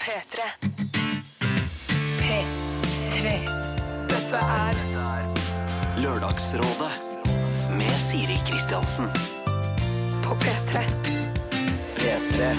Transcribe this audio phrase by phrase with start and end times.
[0.00, 0.44] P3.
[2.20, 3.30] P3.
[4.06, 4.76] Dette er
[5.98, 6.92] Lørdagsrådet
[7.74, 9.10] med Siri Kristiansen.
[10.22, 10.84] på P3.
[11.96, 12.52] P3.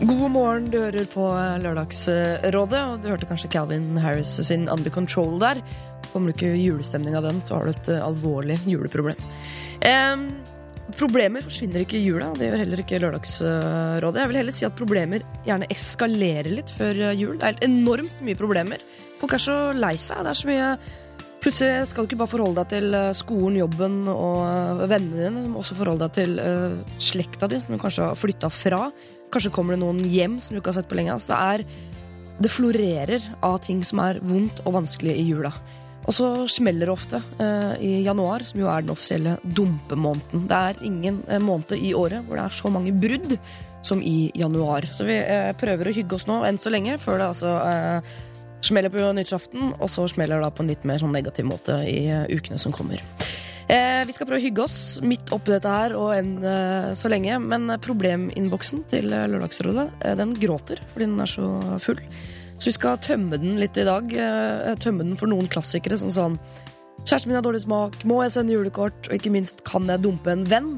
[0.00, 1.24] God morgen, du hører på
[1.64, 5.62] Lørdagsrådet, og du hørte kanskje Calvin Harris sin Under Control der.
[6.12, 9.16] Kommer du ikke i julestemning av den, så har du et eh, alvorlig juleproblem.
[9.80, 10.28] Em,
[10.96, 14.22] problemer forsvinner ikke i jula, det gjør heller ikke Lørdagsrådet.
[14.22, 17.36] Jeg vil heller si at problemer gjerne eskalerer litt før jul.
[17.36, 18.82] Det er helt enormt mye problemer.
[19.18, 20.24] Folk er så lei seg.
[20.24, 20.72] Det er så mye
[21.38, 25.42] Plutselig skal du ikke bare forholde deg til eh, skolen, jobben og eh, vennene dine.
[25.44, 28.80] Du må også forholde deg til uh, slekta di, som du kanskje har flytta fra.
[29.30, 31.14] Kanskje kommer det noen hjem som du ikke har sett på lenge.
[31.14, 35.52] Altså, det, er, det florerer av ting som er vondt og vanskelig i jula.
[36.08, 40.46] Og så smeller det ofte eh, i januar, som jo er den offisielle dumpemåneden.
[40.48, 43.34] Det er ingen eh, måned i året hvor det er så mange brudd
[43.84, 44.88] som i januar.
[44.88, 48.14] Så vi eh, prøver å hygge oss nå enn så lenge, før det altså eh,
[48.64, 52.06] smeller på nyttårsaften, og så smeller det på en litt mer sånn negativ måte i
[52.08, 53.04] eh, ukene som kommer.
[53.68, 57.10] Eh, vi skal prøve å hygge oss midt oppi dette her og enn eh, så
[57.12, 61.50] lenge, men probleminnboksen til eh, Lørdagsrådet eh, den gråter fordi den er så
[61.84, 62.00] full.
[62.58, 64.10] Så vi skal tømme den litt i dag.
[64.10, 66.40] Eh, tømme den for noen klassikere, sånn sånn
[66.98, 70.32] Kjæresten min har dårlig smak, må jeg sende julekort, og ikke minst kan jeg dumpe
[70.32, 70.72] en venn?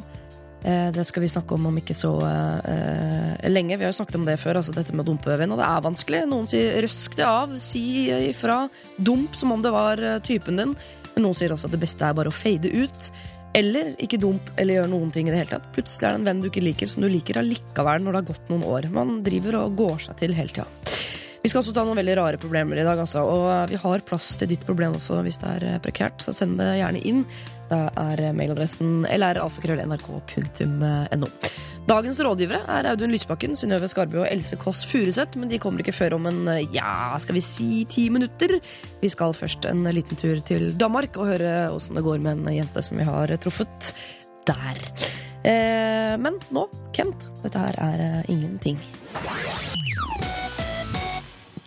[0.62, 3.78] Eh, Det skal vi snakke om om ikke så uh, lenge.
[3.78, 5.66] Vi har jo snakket om det før, altså dette med å dumpe venn, og det
[5.66, 6.20] er vanskelig.
[6.28, 8.68] Noen sier 'røsk det av', si ifra.
[9.00, 10.76] Dump som om det var typen din.
[11.16, 13.10] Men noen sier også at det beste er bare å fade ut.
[13.56, 15.72] Eller ikke dump eller gjør noen ting i det hele tatt.
[15.74, 18.30] Plutselig er det en venn du ikke liker, som du liker allikevel når det har
[18.34, 18.90] gått noen år.
[18.94, 20.68] Man driver og går seg til hele tida.
[21.40, 23.20] Vi skal også ta noen veldig rare problemer i dag, altså.
[23.24, 26.52] Og vi har plass til ditt problem også hvis det er eh, prekært, så send
[26.60, 27.20] det gjerne inn.
[27.70, 27.78] Da
[28.10, 31.28] er eh, mailadressen lralfakrøll.nrk.no.
[31.88, 35.96] Dagens rådgivere er Audun Lysbakken, Synnøve Skarbø og Else Kåss Furuseth, men de kommer ikke
[35.96, 38.50] før om en eh, ja, skal vi si ti minutter.
[39.00, 42.58] Vi skal først en liten tur til Danmark og høre åssen det går med en
[42.60, 43.94] jente som vi har truffet
[44.50, 44.76] der.
[45.42, 47.28] Eh, men nå, Kent.
[47.42, 48.78] Dette her er eh, ingenting.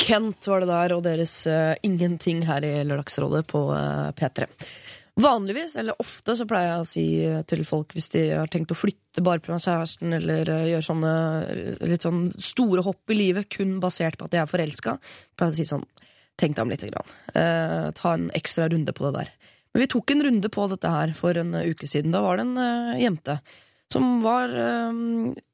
[0.03, 4.50] Kent var det der, og deres uh, ingenting her i Lørdagsrådet på uh, P3.
[5.16, 8.72] Vanligvis, eller ofte, så pleier jeg å si eh, til folk hvis de har tenkt
[8.74, 9.59] å flytte bare pga.
[9.62, 11.12] kjæresten, eller uh, gjøre sånne
[11.53, 14.96] eh, litt sånn store hopp i livet kun basert på at de er forelska,
[15.38, 15.86] pleier jeg å si sånn
[16.34, 17.12] Tenk deg om lite grann.
[17.38, 19.28] Eh, ta en ekstra runde på det der.
[19.70, 22.09] Men vi tok en runde på dette her for en eh, uke siden.
[22.09, 23.35] Da var det en eh, jente
[23.93, 24.97] som var eh,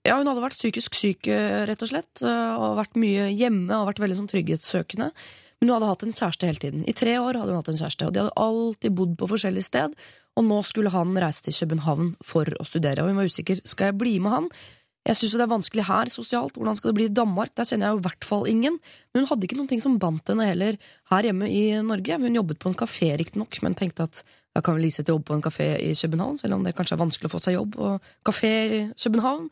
[0.08, 1.28] Ja, hun hadde vært psykisk syk,
[1.70, 2.24] rett og slett.
[2.24, 5.12] eh, Og vært mye hjemme og vært veldig sånn trygghetssøkende.
[5.60, 6.84] Men hun hadde hatt en kjæreste hele tiden.
[6.88, 9.64] I tre år hadde hun hatt en kjæreste, og de hadde alltid bodd på forskjellig
[9.66, 9.96] sted.
[10.40, 13.60] Og nå skulle han reise til København for å studere, og hun var usikker.
[13.68, 14.48] Skal jeg bli med han?
[15.10, 16.56] Jeg syns det er vanskelig her sosialt.
[16.56, 17.52] Hvordan skal det bli i Danmark?
[17.60, 18.80] Der kjenner jeg jo i hvert fall ingen.
[19.12, 20.80] Men hun hadde ikke noen ting som bandt henne heller
[21.12, 22.20] her hjemme i Norge.
[22.24, 24.24] Hun jobbet på en kafé, riktignok, men tenkte at
[24.60, 27.06] da kan Lise til jobb på en kafé i København, selv om det kanskje er
[27.06, 29.48] vanskelig å få seg jobb og kafé i København.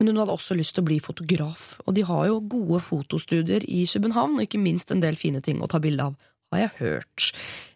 [0.00, 3.66] Men hun hadde også lyst til å bli fotograf, og de har jo gode fotostudier
[3.68, 6.16] i København, og ikke minst en del fine ting å ta bilde av,
[6.50, 7.26] har jeg hørt.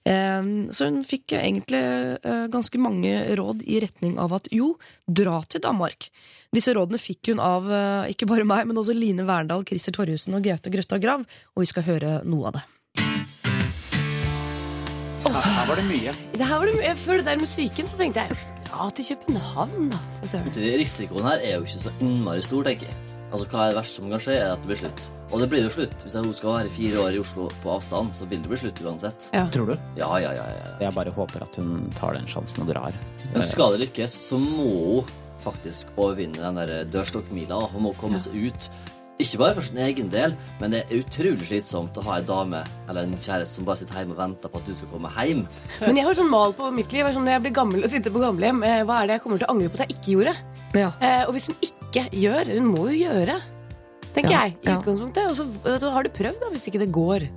[0.09, 4.73] Eh, Så hun fikk egentlig eh, ganske mange råd i retning av at jo,
[5.07, 6.09] dra til Danmark.
[6.55, 10.35] Disse rådene fikk hun av eh, ikke bare meg, men også Line Verndal, Christer Torjussen
[10.35, 12.65] og Gaute Grøtta Grav, og vi skal høre noe av det.
[15.25, 16.13] Her var det mye.
[16.35, 18.37] Det her var det, jeg- Før det der med psyken så tenkte jeg
[18.69, 19.99] ja, til København, da.
[20.27, 20.39] for.
[20.61, 22.97] Risikoen her er jo ikke så innmari stor, tenker jeg.
[23.33, 25.01] Altså, Hva er det verste som kan skje, er at det blir slutt.
[25.33, 25.97] Og det blir jo slutt.
[26.05, 28.83] Hvis hun skal være fire år i Oslo på avstand, så vil det bli slutt
[28.85, 29.29] uansett.
[29.33, 29.47] Ja.
[29.51, 29.77] Tror du?
[29.97, 30.71] Ja, ja, ja, ja.
[30.81, 32.93] Jeg bare håper at hun tar den sjansen og drar.
[33.33, 34.69] Men skal det lykkes, så må
[35.01, 35.05] hun
[35.43, 37.71] faktisk overvinne den der dørstokkmila.
[37.73, 38.69] Hun må komme seg ut.
[39.23, 42.65] Ikke bare for sin egen del, men det er utrolig slitsomt å ha en dame
[42.89, 45.45] eller en kjæreste som bare sitter hjemme og venter på at du skal komme hjem.
[45.85, 47.07] Men jeg har sånn mal på mitt liv.
[47.15, 49.39] Sånn, når jeg blir gammel og sitter på gamlehjem, eh, hva er det jeg kommer
[49.39, 50.35] til å angre på at jeg ikke gjorde?
[50.75, 50.89] Ja.
[50.99, 53.37] Eh, og hvis hun ikke gjør Hun må jo gjøre,
[54.17, 54.57] tenker Ja, jeg.
[54.65, 54.81] i ja.
[54.81, 55.31] utgangspunktet.
[55.31, 57.29] Og så har du prøvd, da, hvis ikke det går.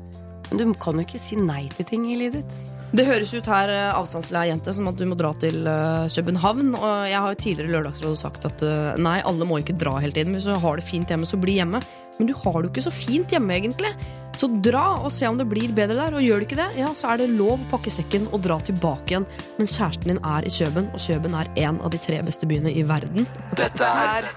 [0.49, 2.76] Men du kan jo ikke si nei til ting i livet ditt.
[2.95, 6.69] Det høres ut her, eh, avstandslei jente, som at du må dra til eh, København.
[6.77, 9.97] Og jeg har jo tidligere i Lørdagsrådet sagt at eh, nei, alle må ikke dra
[9.99, 10.37] hele tiden.
[10.37, 11.81] Hvis du har det fint hjemme, så bli hjemme.
[12.17, 13.91] Men du har det jo ikke så fint hjemme, egentlig.
[14.39, 16.15] Så dra og se om det blir bedre der.
[16.15, 18.57] Og gjør det ikke det, ja, så er det lov å pakke sekken og dra
[18.63, 19.27] tilbake igjen.
[19.59, 22.71] Men kjæresten din er i Kjøben, og Kjøben er en av de tre beste byene
[22.71, 23.27] i verden.
[23.57, 24.31] Dette er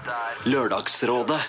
[0.51, 1.41] Lørdagsrådet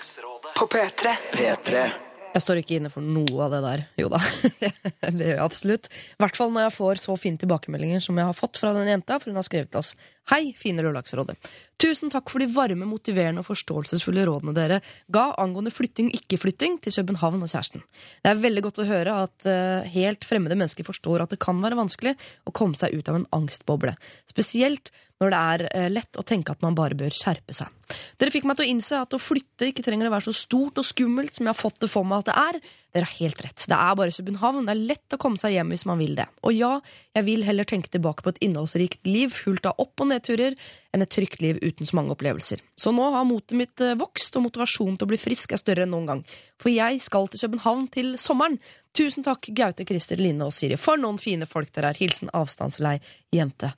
[0.55, 1.19] på P3.
[1.35, 1.85] P3
[2.33, 3.83] Jeg står ikke inne for noe av det der.
[4.01, 4.19] Jo da,
[5.03, 5.89] det gjør jeg absolutt.
[6.17, 8.89] I hvert fall når jeg får så fine tilbakemeldinger som jeg har fått fra den
[8.89, 9.93] jenta, for hun har skrevet til oss.
[10.31, 11.35] Hei, fine Lørdagsrådet.
[11.83, 14.79] Tusen takk for de varme, motiverende og forståelsesfulle rådene dere
[15.13, 17.83] ga angående flytting, ikke-flytting til København og kjæresten.
[18.23, 21.59] Det er veldig godt å høre at uh, helt fremmede mennesker forstår at det kan
[21.61, 22.15] være vanskelig
[22.47, 23.93] å komme seg ut av en angstboble.
[24.31, 24.93] Spesielt
[25.23, 27.71] når det er eh, lett å tenke at man bare bør skjerpe seg.
[28.19, 30.79] Dere fikk meg til å innse at å flytte ikke trenger å være så stort
[30.81, 32.59] og skummelt som jeg har fått det for meg at det er.
[32.93, 33.65] Dere har helt rett.
[33.69, 34.67] Det er bare København.
[34.67, 36.27] Det er lett å komme seg hjem hvis man vil det.
[36.45, 36.71] Og ja,
[37.17, 40.57] jeg vil heller tenke tilbake på et innholdsrikt liv fullt av opp- og nedturer
[40.93, 42.61] enn et trygt liv uten så mange opplevelser.
[42.77, 45.87] Så nå har motet mitt eh, vokst, og motivasjonen til å bli frisk er større
[45.87, 46.23] enn noen gang.
[46.61, 48.59] For jeg skal til København til sommeren.
[48.93, 50.77] Tusen takk, Gaute, Christer, Line og Siri.
[50.77, 52.01] For noen fine folk dere er.
[52.01, 52.99] Hilsen avstandslei
[53.33, 53.73] jente.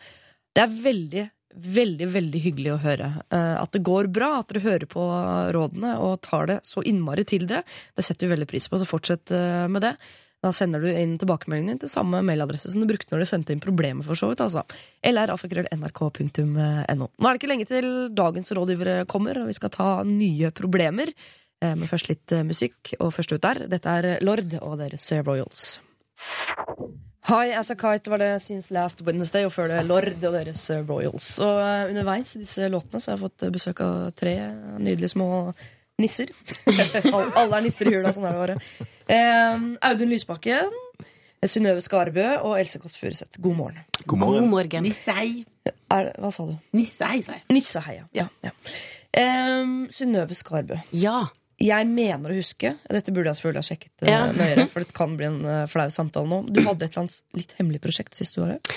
[0.56, 1.24] Det er veldig,
[1.56, 5.04] veldig veldig hyggelig å høre eh, at det går bra, at dere hører på
[5.56, 7.64] rådene og tar det så innmari til dere.
[7.96, 9.94] Det setter vi veldig pris på, så fortsett eh, med det.
[10.44, 13.52] Da sender du inn tilbakemeldingen din til samme mailadresse som du brukte når du sendte
[13.56, 14.42] inn problemet, for så vidt.
[14.46, 14.62] altså.
[15.08, 17.08] LRAfakrøll.nrk.no.
[17.08, 21.08] Nå er det ikke lenge til dagens rådgivere kommer, og vi skal ta nye problemer.
[21.64, 23.58] Eh, Men først litt musikk, og først ut der.
[23.72, 25.80] Dette er Lord og deres Royals.
[27.26, 30.60] Hi as a kite var det since last Wednesday, og før det Lord og deres
[30.70, 31.32] eh, Royals.
[31.42, 34.34] Og eh, underveis i disse låtene så har jeg fått besøk av tre
[34.78, 35.30] nydelige små
[35.98, 36.30] nisser.
[37.18, 38.86] Alle er nisser i jula, sånn er det bare.
[39.10, 40.70] Eh, Audun Lysbakken,
[41.50, 43.42] Synnøve Skarbø og Else Kåss Furuseth.
[43.42, 43.82] God morgen.
[44.04, 44.52] God God morgen.
[44.54, 44.86] morgen.
[44.86, 45.42] Nissei.
[45.66, 46.54] Er, hva sa du?
[46.78, 47.48] Nissei, sa jeg.
[47.58, 48.06] Nisseheia.
[48.14, 48.54] Ja, ja.
[49.18, 50.78] Eh, Synnøve Skarbø.
[50.94, 51.24] Ja.
[51.62, 54.32] Jeg mener å huske Dette burde jeg selvfølgelig ha sjekket eh, Ja.
[54.36, 56.42] nøyere, for det kan bli en eh, flau samtale nå.
[56.52, 58.76] Du hadde et eller annet litt hemmelig prosjekt sist du var her.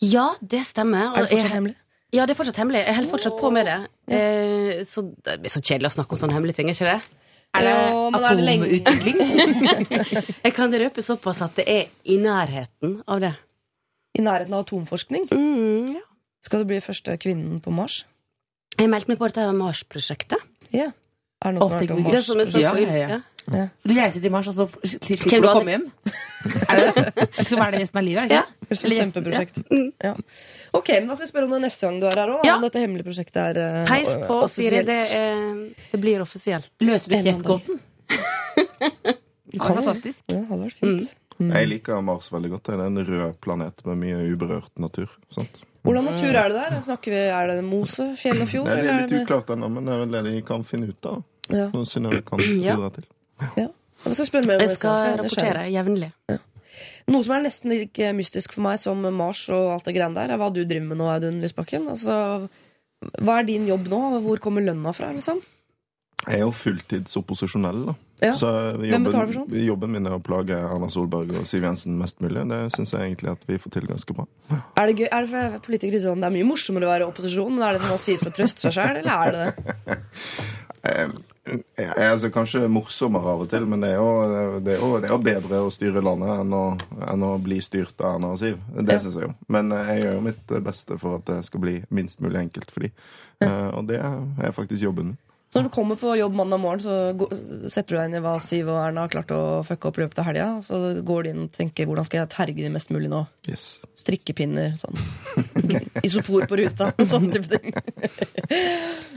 [0.00, 1.10] ja, det stemmer.
[1.12, 1.76] Er det fortsatt jeg- hemmelig?
[2.16, 2.86] Ja, det er fortsatt hemmelig.
[2.86, 3.78] Jeg holder fortsatt på med det.
[4.08, 7.02] Eh, så det blir så kjedelig å snakke om sånne hemmelige ting, er ikke det?
[7.58, 9.18] Er det Ja, atomutvikling?
[10.44, 13.34] Jeg kan røpe såpass at det er i nærheten av det.
[14.16, 15.28] I nærheten av atomforskning?
[15.28, 16.00] Mm, ja.
[16.44, 18.04] Skal du bli første kvinnen på Mars?
[18.78, 20.40] Jeg meldte meg på dette Mars-prosjektet.
[20.72, 20.88] Ja.
[21.38, 22.12] Er det noen som har vært om mars?
[22.12, 23.18] Det er så Ja, ja, ja.
[23.54, 23.66] ja.
[23.86, 25.84] Du reiser til Mars, og så slipper du å komme hjem?
[26.70, 27.04] Er det?
[27.38, 28.32] Det skal være det resten av livet?
[28.34, 28.42] Ja.
[28.42, 28.68] ikke?
[28.68, 29.60] Det er et kjempeprosjekt.
[30.04, 30.12] Ja.
[30.78, 32.42] Ok, men Da skal jeg spørre om det neste gang du er her òg.
[32.46, 32.56] Ja.
[32.58, 34.82] Om dette hemmelige prosjektet er uh, Peis på, Siri.
[34.82, 34.90] offisielt.
[34.90, 36.70] Det, er, det blir offisielt.
[36.84, 37.32] Løser du En det
[39.48, 40.22] Ja, jo- fantastisk.
[40.28, 41.16] Ja, det hadde vært fint.
[41.38, 42.66] Jeg liker Mars veldig godt.
[42.66, 45.08] Det er en rød planet med mye uberørt natur.
[45.34, 45.62] Sant?
[45.86, 46.80] Hvordan natur er det der?
[46.84, 48.66] Snakker vi, Er det mose, fjell og fjord?
[48.68, 51.06] Nei, det er litt uklart ennå, men det er vel det de kan finne ut
[51.08, 51.22] av.
[51.48, 51.68] Ja.
[51.72, 52.74] Noe Synnøve kan Ja.
[52.76, 53.06] bidra til.
[53.56, 53.68] Ja.
[54.04, 55.54] Jeg skal spørre mer om Jeg det skal jeg er nysgjerrig.
[55.54, 56.10] rapportere jevnlig.
[57.08, 60.34] Noe som er nesten like mystisk for meg som Mars og alt det greiene der,
[60.34, 61.88] er hva du driver med nå, Audun Lysbakken.
[61.94, 62.48] Altså,
[63.22, 64.02] hva er din jobb nå?
[64.26, 65.08] Hvor kommer lønna fra?
[65.16, 65.40] liksom?
[66.28, 67.94] Jeg er jo fulltidsopposisjonell, da.
[68.20, 68.32] Ja.
[68.34, 68.48] Så
[68.82, 72.42] jobben, jobben min er å plage Erna Solberg og Siv Jensen mest mulig.
[72.50, 74.26] Det syns jeg egentlig at vi får til ganske bra.
[74.76, 75.06] Er det gøy?
[75.08, 77.78] Er det for politikere sånn, det er mye morsommere å være i opposisjon, men er
[77.78, 79.98] det for man sier for å trøste seg sjøl, eller er det det?
[81.78, 85.08] Jeg altså kanskje morsommere av og til, men det er jo, det er jo, det
[85.08, 86.64] er jo bedre å styre landet enn å,
[87.08, 88.58] enn å bli styrt av Erna og Siv.
[88.76, 88.98] Det Ja.
[89.00, 89.32] synes jeg jo.
[89.48, 92.70] Men eh, jeg gjør jo mitt beste for at det skal bli minst mulig enkelt
[92.74, 92.90] for de.
[93.40, 95.18] Eh, Og det er faktisk jobben min.
[95.48, 98.34] Så når du kommer på jobb mandag morgen, så setter du deg inn i hva
[98.44, 100.48] Siv og Erna har klart å fucke opp i løpet av helga.
[100.66, 103.22] Så går du inn og tenker hvordan skal jeg terge de mest mulig nå?
[103.48, 103.78] Yes.
[103.96, 105.00] Strikkepinner, sånn.
[106.06, 107.72] Isopor på ruta, sånn type ting.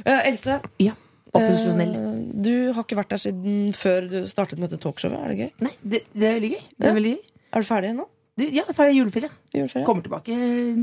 [0.08, 0.96] uh, Else, Ja.
[1.32, 1.92] Opposisjonell.
[1.96, 2.16] Uh,
[2.48, 5.20] du har ikke vært der siden før du startet med dette talkshowet.
[5.20, 5.52] Er det gøy?
[5.68, 6.64] Nei, det, det er veldig gøy.
[6.72, 6.90] Det Ja.
[6.92, 7.22] er veldig gøy.
[7.52, 8.08] Er du ferdig nå?
[8.40, 9.30] Ja, det er ferdig juleferie.
[9.54, 9.84] Juleferie?
[9.86, 10.36] Kommer tilbake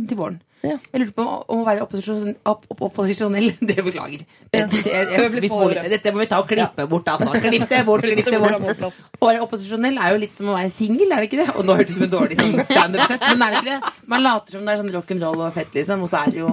[0.08, 0.36] til våren.
[0.62, 0.74] Ja.
[0.92, 3.52] Jeg lurte på om å være opposisjon, opp, opp, opposisjonell.
[3.70, 4.24] Det beklager.
[4.52, 4.66] Ja.
[4.66, 5.84] Det, det, bolig- ordet.
[5.94, 7.30] dette må vi ta og klippe bort, altså.
[7.40, 8.98] Klipp det bort, klipp det bort.
[9.22, 11.48] Å være opposisjonell er jo litt som å være singel, er det ikke det?
[11.56, 13.94] Og nå hørtes det som en dårlig sånn standup-sett, men er det ikke det?
[14.12, 16.52] Man later som det er sånn rock'n'roll og fett, liksom, og så er det jo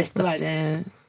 [0.00, 0.54] best å være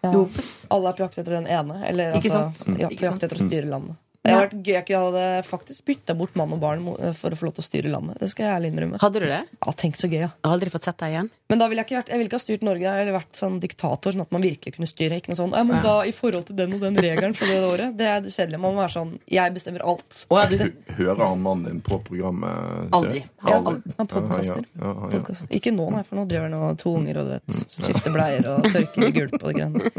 [0.01, 0.09] Ja.
[0.11, 0.51] dopes.
[0.73, 1.75] Alle er på jakt etter den ene.
[1.87, 2.79] Eller Ikke altså, sant?
[2.81, 3.95] ja, på jakt etter å styre landet.
[4.21, 6.83] Det hadde vært gøy at jeg hadde faktisk bytta bort mann og barn
[7.17, 8.19] for å få lov til å styre landet.
[8.21, 8.99] Det skal jeg ærlig innrømme.
[9.01, 9.39] Hadde du det?
[9.57, 10.29] Ja, tenk så gøy, ja.
[10.45, 11.31] Aldri fått sett deg igjen.
[11.51, 13.57] Men da ville jeg ikke vært Jeg ville ikke ha styrt Norge eller vært sånn
[13.59, 15.19] diktator, sånn at man virkelig kunne styre.
[15.19, 17.57] Ikke noe sånn, ja, men da i forhold til den og den regelen for det
[17.67, 17.97] året.
[17.99, 18.61] Det er det kjedelige.
[18.63, 20.21] Man må være sånn Jeg bestemmer alt.
[20.31, 20.55] Og
[21.01, 22.87] Hører han mannen din på programmet?
[22.95, 23.25] Aldri.
[23.41, 23.95] Ja, Aldri.
[23.97, 24.63] han podkaster.
[24.63, 25.09] Ja, ja, ja, ja.
[25.17, 25.45] Podcast.
[25.59, 28.47] Ikke nå, nei, for nå driver han og to unger og du vet, skifter bleier
[28.53, 29.91] og tørker i gulp og det greiene.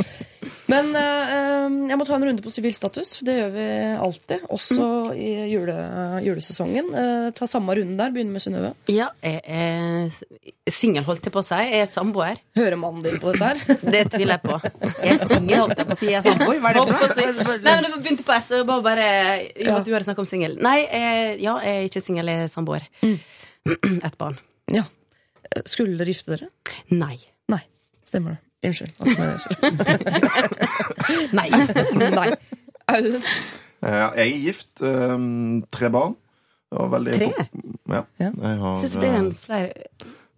[0.73, 3.19] Men eh, jeg må ta en runde på sivil status.
[3.27, 3.67] Det gjør vi
[4.07, 4.47] alltid.
[4.57, 5.77] Også i jule,
[6.25, 6.93] julesesongen.
[6.95, 8.13] Uh, ta samme runden der.
[8.15, 8.73] Begynne med Synnøve.
[8.89, 11.63] Ja, jeg er singel, holdt jeg på på seg.
[11.75, 12.37] Jeg er samboer.
[12.57, 13.59] Hører mannen din på dette her?
[13.95, 14.55] Det tviler jeg på.
[15.03, 16.09] Jeg er singel, holdt jeg på å si.
[16.13, 16.57] Jeg er samboer.
[16.63, 16.99] Hva er det for noe?
[17.67, 18.49] Nei, men det begynte på S.
[18.57, 19.75] og bare, bare jo, Ja.
[19.81, 20.53] at Du hadde snakket om singel.
[20.63, 22.83] Nei, jeg, ja, jeg er ikke singel, jeg er samboer.
[24.09, 24.37] Et barn.
[24.73, 24.85] Ja.
[25.69, 26.47] Skulle dere gifte dere?
[26.95, 27.19] Nei.
[27.53, 27.63] Nei.
[28.09, 28.43] Stemmer det.
[28.63, 28.95] Unnskyld.
[31.35, 31.49] Nei.
[32.15, 32.29] Nei.
[32.93, 33.19] Audun?
[33.83, 34.71] Jeg er gift.
[34.87, 35.19] eh,
[35.75, 36.15] Tre barn.
[36.73, 37.27] Det var veldig Tre?
[37.93, 38.01] Ja.
[38.23, 38.31] Ja.
[38.33, 39.69] Jeg har Syns det blir en eh, flere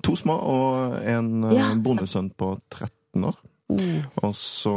[0.04, 3.40] to små og en eh, Ja, bondesønn på 13 år.
[3.72, 4.02] Mm.
[4.20, 4.72] Og så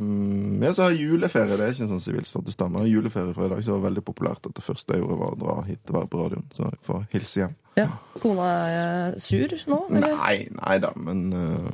[0.00, 1.54] um, Ja, så har jeg juleferie.
[1.54, 2.58] Det er ikke en sånn sivilstatus
[2.90, 5.36] juleferie fra i dag, så det var veldig populært at det første jeg gjorde, var
[5.36, 6.48] å dra hit og være på radioen.
[6.56, 7.56] Så jeg får hilse hjem.
[7.76, 7.90] Ja.
[8.22, 8.74] Kona er
[9.12, 9.78] eh, sur nå?
[9.92, 10.14] Eller?
[10.16, 11.66] Nei, nei da, men, uh,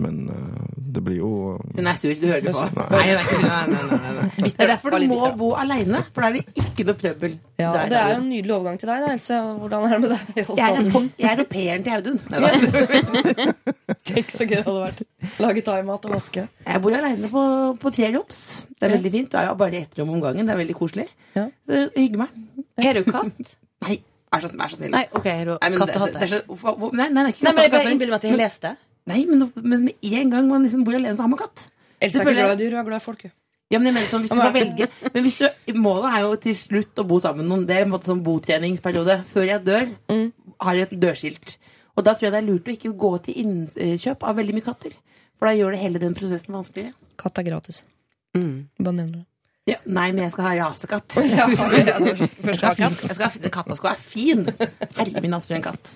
[0.00, 1.28] men uh, det blir jo
[1.76, 2.62] Hun er sur, du hører det på.
[2.78, 2.86] Nei.
[2.94, 3.28] Nei, er.
[3.44, 4.30] Nei, nei, nei.
[4.46, 5.36] Det er derfor du må bitter.
[5.42, 7.36] bo aleine, for da er det ikke noe trøbbel.
[7.60, 9.40] Ja, Der det er er jo en nydelig overgang til deg, da, Else.
[9.60, 10.40] Hvordan er det med deg?
[10.40, 12.18] Jeg er, er pairen til Audun.
[14.10, 15.02] Tenk så gøy det hadde vært.
[15.44, 16.46] Lage thaimat og vaske.
[16.66, 17.42] Jeg bor aleine på,
[17.84, 18.44] på tre roms.
[18.72, 19.32] Det er veldig fint.
[19.34, 20.48] Det er bare ett rom om gangen.
[20.48, 21.10] Det er veldig koselig.
[21.36, 21.50] Ja.
[21.68, 22.40] Så jeg hygger meg.
[22.80, 23.58] Har du katt?
[23.84, 24.00] Nei,
[24.32, 24.90] vær så, vær så snill.
[24.94, 27.52] Nei, ok, du Nei, men det er så, hva- hva- nei, nei, nei, ikke Nei,
[27.52, 28.86] men jeg bare katt- innbiller meg at jeg leste lest.
[29.10, 31.68] Nei, men, men med en gang man liksom bor alene, så har man katt.
[32.00, 33.24] Ellers er ikke glad i dyr, og er glad i folk.
[33.24, 33.30] jo.
[33.70, 36.30] Ja, men jeg mener sånn, hvis du skal velge Men hvis du, Målet er jo
[36.42, 37.66] til slutt å bo sammen med noen.
[37.68, 39.14] Det er en måte sånn botreningsperiode.
[39.30, 40.32] Før jeg dør, Mm.
[40.60, 41.56] har jeg et dørskilt.
[41.96, 44.64] Og da tror jeg det er lurt å ikke gå til innkjøp av veldig mye
[44.66, 44.90] katter.
[45.38, 46.94] For da gjør det hele den prosessen vanskeligere.
[47.16, 47.84] Katt er gratis.
[48.36, 48.66] Mm.
[48.80, 49.26] Bare nevner det.
[49.70, 51.16] Ja, nei, men jeg skal ha jasekatt.
[51.30, 53.04] Ja, Jeg skal ha katt.
[53.06, 54.44] jeg skal Katta skal være fin.
[54.96, 55.92] Herre min natt for en katt.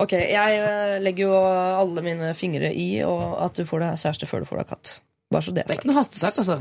[0.00, 4.28] Ok, jeg eh, legger jo alle mine fingre i og at du får deg kjæreste
[4.30, 4.94] før du får deg katt.
[5.32, 6.58] Bare så det Det er er ikke er en hastesak, altså.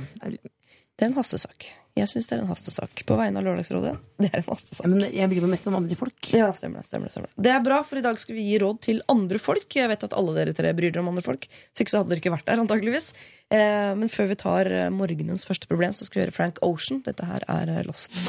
[0.96, 1.68] Det er en hastesak.
[1.96, 3.06] Jeg syns det er en hastesak.
[3.08, 3.94] På vegne av Lørdagsrådet.
[4.20, 4.84] Det er en hastesak.
[4.84, 6.32] Ja, men jeg bryr meg mest om andre folk.
[6.36, 7.46] Ja, stemmer det, stemmer det, stemmer det.
[7.48, 9.78] Det er bra, for i dag skal vi gi råd til andre folk.
[9.80, 11.48] Jeg vet at alle dere tre bryr dere om andre folk.
[11.72, 13.14] Så ikke så hadde dere ikke vært der, antageligvis.
[13.48, 17.00] Eh, men før vi tar eh, morgenens første problem, så skal vi høre Frank Ocean.
[17.08, 18.20] Dette her er eh, Lost.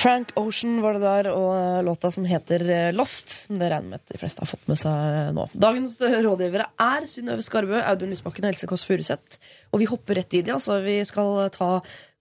[0.00, 2.62] Frank Ocean var det der, og eh, låta som heter
[2.96, 3.34] Lost, Lost.
[3.48, 5.44] Det regner med at de fleste har fått med seg eh, nå.
[5.52, 9.36] Dagens eh, rådgivere er Synnøve Skarbø, Audun Lysbakken og Else Kåss Furuseth.
[9.74, 10.54] Og vi hopper rett i det.
[10.56, 11.68] Altså, vi skal ta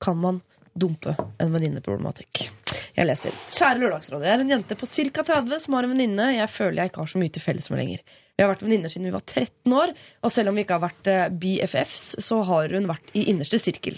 [0.03, 0.41] Kan man
[0.75, 2.49] dumpe en venninneproblematikk?
[2.97, 3.35] Jeg leser.
[3.47, 4.27] Kjære Lørdagsrådet.
[4.27, 5.23] Jeg er en jente på ca.
[5.31, 7.79] 30 som har en venninne jeg føler jeg ikke har så mye til felles med
[7.85, 8.03] lenger.
[8.35, 10.83] Vi har vært venninner siden vi var 13 år, og selv om vi ikke har
[10.83, 13.97] vært eh, BFFs, så har hun vært i innerste sirkel.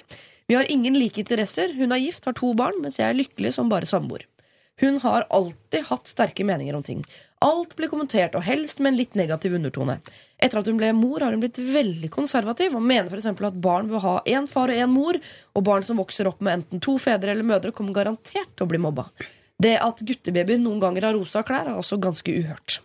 [0.51, 1.71] Vi har ingen like interesser.
[1.73, 4.25] Hun er gift, har to barn, mens jeg er lykkelig som bare samboer.
[4.83, 7.05] Hun har alltid hatt sterke meninger om ting.
[7.39, 10.01] Alt blir kommentert, og helst med en litt negativ undertone.
[10.43, 13.31] Etter at hun ble mor, har hun blitt veldig konservativ og mener f.eks.
[13.31, 15.21] at barn vil ha én far og én mor,
[15.55, 18.73] og barn som vokser opp med enten to fedre eller mødre, kommer garantert til å
[18.73, 19.07] bli mobba.
[19.61, 22.79] Det at guttebabyer noen ganger har rosa klær, er også ganske uhørt.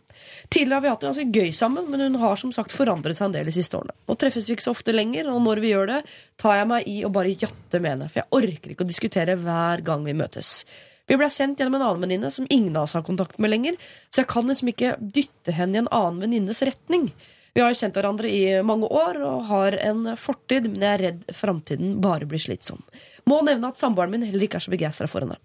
[0.52, 3.30] Tidligere har vi hatt det ganske gøy sammen, men hun har som sagt forandret seg
[3.30, 3.94] en del de siste årene.
[4.06, 6.00] Nå treffes vi ikke så ofte lenger, og når vi gjør det,
[6.40, 9.38] tar jeg meg i å bare jatte med henne, for jeg orker ikke å diskutere
[9.40, 10.58] hver gang vi møtes.
[11.06, 13.78] Vi ble sendt gjennom en annen venninne som ingen av oss har kontakt med lenger,
[14.10, 17.08] så jeg kan liksom ikke dytte henne i en annen venninnes retning.
[17.56, 21.22] Vi har kjent hverandre i mange år og har en fortid, men jeg er redd
[21.32, 22.82] framtiden bare blir slitsom.
[23.24, 25.38] Må nevne at samboeren min heller ikke er så begeistra for henne.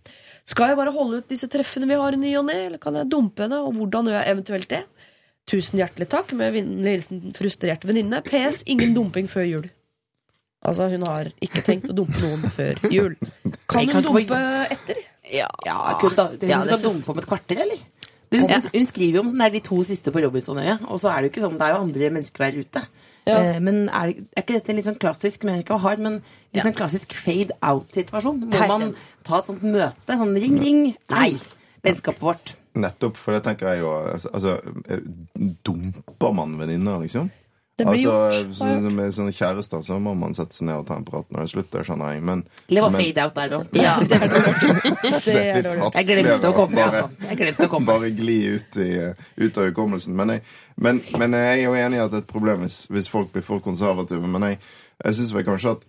[0.43, 2.97] Skal jeg bare holde ut disse treffene vi har i ny og ne, eller kan
[2.99, 4.81] jeg dumpe henne, og hvordan gjør jeg eventuelt det?
[5.51, 8.19] Tusen hjertelig takk, med vennlig hilsen frustrert venninne.
[8.27, 9.71] PS ingen dumping før jul.
[10.67, 13.15] Altså, hun har ikke tenkt å dumpe noen før jul.
[13.71, 14.99] Kan hun dumpe etter?
[15.31, 16.27] Ja, Ja, kult da.
[16.43, 17.79] Ja, hun skal dumpe om et kvarter, eller?
[18.31, 21.09] Det, hun, hun skriver jo om sånn der de to siste på Robinsonøya, og så
[21.11, 22.83] er det jo ikke sånn, det er jo andre mennesker der ute.
[23.27, 23.35] Ja.
[23.35, 26.21] Eh, men er, er ikke dette en litt sånn klassisk, men ikke hard, men
[26.55, 28.39] litt sånn klassisk fade out-situasjon?
[28.47, 28.95] Må man
[29.27, 31.29] ta et sånt møte, sånn ring, ring, nei,
[31.85, 32.55] vennskapet vårt.
[32.81, 34.53] Nettopp, for det tenker jeg jo Altså,
[34.87, 35.01] eh,
[35.67, 37.27] dumper man venninner, liksom?
[37.81, 40.87] Det blir altså, gjort, så, Med sånne kjærester så må man sette seg ned og
[40.87, 42.25] ta en prat når det slutter, skjønner jeg.
[42.31, 43.77] Men, det var men fade out der òg.
[43.81, 44.55] Ja, det er dårlig.
[45.01, 45.93] Det er litt dårlig.
[45.97, 47.29] Jeg glemte å komme, Bare- altså.
[47.29, 47.91] Jeg glemte å komme.
[47.91, 48.91] bare gli ut, i,
[49.41, 50.15] ut av hukommelsen.
[50.17, 50.37] Men
[50.81, 53.29] men, men jeg er jo enig i at det er et problem hvis, hvis folk
[53.33, 54.25] blir for konservative.
[54.27, 54.59] Men jeg,
[55.03, 55.83] jeg syns vel kanskje at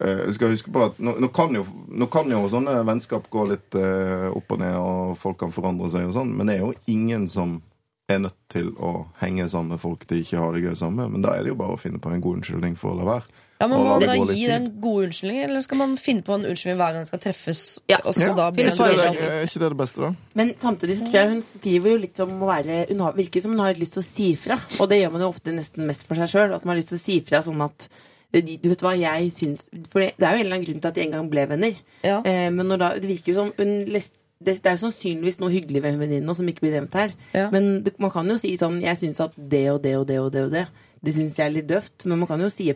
[0.00, 3.28] eh, jeg skal huske på at nå, nå, kan jo, nå kan jo sånne vennskap
[3.30, 6.58] gå litt uh, opp og ned, og folk kan forandre seg og sånn, men det
[6.58, 7.60] er jo ingen som
[8.08, 11.16] er nødt til å henge sammen med folk de ikke har det gøy sammen med.
[11.16, 13.08] Men da er det jo bare å finne på en god unnskyldning for å la
[13.16, 13.42] være.
[13.56, 16.44] Ja, men Må man da gi den gode unnskyldningen, eller skal man finne på en
[16.44, 17.62] unnskyldning hver gang den skal treffes?
[17.88, 18.02] Ja.
[18.04, 20.10] Og så da blir Er det ikke det, er ikke det det beste, da?
[20.36, 23.44] Men samtidig så tror jeg hun skriver jo litt om å være Hun har, virker
[23.46, 24.58] som hun har lyst til å si fra.
[24.76, 26.52] Og det gjør man jo ofte nesten mest for seg sjøl.
[26.52, 27.88] At man har lyst til å si fra sånn at
[28.36, 30.90] du vet hva jeg syns For det, det er jo en eller annen grunn til
[30.90, 31.80] at de en gang ble venner.
[32.04, 32.18] Ja.
[32.26, 35.38] Eh, men når da, det virker jo som hun leste det, det er jo sannsynligvis
[35.40, 37.14] noe hyggelig ved venninnen som ikke blir nevnt her.
[37.32, 37.48] Ja.
[37.54, 40.18] Men det, man kan jo si sånn Jeg syns at det og det og det
[40.20, 40.66] og det og det
[41.04, 42.04] Det syns jeg er litt døvt.
[42.04, 42.68] Men man kan jo si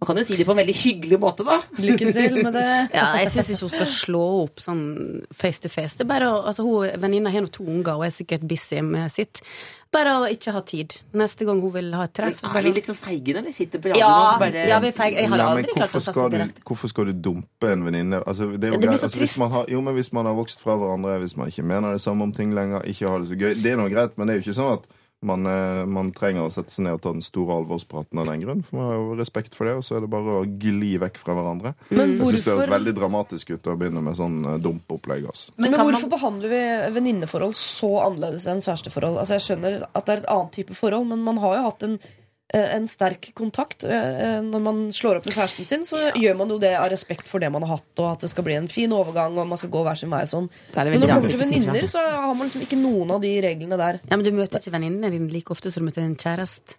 [0.00, 1.58] Man kan jo si det på en veldig hyggelig måte, da.
[1.80, 2.68] Lykke til med det.
[2.98, 4.84] Ja, jeg syns ikke hun skal slå opp sånn
[5.32, 5.96] face to face.
[5.98, 9.12] Det er bare altså, hun, Venninna har nå to unger og er sikkert busy med
[9.12, 9.42] sitt.
[9.90, 10.94] Bare å ikke ha tid.
[11.18, 12.44] Neste gang hun vil ha et Men treff.
[12.44, 14.92] er bare- vi liksom feige når vi sitter på radioen ja, bare ja, vi er
[14.92, 15.16] feige.
[15.18, 16.62] Jeg har Nei, men aldri klart å du, direkte.
[16.62, 18.22] hvorfor skal du dumpe en venninne?
[18.24, 19.00] Altså, det, er Det blir greit.
[19.00, 19.38] så altså, hvis trist.
[19.38, 22.00] man har, jo, men hvis man har vokst fra hverandre, hvis man ikke mener det
[22.00, 24.36] samme om ting lenger, ikke har det så gøy Det er noe greit, men det
[24.36, 24.86] er jo ikke sånn at
[25.22, 28.40] man, eh, man trenger å sette seg ned og ta den store alvorspraten av den
[28.40, 28.62] grunn.
[28.64, 31.18] For man har jo respekt for det, og så er det bare å gli vekk
[31.20, 31.74] fra hverandre.
[31.90, 34.70] Men Jeg synes det høres veldig dramatisk ut å begynne med sånn dumpeopplegg.
[34.80, 35.26] dumpopplegg.
[35.26, 35.50] Altså.
[35.56, 36.62] men man- hvorfor behandler vi
[37.00, 39.18] venninneforhold så annerledes enn kjæresteforhold?
[39.18, 41.82] Altså, jeg skjønner at det er et annet type forhold, men man har jo hatt
[41.82, 42.08] en, eh,
[42.52, 43.84] en sterk kontakt.
[43.84, 47.28] Eh, Når man slår opp med kjæresten sin, så gjør man jo det av respekt
[47.30, 49.58] for det man har hatt, og at det skal bli en fin overgang, og man
[49.58, 50.48] skal gå hver sin vei sånn.
[50.66, 53.32] Så Men når det kommer til venninner, så har man liksom ikke noen av de
[53.40, 54.00] reglene der.
[54.10, 56.74] Ja, men du møter ikke venninnene dine like ofte som du møter en kjæreste.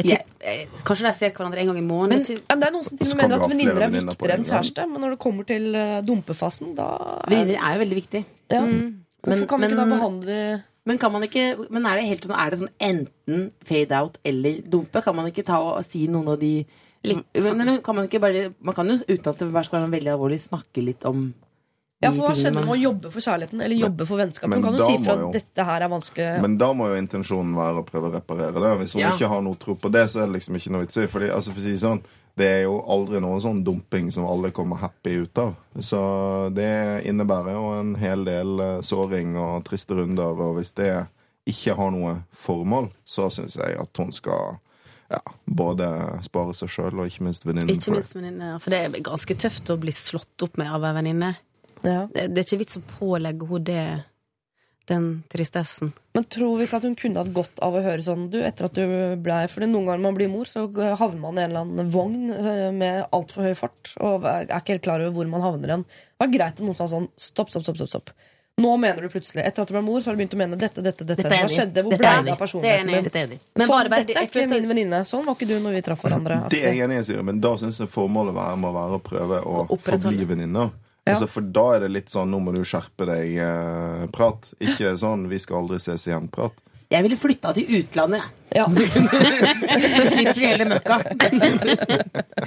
[0.00, 0.22] Yeah.
[0.40, 0.48] Ja.
[0.48, 2.22] eh, Kanskje de ser hverandre en gang i måneden.
[2.24, 4.36] Men, ja, men det er noen som til og med mener at venninner er viktigere
[4.38, 4.86] enn kjæreste.
[4.88, 6.86] Men når det kommer til eh, dumpefasen, da
[7.26, 8.24] er, Venninner er jo veldig viktig.
[8.50, 8.60] ja.
[8.64, 9.04] Mm.
[9.20, 12.24] Hvorfor kan vi ikke da men- behandle Men kan man ikke Men er det helt
[12.24, 15.02] sånn Er det sånn enten fade out eller dumpe?
[15.04, 16.64] Kan man ikke ta og si noen av de
[17.04, 19.94] Litt men, men kan man ikke bare Man kan jo uten at det skal være
[19.94, 21.30] veldig alvorlig, snakke litt om
[22.00, 24.52] Ja, for Hva skjedde med å jobbe for kjærligheten eller jobbe for vennskapet?
[24.54, 26.28] Man kan jo si fra at dette her er vanskelig.
[26.40, 28.70] Men da må jo intensjonen være å prøve å reparere det.
[28.80, 29.10] Hvis hun Ja.
[29.12, 31.04] ikke har noe tro på det, så er det liksom ikke noe vits i.
[31.12, 32.00] Fordi, altså, for å si sånn,
[32.40, 35.54] det er jo aldri noe sånn dumping som alle kommer happy ut av.
[35.84, 36.00] Så
[36.56, 36.70] det
[37.10, 40.40] innebærer jo en hel del eh, såring og triste runder.
[40.40, 40.90] Og hvis det
[41.50, 44.58] ikke har noe formål, så syns jeg at hun skal
[45.10, 45.88] ja, både
[46.24, 48.54] spare seg sjøl og ikke minst venninnen Ikke minst venninne.
[48.62, 51.34] For det er ganske tøft å bli slått opp med av ei venninne.
[51.82, 52.04] Ja.
[52.12, 53.84] Det, det er ikke vits å pålegge henne det,
[54.88, 55.92] den tristessen.
[56.14, 58.66] Men tror vi ikke at hun kunne hatt godt av å høre sånn du, etter
[58.66, 58.82] at du
[59.22, 61.92] ble For noen ganger når man blir mor, så havner man i en eller annen
[61.94, 65.76] vogn eh, med altfor høy fart og er ikke helt klar over hvor man havner
[65.76, 65.84] hen.
[65.86, 67.76] Det var greit om noen sa sånn stopp, stopp, stopp.
[67.78, 68.10] stopp, stopp.
[68.60, 70.58] Nå mener du plutselig Etter at du ble mor, så har du begynt å mene
[70.58, 71.22] dette, dette, dette.
[71.22, 71.84] Dette er Hva skjedde?
[71.86, 73.06] Hvor ble det av personligheten er din?
[73.06, 73.30] Dette er.
[73.56, 75.00] Men sånn, bare- bare- dette er ikke min venninne.
[75.08, 76.40] Sånn var ikke du når vi traff hverandre.
[76.50, 79.40] Det er jeg enig i, men da syns jeg formålet være, må være å prøve
[79.46, 80.74] å forbli venninner.
[81.10, 81.16] Ja.
[81.18, 84.52] Altså, for da er det litt sånn 'nå må du skjerpe deg'-prat.
[84.62, 86.54] Ikke sånn 'vi skal aldri ses igjen'-prat.
[86.90, 88.22] Jeg ville flytta til utlandet.
[88.56, 88.64] Ja.
[88.70, 90.96] Så slipper vi hele møkka.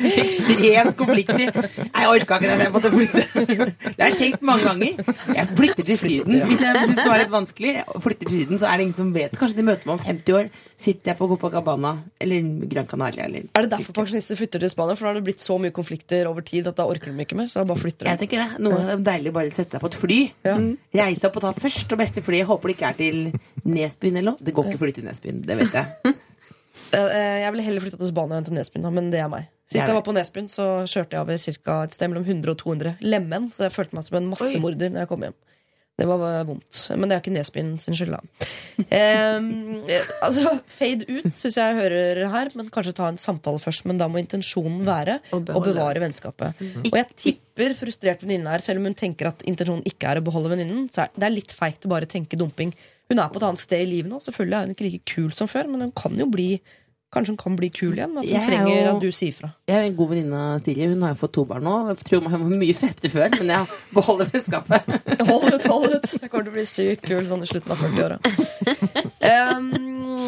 [0.03, 1.47] Ekstremt konfliktsky.
[1.53, 2.57] Jeg orka ikke det.
[2.65, 3.23] Jeg måtte flytte.
[3.43, 5.15] Det har jeg tenkt mange ganger.
[5.37, 6.41] Jeg flytter til Syden.
[6.49, 9.11] Hvis jeg syns det var litt vanskelig, flytter til Syden, så er det ingen som
[9.15, 9.37] vet.
[9.39, 10.51] Kanskje de møter meg om 50 år.
[10.83, 14.97] Sitter jeg på Copacabana eller Gran Canaria eller Er det derfor pensjonister flytter til Spania?
[14.99, 17.37] For da har det blitt så mye konflikter over tid at da orker de ikke
[17.39, 17.47] mer.
[17.47, 18.25] Så da bare flytter Jeg de.
[18.25, 18.59] tenker det.
[18.65, 20.19] Noe er deilig bare å sette seg på et fly.
[20.49, 20.57] Ja.
[21.03, 22.41] Reise opp og ta først og beste fly.
[22.41, 23.21] Jeg håper det ikke er til
[23.63, 24.43] Nesbyen eller noe.
[24.43, 25.92] Det går ikke fly til Nesbyen, det vet jeg.
[26.93, 29.47] Eh, Jeg ville heller flytta til Spania enn til Nesbyen, men det er meg.
[29.65, 32.59] Sist jeg var på Nesbyen, så kjørte jeg over cirka et sted mellom 100 og
[32.59, 33.47] 200 lemen.
[33.55, 35.33] Så jeg følte meg som en massemorder når jeg kom hjem.
[35.97, 36.77] Det var eh, vondt.
[36.97, 38.21] Men det er ikke Nesbyen sin skyld, da.
[38.93, 43.85] Eh, altså, fade ut syns jeg hører her, men kanskje ta en samtale først.
[43.89, 46.61] Men da må intensjonen være Å bevare vennskapet.
[46.91, 50.25] Og jeg tipper frustrert venninne her, selv om hun tenker at intensjonen ikke er å
[50.29, 52.73] beholde venninnen, så er det litt feigt å bare tenke dumping.
[53.11, 54.21] Hun er på et annet sted i livet nå.
[54.23, 56.53] Selvfølgelig er hun ikke like kul som før, men hun kan jo bli
[57.13, 59.33] Kanskje hun kan bli kul igjen, at hun Jeg er trenger jo- at du sier
[59.37, 59.51] fra.
[59.69, 60.87] Jeg er en god venninne av Silje.
[60.89, 61.73] Hun har jo fått to barn nå.
[61.91, 64.87] Jeg tror hun var mye fettere før, men jeg beholder vennskapet.
[65.29, 66.07] Hold ut, hold ut!
[66.09, 68.17] Jeg kommer til å bli sykt kul sånn i slutten av 40-åra.
[69.21, 69.69] Um,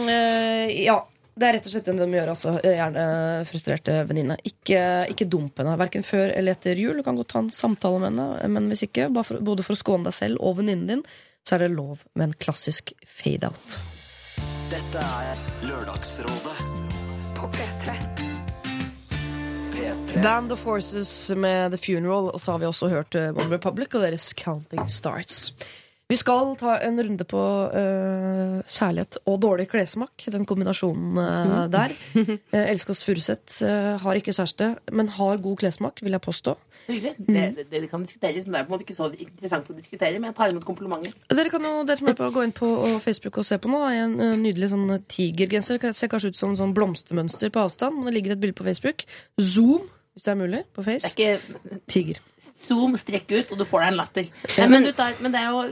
[0.05, 0.99] uh, ja.
[1.35, 2.53] Det er rett og slett det de gjør, altså.
[2.63, 3.07] Gjerne
[3.49, 4.37] frustrerte venninne.
[4.47, 4.79] Ikke,
[5.11, 7.01] ikke dump henne, verken før eller etter jul.
[7.01, 9.81] Du kan godt ta en samtale med henne, men hvis ikke, for, både for å
[9.81, 11.03] skåne deg selv og venninnen din,
[11.49, 13.77] så er det lov med en klassisk fade-out.
[14.71, 16.57] Dette er Lørdagsrådet
[17.37, 17.93] På P3.
[19.75, 20.21] P3.
[20.23, 23.93] Band of Forces med The Funeral, og så har vi også hørt eh, One Republic
[23.93, 25.53] og deres Counting Stars.
[26.05, 27.39] Vi skal ta en runde på
[27.73, 30.27] uh, kjærlighet og dårlig klessmak.
[30.29, 31.95] Den kombinasjonen eh, der.
[32.25, 36.53] Uh, Elskås Furuseth uh, har ikke kjæreste, men har god klessmak, vil jeg påstå.
[36.87, 39.75] Det, det, det kan diskuteres, men det er på en måte ikke så interessant å
[39.77, 40.19] diskutere.
[40.19, 41.15] Men jeg tar imot komplimenter.
[41.33, 42.69] Dere kan jo dere som er på, gå inn på
[43.03, 43.81] Facebook og se på nå.
[43.87, 45.81] Det er En nydelig sånn tigergenser.
[45.97, 47.97] Ser kanskje ut som sånn blomstermønster på avstand.
[47.97, 49.07] men Det ligger et bilde på Facebook.
[49.41, 51.11] Zoom, hvis det er mulig, på Det Face.
[51.11, 52.19] er ikke Tiger.
[52.55, 54.27] zoom, strekk ut, og du får deg en latter.
[54.57, 55.63] Nei, men, du tar, men det er jo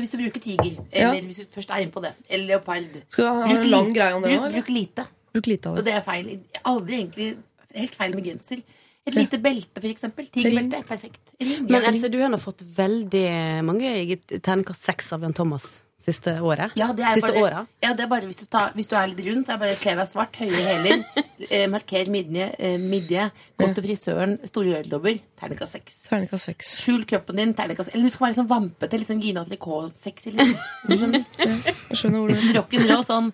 [0.00, 3.28] Hvis du bruker tiger, eller hvis du først er inne på det, eller leopard Skal
[3.28, 5.06] ha bruk en lang greie om det bruk, bruk lite.
[5.34, 5.84] Bruk lite av Og det.
[5.86, 6.32] det er feil.
[6.64, 7.28] Aldri egentlig
[7.74, 8.64] helt feil med genser.
[9.06, 10.26] Et lite belte, for eksempel.
[10.32, 10.76] Tigerbelte.
[10.80, 11.20] er Perfekt.
[11.40, 11.66] Ring.
[11.70, 13.26] Men Else, du har nå fått veldig
[13.68, 16.74] mange terningkast seks av Jan Thomas siste året.
[16.76, 19.08] Ja, det er siste bare, ja, det er bare hvis du, tar, hvis du er
[19.10, 21.04] litt rund, så er det bare kle deg svart, høye hæler,
[21.48, 23.28] eh, marker midje, eh, midje
[23.60, 25.96] gå til frisøren, store øredobber, terningkast seks.
[26.10, 26.74] Terningkast seks.
[26.84, 30.34] Skjul kroppen din, terningkast Eller du skal være sånn vampete, litt sånn Gina Tricot-sexy.
[30.36, 30.54] Liksom.
[30.88, 31.24] Du skjønner?
[31.40, 33.32] Jeg skjønner hvor du Rock'n'roll sånn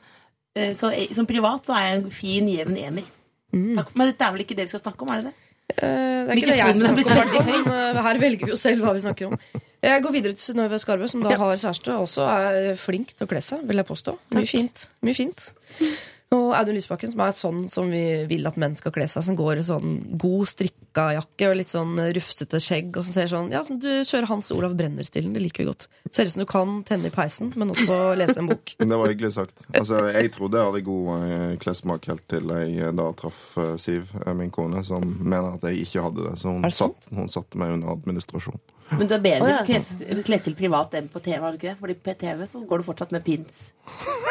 [0.54, 3.08] eh, så, Som privat så er jeg en fin, jevn ener.
[3.50, 4.12] Takk men.
[4.12, 5.36] Dette er vel ikke det vi skal snakke om, er det det?
[5.70, 8.58] Eh, Det er ikke det jeg snakker er om, men eh, her velger vi jo
[8.58, 9.36] selv hva vi snakker om.
[9.80, 13.24] Jeg går videre til Synnøve Skarbø, som da har kjæreste, og også er flink til
[13.24, 14.16] å kle seg, vil jeg påstå.
[14.36, 14.90] Mye fint.
[15.06, 15.46] Mye fint.
[16.36, 19.24] Og Audun Lysbakken, som er et sånn som vi vil at menn skal kle seg,
[19.26, 23.30] som går i sånn god strikka jakke og litt sånn rufsete skjegg, og så ser
[23.32, 25.86] sånn Ja, sånn, du kjører Hans Olav Brenner-stilen, det liker vi godt.
[26.10, 28.74] Ser ut som du kan tenne i peisen, men også lese en bok.
[28.90, 29.64] Det var hyggelig sagt.
[29.70, 33.76] Altså, jeg trodde jeg hadde god eh, klessmak helt til jeg eh, da traff eh,
[33.80, 36.34] Siv, min kone, som mener at jeg ikke hadde det.
[36.42, 38.58] Så hun, det satt, hun satte meg under administrasjon.
[38.90, 39.60] Men du er bedre oh, ja.
[39.66, 41.76] kles- klesstil privat enn på TV, har du ikke det?
[41.78, 43.68] Fordi på TV så går du fortsatt med pins.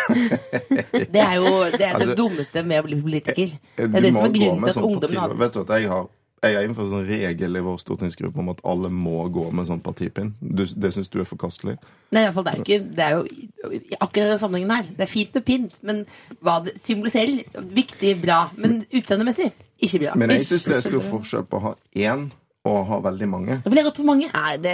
[1.13, 3.51] Det er jo det, er Altså, det dummeste med å bli politiker.
[3.77, 5.91] Det er det som er grunnen til at sånn ungdommen har Vet du at jeg
[5.91, 6.07] har
[6.41, 9.67] jeg har innført en sånn regel i vår stortingsgruppe om at alle må gå med
[9.67, 10.33] sånn partipinn.
[10.39, 11.77] Du, det syns du er forkastelig?
[12.15, 14.91] Nei, i hvert fall, det er ikke Det er jo i akkurat den sammenhengen her.
[14.97, 16.03] Det er fint med pynt, men
[16.39, 17.43] hva det symboliserer
[17.75, 18.43] Viktig, bra.
[18.57, 20.13] Men utseendemessig ikke bra.
[20.19, 22.29] Men jeg Ikke syns det er stor forskjell på å ha én
[22.67, 23.55] og å ha veldig mange.
[23.63, 24.27] Da ville jeg gått for mange.
[24.33, 24.73] Nei, det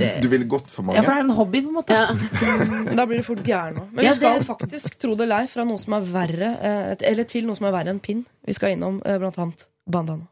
[0.00, 0.12] det...
[0.24, 0.96] du ville gått for mange?
[0.96, 1.98] Ja, for det er en hobby, på en måte.
[1.98, 2.14] Ja.
[2.98, 3.90] Da blir du fort gæren òg.
[3.92, 6.48] Men Ja, vi skal det- faktisk, tro det eller ei, fra noe som er verre
[6.56, 8.24] eh, Eller til noe som er verre enn pinn.
[8.48, 10.24] Vi skal innom eh, blant annet bandana.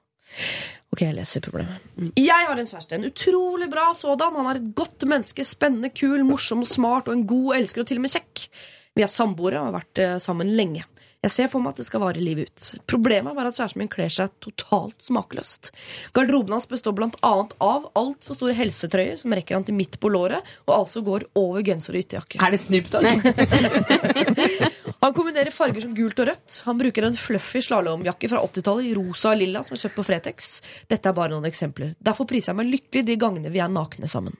[0.94, 1.82] Ok, jeg leser problemet.
[2.16, 2.96] Jeg har en kjæreste.
[2.96, 4.38] En utrolig bra sådan.
[4.38, 5.44] Han er et godt menneske.
[5.44, 8.46] Spennende, kul, morsom, smart og en god elsker og til og med kjekk.
[8.96, 10.86] Vi er samboere og har vært eh, sammen lenge.
[11.26, 12.66] Jeg ser for meg at det skal vare livet ut.
[12.86, 15.72] Problemet var at kjæresten min kler seg totalt smakløst.
[16.14, 20.12] Garderoben hans består blant annet av altfor store helsetrøyer som rekker han til midt på
[20.14, 22.38] låret, og altså går over genser og ytterjakke.
[22.38, 22.94] Er det Snoop?
[25.02, 26.60] Han kombinerer farger som gult og rødt.
[26.66, 30.06] Han bruker en fluffy slalåmjakke fra 80-tallet i rosa og lilla som er kjøpt på
[30.08, 30.48] Fretex.
[30.90, 31.92] Dette er bare noen eksempler.
[32.02, 34.34] Derfor priser jeg meg lykkelig de gangene vi er nakne sammen.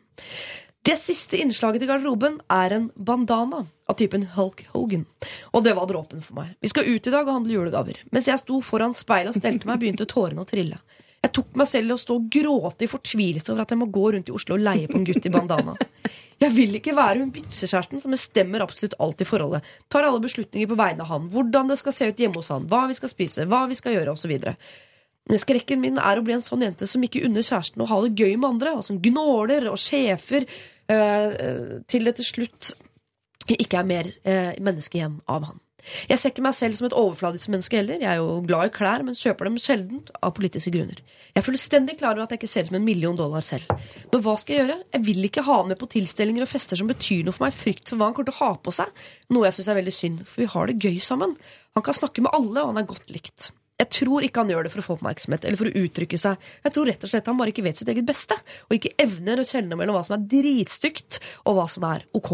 [0.87, 5.07] Det siste innslaget til garderoben er en bandana av typen Hulk Hogan.
[5.55, 6.55] Og det var dråpen for meg.
[6.61, 8.01] Vi skal ut i dag og handle julegaver.
[8.15, 10.81] Mens jeg sto foran speilet og stelte meg, begynte tårene å trille.
[11.27, 13.89] Jeg tok meg selv i å stå og gråte i fortvilelse over at jeg må
[13.91, 15.75] gå rundt i Oslo og leie på en gutt i bandana.
[16.37, 19.65] Jeg vil ikke være hun bitchekjæresten som bestemmer absolutt alt i forholdet.
[19.89, 21.31] Tar alle beslutninger på vegne av han.
[21.33, 22.67] Hvordan det skal se ut hjemme hos han.
[22.71, 23.47] Hva vi skal spise.
[23.49, 24.35] Hva vi skal gjøre, osv.
[25.41, 28.13] Skrekken min er å bli en sånn jente som ikke unner kjæresten å ha det
[28.15, 30.45] gøy med andre, og som gnåler og sjefer,
[30.93, 32.77] øh, til det til slutt
[33.55, 35.63] ikke er mer eh, menneske igjen av han.
[36.11, 38.01] Jeg ser ikke meg selv som et overfladisk menneske heller.
[38.03, 40.99] Jeg er jo glad i klær, men kjøper dem sjelden av politiske grunner.
[41.31, 43.71] Jeg er fullstendig klar over at jeg ikke ser ut som en million dollar selv.
[44.11, 44.79] Men hva skal jeg gjøre?
[44.97, 47.55] Jeg vil ikke ha han med på tilstelninger og fester som betyr noe for meg.
[47.55, 49.05] Frykt for hva han kommer til å ha på seg.
[49.37, 51.37] Noe jeg syns er veldig synd, for vi har det gøy sammen.
[51.79, 53.53] Han kan snakke med alle, og han er godt likt.
[53.77, 56.45] Jeg tror ikke han gjør det for å få oppmerksomhet eller for å uttrykke seg.
[56.65, 59.43] Jeg tror rett og slett han bare ikke vet sitt eget beste, og ikke evner
[59.43, 62.31] å kjenne mellom hva som er dritstygt, og hva som er ok.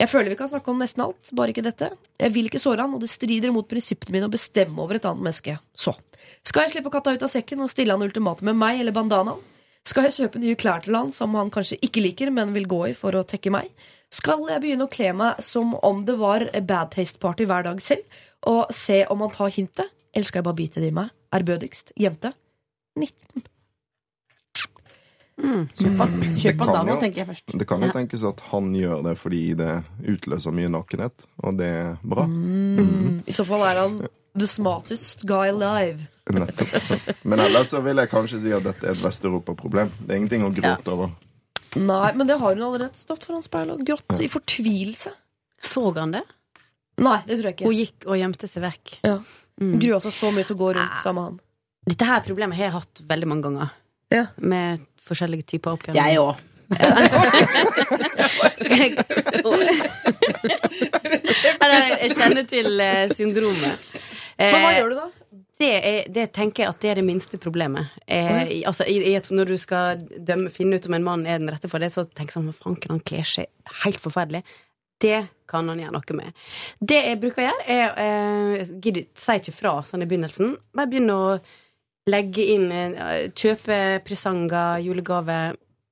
[0.00, 1.92] Jeg føler vi kan snakke om nesten alt, bare ikke dette.
[2.18, 5.06] Jeg vil ikke såre han, og det strider mot prinsippene mine å bestemme over et
[5.06, 5.56] annet menneske.
[5.70, 5.94] Så
[6.42, 9.38] skal jeg slippe katta ut av sekken og stille han ultimatum med meg eller bandanaen?
[9.86, 12.84] Skal jeg kjøpe nye klær til han som han kanskje ikke liker, men vil gå
[12.90, 13.70] i for å tekke meg?
[14.14, 17.82] Skal jeg begynne å kle meg som om det var bad taste party hver dag
[17.82, 19.90] selv, og se om han tar hintet?
[20.12, 21.12] Eller skal jeg bare bite det i meg?
[21.32, 22.34] Ærbødigst jente
[23.00, 23.44] 19.
[25.42, 27.54] Kjøp han, Kjøp kan dama, tenker jeg først.
[27.58, 29.70] Det kan jo tenkes at han gjør det fordi det
[30.12, 32.26] utløser mye nakenhet, og det er bra.
[32.28, 33.96] I så fall er han
[34.38, 36.06] the smartest guy alive.
[36.32, 36.76] Nettopp.
[36.86, 36.98] Så.
[37.28, 39.90] Men ellers så vil jeg kanskje si at dette er et Vest-Europa-problem.
[39.98, 41.10] Det er ingenting å gråte over.
[41.80, 45.14] Nei, men det har hun allerede stått foran speilet og grått i fortvilelse.
[45.62, 46.22] Så han det?
[47.00, 47.64] Nei, det tror jeg ikke.
[47.70, 48.98] Hun gikk og gjemte seg vekk.
[49.06, 49.16] Ja.
[49.62, 51.40] Hun grua seg så mye til å gå rundt sammen med han.
[51.92, 53.72] Dette her problemet har jeg hatt veldig mange ganger.
[54.12, 54.26] Ja.
[54.38, 55.88] Med forskjellige typer opp.
[55.96, 56.36] Jeg òg.
[62.02, 63.90] Jeg kjenner til eh, syndromet.
[64.38, 65.08] Men hva Eh, gjør du da?
[65.62, 67.92] Det, er, det tenker jeg at det er det minste problemet.
[68.10, 71.38] Eh, altså, i, i et, når du skal dømme, finne ut om en mann er
[71.38, 73.46] den rette for det, så tenker jeg sånn Fanken, han kler seg
[73.84, 74.42] helt forferdelig.
[75.02, 75.18] Det
[75.50, 76.44] kan han gjøre noe med.
[76.80, 80.54] Det jeg bruker å gjøre, er eh, gidder, Si ikke fra sånn i begynnelsen.
[80.72, 81.34] Bare begynne å
[82.10, 85.40] legge inn eh, Kjøpe presanger, julegave,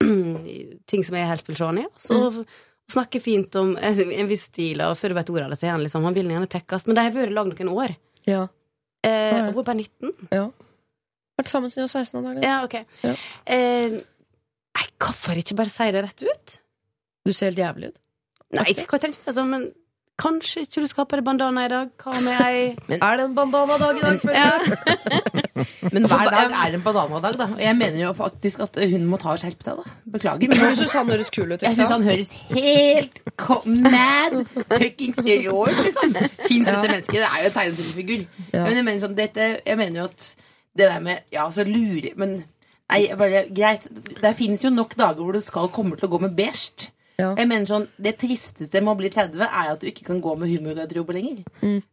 [0.91, 1.87] ting som jeg helst vil se han i.
[2.15, 2.47] og mm.
[2.95, 5.69] snakke fint om en, en viss stil, og før du vet ordet av det, så
[5.69, 6.89] er han liksom Han vil gjerne tekkes.
[6.89, 7.95] Men de har vært i lag noen år.
[8.31, 8.47] Ja.
[9.07, 10.17] Eh, og hun er bare 19.
[10.37, 10.49] ja.
[11.41, 12.41] Vært sammen siden jeg var 16 år.
[12.45, 12.75] Ja, ok.
[13.07, 13.13] Ja.
[13.49, 13.95] Eh,
[14.77, 16.57] nei, hvorfor ikke bare si det rett ut?
[17.25, 18.01] Du ser helt jævlig ut.
[18.51, 19.69] Nei, jeg tenkte ikke sånn, men
[20.21, 21.93] kanskje ikke du skal ha på deg bandana i dag?
[22.03, 24.19] Hva med ei Er det en bandanadag i dag?
[24.21, 24.51] føler ja.
[25.95, 27.47] Men hver dag er en bananadag, da.
[27.55, 29.95] Og jeg mener jo faktisk at hun må ta og skjerpe seg, da.
[30.13, 30.51] Beklager.
[30.53, 31.65] Men du syns han høres kul ut?
[31.65, 33.19] jeg syns han høres helt
[33.67, 34.37] mad
[34.69, 35.17] fucking
[35.49, 36.15] rå liksom.
[36.47, 36.77] Fins Ja.
[36.77, 37.17] dette mennesket?
[37.17, 38.25] Det er jo en tegnefilmfigur.
[38.53, 38.63] Ja.
[38.67, 40.31] Men jeg mener sånn, dette Jeg mener jo at
[40.77, 42.45] det der med Ja, så lurer Men
[42.91, 43.89] nei, bare greit.
[44.21, 46.91] Det finnes jo nok dager hvor du skal kommer til å gå med beige.
[47.21, 47.31] Ja.
[47.39, 50.35] Jeg mener sånn, Det tristeste med å bli 30 er at du ikke kan gå
[50.41, 51.43] med humorgarderobe lenger.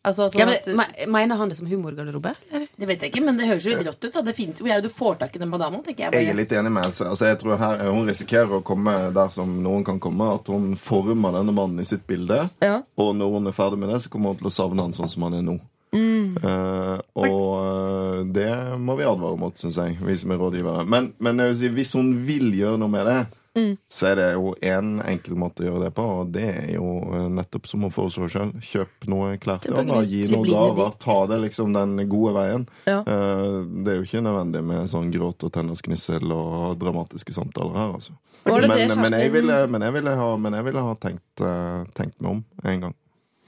[0.03, 2.33] Altså, sånn Ja, men, at, me- mener han det som humorgarderobe?
[2.51, 4.13] det vet jeg ikke, men det høres jo litt rått ut.
[4.13, 5.81] da Det er det du får tak i den madama.
[5.83, 6.23] tenker jeg bare.
[6.23, 7.05] Jeg er litt enig med Else.
[7.05, 10.35] Altså, jeg tror her, Hun risikerer å komme der som noen kan komme.
[10.35, 12.49] At hun former denne mannen i sitt bilde.
[12.61, 12.81] Ja.
[12.97, 15.09] Og når hun er ferdig med det, så kommer hun til å savne han sånn
[15.09, 15.59] som han er nå.
[15.97, 20.85] Eh, og uh, det må vi advare mot, syns jeg, vi som er rådgivere.
[20.89, 23.19] Men, men jeg vil si, hvis hun vil gjøre noe med det,
[23.89, 26.89] så er det jo én enkel måte å gjøre det på, og det er jo
[27.15, 28.53] eh, nettopp som å foreslå sjøl.
[28.63, 30.93] Kjøp noe klær til Kjøp gi noen gaver.
[31.01, 32.67] Ta det liksom den gode veien.
[32.89, 32.99] Ja.
[33.01, 37.97] Eh, det er jo ikke nødvendig med sånn gråt og tennisgnissel og dramatiske samtaler her,
[37.99, 38.17] altså.
[38.47, 41.81] Men, det men, jeg ville, men jeg ville ha, men jeg ville ha tenkt, eh,
[41.97, 42.95] tenkt meg om en gang.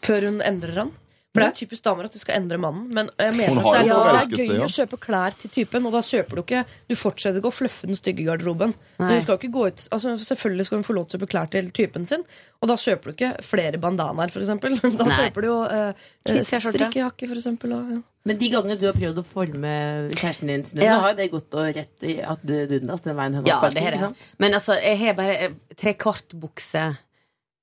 [0.04, 0.92] Før hun endrer han?
[1.40, 2.90] For det er typisk damer at de skal endre mannen.
[2.96, 4.68] Men jeg mener at det er, ja, det er gøy seg, ja.
[4.68, 7.90] å kjøpe klær til typen, og da kjøper du ikke Du fortsetter ikke å fluffe
[7.90, 8.76] den stygge garderoben.
[9.00, 11.32] Men du skal ikke gå ut altså Selvfølgelig skal hun få lov til å kjøpe
[11.32, 12.24] klær til typen sin,
[12.60, 14.78] og da kjøper du ikke flere bandanaer, for eksempel.
[15.00, 15.16] Da Nei.
[15.16, 17.76] kjøper du jo eh, strikkejakke, for eksempel.
[17.76, 18.00] Ja.
[18.28, 19.74] Men de gangene du har prøvd å forme
[20.12, 20.98] kjæresten din, Synnøve, Ja.
[20.98, 23.72] så har jo det gått og rett i at du dundas den veien hun har
[23.72, 24.32] Ja, er sant?
[24.44, 26.84] Men altså, jeg har bare eh, trekvartbukse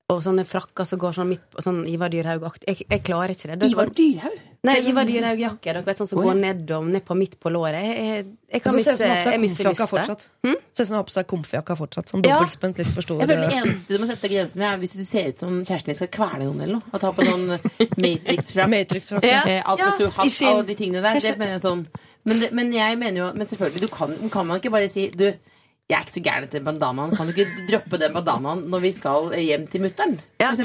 [0.06, 2.66] og sånne frakker som går sånn midt på sånn Ivar Dyrhaug-aktig.
[2.70, 3.56] Jeg, jeg klarer ikke det.
[3.64, 4.36] Dere, Ivar Dyrhaug?
[4.66, 5.66] Nei, Ivar Dyrhaug-jakke.
[5.66, 6.28] Dere vet sånn som Å, ja.
[6.28, 7.82] går ned, og, ned på midt på låret.
[7.82, 10.28] Jeg, jeg, jeg kan Så ser miste, jeg mister komfjakka lystet.
[10.30, 10.54] fortsatt.
[10.78, 12.12] Ser ut som hun har på seg komfjakka fortsatt.
[12.14, 13.24] Sånn dobbeltspent, litt for stor.
[13.24, 15.42] Jeg føler det eh, eneste du må sette grensen med, er hvis du ser ut
[15.42, 16.90] som kjæresten din skal kvele noen eller noe.
[16.92, 17.44] Og ta på sånn
[18.06, 18.72] Matrix-frakk.
[18.76, 19.32] Matrix-frakke.
[19.34, 19.42] Ja.
[19.56, 21.18] Eh, Altfor stor hatt, alle de tingene der.
[21.26, 21.82] Det mener jeg sånn.
[22.26, 25.28] Men, men jeg mener jo Men selvfølgelig, du kan, kan man ikke bare si Du,
[25.86, 27.12] jeg er ikke så gæren etter bandanaen.
[27.14, 30.16] Kan du ikke droppe den bandanaen når vi skal hjem til mutter'n?
[30.42, 30.48] Ja.
[30.50, 30.56] Ja,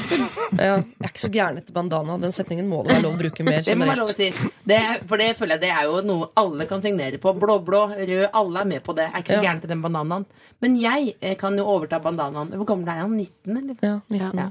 [0.58, 2.16] jeg er ikke så gæren etter bandana.
[2.18, 4.16] Den setningen må det være lov å bruke mer Det generelt.
[4.18, 4.32] si.
[4.66, 7.36] Det, er- for det føler jeg det er jo noe alle kan signere på.
[7.38, 9.06] Blå-blå, rød, alle er med på det.
[9.12, 9.46] Jeg er ikke så Ja.
[9.46, 10.26] gæren til den bandanaen.
[10.60, 12.50] Men jeg eh, kan jo overta bandanaen.
[12.58, 13.16] Hvor gammel er han?
[13.16, 13.76] 19, eller?
[13.82, 14.42] Ja, 19.
[14.42, 14.50] Ja.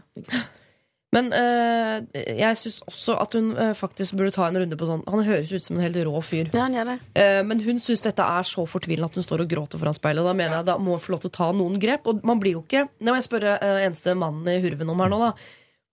[1.12, 1.95] Men øh,
[2.39, 5.52] jeg syns også at hun øh, faktisk burde ta en runde på sånn Han høres
[5.52, 6.47] ut som en helt rå fyr.
[6.56, 6.97] Ja, han gjør det.
[7.19, 10.24] Uh, men hun syns dette er så fortvilende at hun står og gråter foran speilet.
[10.24, 12.08] Da mener jeg da må hun få lov til å ta noen grep.
[12.08, 15.04] Og man blir jo ikke Nå må jeg spørre øh, eneste mannen i hurven om
[15.04, 15.34] her nå, da.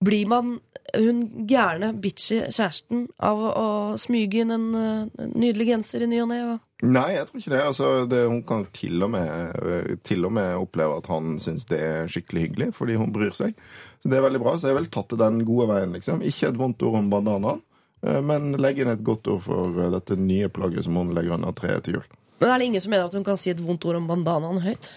[0.07, 0.53] Blir man
[0.95, 1.17] hun
[1.49, 6.31] gærne, bitchy kjæresten av å, å smyge inn en øh, nydelig genser i ny og
[6.31, 6.39] ne?
[6.53, 7.59] og- Nei, jeg tror ikke det.
[7.67, 11.81] Altså, det hun kan til og, med, til og med oppleve at han syns det
[11.83, 13.51] er skikkelig hyggelig, fordi hun bryr seg.
[13.99, 14.55] Så det er veldig bra.
[14.59, 16.23] Så jeg ville tatt det den gode veien, liksom.
[16.25, 17.61] Ikke et vondt ord om bandanaen,
[18.05, 21.35] eh, men legge inn et godt ord for eh, dette nye plagget som hun legger
[21.35, 22.07] under treet til jul.
[22.39, 24.61] Men er det ingen som mener at hun kan si et vondt ord om bandanaen
[24.63, 24.91] høyt?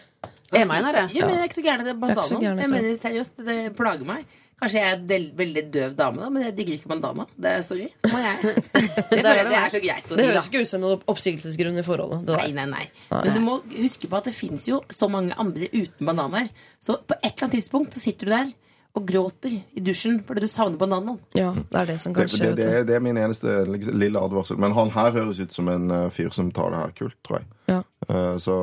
[0.53, 1.09] Jeg mener det.
[1.17, 2.63] Ja, men jeg er ikke så gæren etter Jeg er bandanaen.
[2.63, 4.39] Jeg mener seriøst, det plager meg.
[4.63, 7.25] Kanskje jeg er en veldig døv dame, da, men jeg digger ikke bandana.
[7.35, 7.89] Det er sorry.
[8.05, 8.53] Så må jeg.
[9.13, 11.85] Det, er, det er så greit å Det høres ikke ut som noen oppsigelsesgrunn i
[11.87, 12.23] forholdet.
[12.29, 12.85] Det Nei, nei, nei.
[13.11, 16.47] Men du må huske på at det fins jo så mange andre uten bananer.
[16.83, 18.53] Så på et eller annet tidspunkt så sitter du der
[18.95, 21.17] og gråter i dusjen fordi du savner bananen.
[21.39, 22.51] Ja, det er det som Det, kan skje.
[22.51, 24.59] det, det, er- det er min eneste liksom, lille advarsel.
[24.61, 27.39] Men han her høres ut som en uh, fyr som tar det her kult, tror
[27.41, 27.47] jeg.
[27.73, 27.79] Ja.
[28.11, 28.57] Uh, så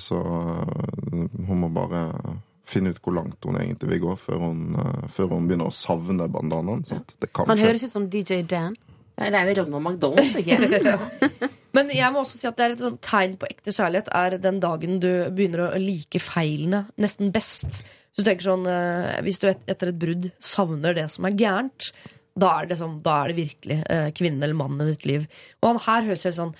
[0.00, 2.06] så uh, hun må bare
[2.64, 4.62] finne ut hvor langt hun egentlig vil gå før hun,
[5.12, 6.80] før hun begynner å savne bandanaen.
[6.88, 7.02] Ja.
[7.20, 7.66] Det kan Han skje.
[7.68, 8.76] høres ut som DJ Dan.
[9.20, 10.40] Eller er det Ronald McDonald?
[10.40, 11.50] Ikke?
[11.76, 14.58] Men jeg må også si at det er et tegn på ekte kjærlighet er den
[14.62, 17.82] dagen du begynner å like feilene nesten best.
[18.14, 21.34] Så du tenker sånn, eh, Hvis du et, etter et brudd savner det som er
[21.34, 21.90] gærent,
[22.38, 25.26] da er det, sånn, da er det virkelig eh, kvinnen eller mannen i ditt liv.
[25.62, 26.54] Og han her høres helt sånn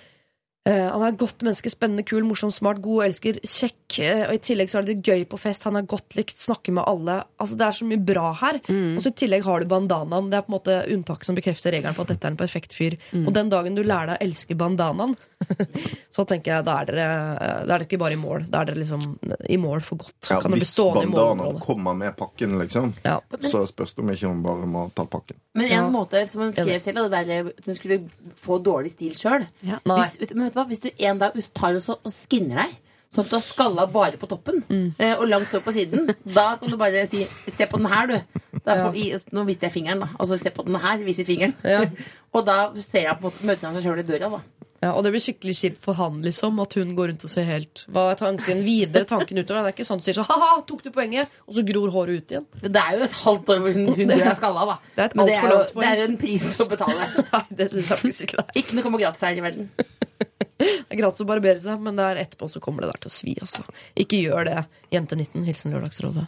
[0.67, 3.99] Han er godt menneske, spennende, kul, morsom, smart, god, elsker, kjekk.
[4.01, 6.73] eh, og I tillegg så er det gøy på fest, han er godt likt, snakker
[6.73, 7.19] med alle.
[7.39, 8.61] Altså Det er så mye bra her.
[8.97, 10.31] Og så i tillegg har du bandanaen.
[10.33, 12.73] Det er på en måte unntaket som bekrefter regelen på at dette er en perfekt
[12.73, 12.97] fyr.
[13.27, 15.15] Og den dagen du lærer deg å elske bandanaen,
[16.15, 17.07] så tenker jeg da er dere
[17.45, 18.47] da er dere ikke bare i mål.
[18.49, 19.05] Da er dere liksom
[19.53, 20.31] i mål for godt.
[20.31, 23.19] Ja, kan hvis bandanaen kommer med pakken, liksom, Ja.
[23.45, 25.37] så spørs det om ikke hun bare må ta pakken.
[25.55, 25.91] Men en Ja.
[25.91, 28.01] måte som hun skrev selv, det der at hun skulle
[28.41, 29.79] få dårlig stil sjøl Ja.
[29.85, 30.67] Hvis, vet- du hva?
[30.71, 32.81] hvis du en dag tar og, og skinner deg
[33.15, 34.95] Sånn at du har skalla bare på toppen Mm.
[34.99, 36.09] eh, og langt over på siden.
[36.27, 38.59] Da kan du bare si 'se på den her', du.
[38.67, 39.19] Da ja.
[39.31, 40.09] nå viste jeg fingeren, da.
[40.19, 41.55] Altså 'se på den her', viser fingeren.
[41.63, 41.85] Ja.
[42.35, 44.41] og da ser jeg på møter han seg sjøl i døra, da.
[44.83, 47.45] Ja, og det blir skikkelig kjipt for han, liksom, at hun går rundt og ser
[47.45, 49.63] helt Hva er tanken videre tanken utover?
[49.63, 51.29] Det er ikke sånn du sier sånn ha-ha, tok du poenget?
[51.49, 52.47] Og så gror håret ut igjen.
[52.61, 54.79] Det er jo et halvt år hvor hun, hun er skalla, da.
[54.97, 57.09] Det er Men det er, jo, det er jo en pris å betale.
[57.33, 58.59] Nei, det syns jeg faktisk ikke det er.
[58.61, 59.71] Ikke noe kommer gratis her i verden.
[60.59, 63.11] Det er gratis å barbere seg, men det er etterpå så kommer det der til
[63.11, 63.33] å svi.
[63.43, 63.65] Altså.
[63.99, 64.61] Ikke gjør det,
[64.95, 65.43] jente 19.
[65.49, 66.27] Hilsen Lørdagsrådet.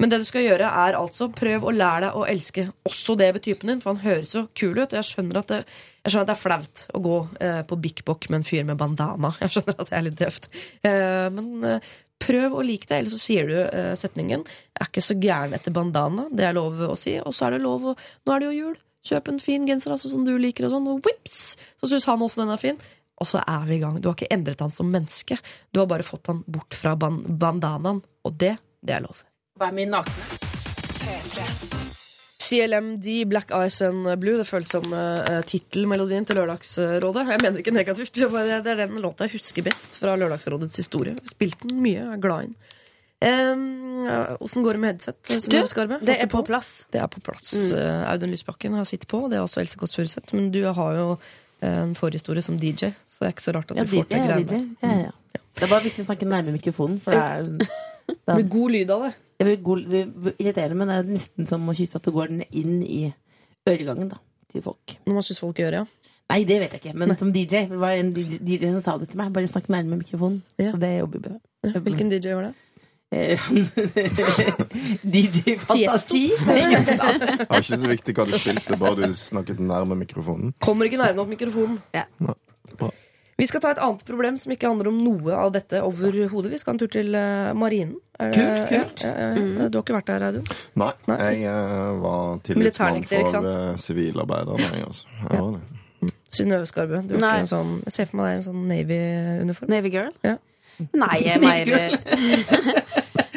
[0.00, 3.28] Men det du skal gjøre, er altså prøv å lære deg å elske også det
[3.36, 4.88] ved typen din, for han høres så kul ut.
[4.88, 5.60] Og jeg skjønner at det,
[6.06, 8.80] skjønner at det er flaut å gå eh, på Bik Bok med en fyr med
[8.80, 9.34] bandana.
[9.44, 10.50] Jeg skjønner at det er litt døvt.
[10.88, 14.90] Eh, men eh, prøv å like det, eller så sier du eh, setningen 'Jeg er
[14.90, 16.30] ikke så gæren etter bandana'.
[16.32, 17.18] Det er lov å si.
[17.20, 18.76] Og så er det lov å Nå er det jo jul.
[19.06, 21.54] Kjøp en fin genser altså, som du liker, og sånn, og whips!
[21.78, 22.80] Så syns han også den er fin.
[23.16, 24.00] Og så er vi i gang.
[24.00, 25.38] Du har ikke endret han som menneske.
[25.72, 28.02] Du har bare fått han bort fra ban bandanaen.
[28.26, 29.22] Og det, det er lov.
[29.60, 30.44] Vær min nakne.
[32.46, 34.36] CLMD, Black Eyes and Blue.
[34.38, 37.24] Det føles som uh, tittelmelodien til Lørdagsrådet.
[37.32, 38.14] Jeg mener ikke negativt.
[38.14, 41.16] Det er det er den låta jeg husker best fra Lørdagsrådets historie.
[41.32, 42.04] Spilt den mye.
[42.12, 42.58] Er glad i den.
[44.44, 45.50] Åssen går det med headset?
[45.50, 45.98] Du, Skarbe?
[46.04, 46.84] det er på plass.
[46.92, 47.72] Det er på plass.
[47.72, 48.04] Mm.
[48.12, 49.24] Audun Lysbakken har sittet på.
[49.32, 50.36] Det er også Else Kåss Furuseth.
[50.36, 51.32] Men du har jo eh,
[51.64, 54.18] en forhistorie som DJ, så det er ikke så rart at Ja, du får til
[54.18, 54.76] DJ, greiene.
[54.82, 55.42] Ja, Ja, ja.
[55.56, 57.46] Det er bare viktig å snakke nærme mikrofonen, for det er
[58.26, 59.12] Det blir god lyd av det.
[59.38, 62.12] Det blir god, det blir irriterende, men det er nesten som å kysse at du
[62.14, 63.00] går den inn i
[63.68, 64.20] øregangen da,
[64.52, 64.94] til folk.
[65.06, 66.12] Når man syns folk gjør det, ja.
[66.26, 67.66] Nei, det vet jeg ikke, men som DJ.
[67.70, 69.28] Det var en DJ DJ som sa det til meg.
[69.34, 70.40] Bare snakk nærme mikrofonen.
[70.58, 70.72] Ja.
[70.72, 71.76] Så det jobber jeg med.
[71.86, 72.54] Hvilken DJ var det?
[73.14, 73.38] Eh,
[75.02, 76.30] DJ Fantasi.
[76.46, 80.54] Det var ikke så viktig hva du spilte, bare du snakket nærme mikrofonen.
[80.64, 81.78] Kommer ikke nærme nok mikrofonen.
[82.76, 82.90] Bra.
[83.36, 86.48] Vi skal ta et annet problem som ikke handler om noe av dette overhodet.
[86.54, 87.98] Vi skal en tur til eh, marinen.
[88.18, 89.04] Er det- Kult, kult.
[89.04, 89.68] Ja, ja, ja.
[89.68, 90.46] Du har ikke vært der, Audun?
[90.80, 91.18] Nei, Nei.
[91.20, 94.70] jeg eh, var tillitsmann for sivilarbeiderne.
[94.72, 95.06] jeg, altså.
[95.20, 96.12] Jeg var det.
[96.32, 97.02] Synnøve Skarbe.
[97.08, 97.34] Du har Nei.
[97.36, 99.70] ikke en sånn, jeg ser for meg deg i en sånn Navy-uniform.
[99.76, 100.10] Navy Girl?
[100.24, 100.34] Ja.
[100.96, 101.66] Nei, jeg er mer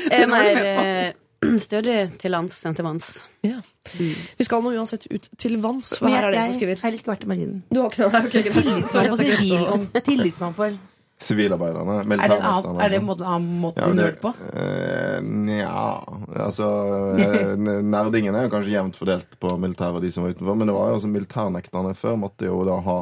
[0.09, 1.09] Jeg er mer eh,
[1.67, 3.09] stødig til lands enn til vanns.
[3.45, 3.61] Ja.
[3.95, 6.75] Vi skal nå uansett ut til vanns, Hva her er det som skriver?
[6.75, 7.61] jeg har ikke vært i marinen.
[7.71, 8.53] Du har ikke det?
[8.53, 10.77] Tillitsmann på tillitsmann for
[11.19, 11.95] Sivilarbeiderne.
[11.99, 12.51] Er det en Militærvekterne.
[12.63, 14.29] annen, er det en måte, annen måte Ja, å si på?
[14.55, 15.81] eh, Nja
[16.45, 16.67] Altså
[17.19, 20.71] eh, Nerdingen er jo kanskje jevnt fordelt på militæret og de som var utenfor, men
[20.71, 22.95] det var jo altså militærnekterne før måtte jo da ha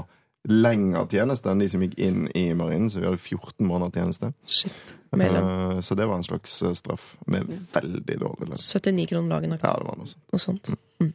[0.48, 4.32] lengre tjeneste enn de som gikk inn i marinen, så vi hadde 14 måneder tjeneste.
[4.48, 4.96] Shit.
[5.12, 5.80] Uh.
[5.82, 8.60] Så det var en slags eh, straff med veldig dårlig lønn.
[8.60, 9.56] 79 kroner dagen.
[9.62, 10.24] Ja, det var noe sånt.
[10.34, 10.72] Noe sånt.
[11.00, 11.12] Mm.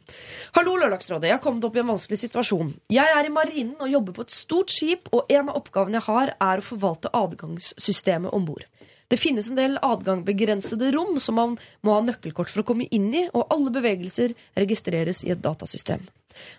[0.57, 1.29] Hallo, Lørdagsrådet.
[1.29, 2.73] Jeg har kommet opp i en vanskelig situasjon.
[2.93, 6.07] Jeg er i marinen og jobber på et stort skip, og en av oppgavene jeg
[6.09, 8.65] har, er å forvalte adgangssystemet om bord.
[9.11, 13.11] Det finnes en del adgangbegrensede rom som man må ha nøkkelkort for å komme inn
[13.13, 16.07] i, og alle bevegelser registreres i et datasystem.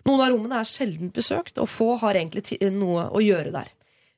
[0.09, 3.73] Noen av rommene er sjelden besøkt, og få har egentlig noe å gjøre der.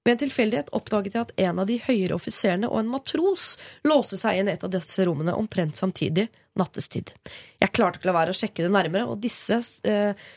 [0.06, 3.56] Ved en tilfeldighet oppdaget jeg at en av de høyere offiserene og en matros
[3.88, 7.10] låste seg inn i et av disse rommene omtrent samtidig nattestid.
[7.58, 10.28] Jeg klarte ikke å la være å sjekke det nærmere, og disse eh,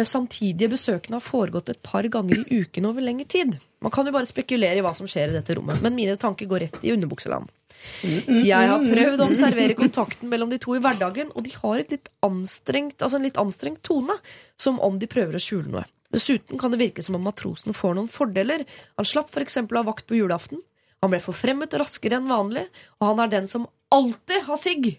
[0.00, 3.58] samtidige besøkene har foregått et par ganger i uken over lengre tid.
[3.84, 6.48] Man kan jo bare spekulere i hva som skjer i dette rommet, men mine tanker
[6.50, 7.50] går rett i underbukseland.
[8.02, 12.10] Jeg har prøvd å observere kontakten mellom de to i hverdagen, og de har litt
[12.26, 14.16] altså en litt anstrengt tone,
[14.58, 15.84] som om de prøver å skjule noe.
[16.10, 18.64] Dessuten kan det virke som om matrosen får noen fordeler.
[18.98, 19.60] Han slapp f.eks.
[19.62, 20.62] av vakt på julaften.
[21.04, 22.64] Han ble forfremmet raskere enn vanlig,
[22.98, 24.90] og han er den som alltid har sigg.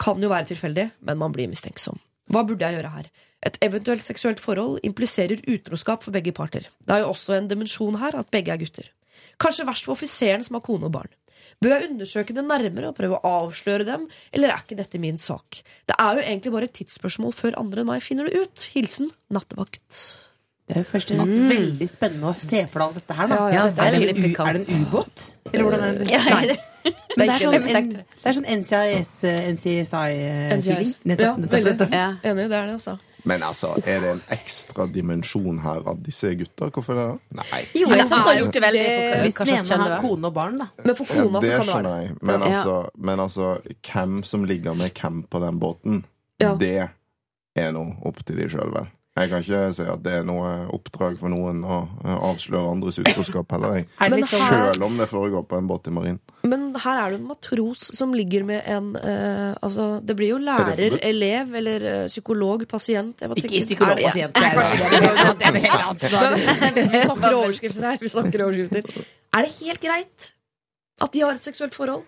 [0.00, 1.98] Kan jo være tilfeldig, men man blir mistenksom.
[2.32, 3.10] Hva burde jeg gjøre her?
[3.44, 6.68] Et eventuelt seksuelt forhold impliserer utroskap for begge parter.
[6.80, 8.88] Det er jo også en dimensjon her at begge er gutter.
[9.40, 11.12] Kanskje verst for offiseren som har kone og barn.
[11.62, 15.18] Bør jeg undersøke det nærmere og prøve å avsløre dem, eller er ikke dette min
[15.20, 15.60] sak?
[15.86, 18.64] Det er jo egentlig bare et tidsspørsmål før andre enn meg finner det ut.
[18.74, 20.00] Hilsen nattevakt.
[20.64, 23.28] Det er jo først fremst veldig spennende å se for deg alt dette her.
[23.28, 23.36] Da.
[23.36, 25.24] Ja, ja, dette er, er det en er det en ubåt?
[25.52, 26.06] Eller hvordan er det?
[26.10, 26.46] Ja, Nei.
[26.54, 26.62] det-
[27.16, 30.56] Men det, er sånn, en, det er sånn NCIS, eh, NCSI-feeling.
[30.58, 30.90] NCIS.
[31.08, 31.24] Nettopp.
[31.24, 31.70] Ja, nettopp, veldig.
[31.72, 31.94] nettopp.
[31.96, 32.08] Ja.
[32.28, 32.96] Enig, det er det, altså.
[33.24, 36.68] Men altså, er det en ekstra dimensjon her av disse gutter?
[36.74, 37.06] Hvorfor det?
[37.38, 37.60] Nei.
[37.74, 38.82] Jo, Men jeg har er gjort det veldig
[39.24, 40.00] Hvis den ene har er.
[40.02, 40.66] kone og barn, da.
[40.84, 42.16] Men for kona ja, så kan det skjønner være jeg.
[42.30, 42.74] Men altså,
[43.10, 43.48] men altså,
[43.92, 46.04] hvem som ligger med hvem på den båten,
[46.42, 46.54] Ja.
[46.60, 46.74] det
[47.56, 48.86] er noe opp til de sjøl, vel.
[49.14, 52.96] Jeg kan ikke si at det er noe oppdrag for noen å eh, avsløre andres
[52.98, 53.84] utroskap heller, jeg.
[54.02, 56.16] Er litt sånn, her- Sjøl om det foregår på en båt i marin.
[56.42, 60.40] Men her er det en matros som ligger med en uh, Altså, det blir jo
[60.42, 63.22] lærer, elev eller uh, psykolog, pasient.
[63.38, 64.34] Ikke psykolog pasient.
[64.34, 66.90] Det noe annet.
[66.92, 68.02] Vi snakker overskrifter her.
[68.02, 69.06] Vi snakker overskrifter.
[69.38, 70.32] Er det helt greit
[71.02, 72.02] at de har et seksuelt forhold?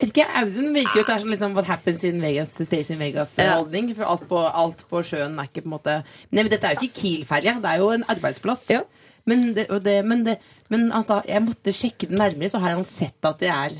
[0.00, 3.90] Vet ikke, Audun virker jo er sånn liksom What happens in Vegas stays in Vegas-holdning.
[3.98, 5.98] For alt på, alt på sjøen er ikke på en måte
[6.30, 8.64] Nei, men Dette er jo ikke Kiel-ferja, det er jo en arbeidsplass.
[8.72, 8.80] Ja.
[9.28, 10.38] Men, det, det, men, det,
[10.72, 13.76] men altså, jeg måtte sjekke det nærmere, så har han sett at det er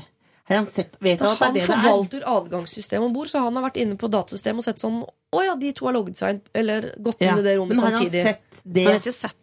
[0.51, 1.65] har han sett, han er Han er?
[1.65, 4.97] forvalter adgangssystemet om bord, så han har vært inne på datasystemet og sett sånn
[5.31, 7.77] Å ja, de to har logget seg inn, eller gått Ja, inn i det rommet
[7.77, 8.23] men har han samtidig.
[8.27, 9.40] sett det Han har ikke sett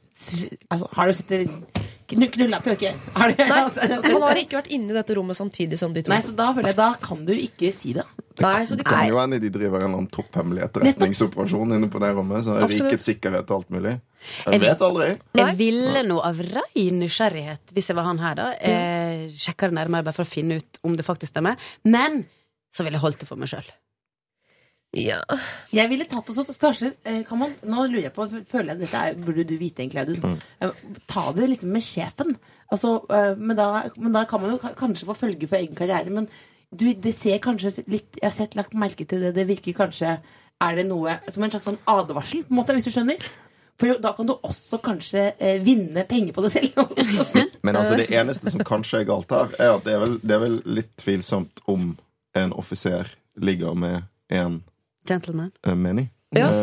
[0.69, 1.43] altså, Har du sett det
[2.09, 2.95] Knulla pøke?
[3.15, 3.59] Har du, Nei,
[4.09, 6.13] han har ikke vært inne i dette rommet samtidig som de to.
[6.13, 8.07] Nei, så da føler jeg Da kan du ikke si det.
[8.41, 11.91] Nei, så de Kan kan jo hende de driver en eller annen topphemmelig etterretningsoperasjon inne
[11.93, 12.47] på det rommet.
[12.47, 13.95] Så er rikets sikkerhet og alt mulig.
[14.47, 15.11] Jeg vet aldri.
[15.43, 19.79] Jeg ville nå av rein nysgjerrighet, hvis jeg var han her, da, eh, sjekka det
[19.81, 21.59] nærmere bare for å finne ut om det faktisk stemmer.
[21.85, 22.23] Men
[22.73, 23.69] så ville jeg holdt det for meg sjøl.
[24.97, 25.21] Ja.
[25.75, 29.01] Jeg ville tatt også, kanskje, eh, kan man, Nå lurer jeg på, føler jeg dette
[29.05, 30.39] er, burde du vite egentlig, Audun.
[30.63, 31.03] Mm.
[31.11, 32.37] Ta det liksom med sjefen.
[32.73, 36.13] Altså, eh, men, da, men da kan man jo kanskje få følge for egen karriere.
[36.15, 36.29] Men
[36.73, 39.35] du, det ser kanskje litt Jeg har sett lagt merke til det.
[39.37, 40.19] Det virker kanskje
[40.61, 43.29] Er det noe som en slags sånn advarsel, på en måte, hvis du skjønner?
[43.79, 46.97] For da kan du også kanskje eh, vinne penger på det selv.
[47.67, 50.35] Men altså, det eneste som kanskje er galt her, er at det er vel, det
[50.35, 51.93] er vel litt tvilsomt om
[52.35, 54.59] en offiser ligger med en
[55.09, 55.51] Gentleman.
[55.67, 56.09] uh, many.
[56.37, 56.49] Ja.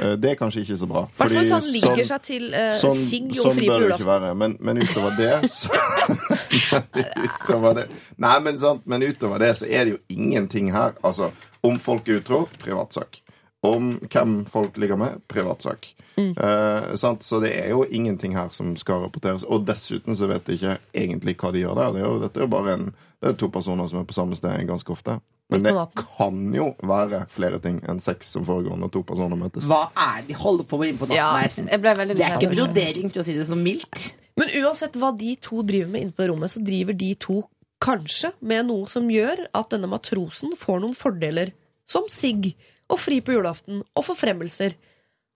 [0.00, 1.00] Uh, det er kanskje ikke så bra.
[1.02, 3.66] I hvert fall hvis han liker sånn- seg til uh, Sånn, sigg og sånn fri
[3.66, 4.06] på bør det ikke julaften.
[4.10, 4.34] være.
[4.40, 5.68] Men, men utover det så
[7.44, 7.84] utover det,
[8.22, 10.94] Nei, men, sant, men utover det så er det jo ingenting her.
[11.06, 11.30] Altså,
[11.66, 13.20] om folk er utro, privatsak.
[13.66, 15.90] Om hvem folk ligger med, privatsak.
[16.16, 16.30] Mm.
[16.38, 17.24] Uh, sant?
[17.26, 19.44] Så det er jo ingenting her som skal rapporteres.
[19.44, 21.92] Og dessuten så vet jeg ikke egentlig hva de gjør der.
[21.96, 22.86] Det er jo, dette er jo bare en,
[23.20, 25.18] det er to personer som er på samme sted ganske ofte.
[25.50, 29.66] Men det kan jo være flere ting enn sex som foregår når to personer møtes.
[29.66, 31.56] Hva er det de holder på med inne på natten Ja, her?
[31.58, 34.12] jeg ble Det er ikke brodering, for å si det så mildt.
[34.38, 37.42] Men uansett hva de to driver med inne på rommet, så driver de to
[37.82, 41.50] kanskje med noe som gjør at denne matrosen får noen fordeler,
[41.88, 42.52] som sigg
[42.90, 44.76] og fri på julaften og forfremmelser.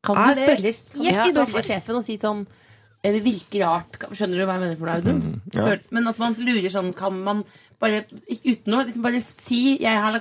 [0.05, 0.72] Kan du spørre
[1.09, 2.43] ja, sjefen og si sånn
[3.01, 3.97] eh, Det virker rart.
[4.12, 5.22] Skjønner du hva jeg mener for deg, Audun?
[5.22, 5.76] Mm, ja.
[5.97, 7.41] Men at man lurer sånn Kan man
[7.83, 10.20] bare uten å liksom bare si jeg har,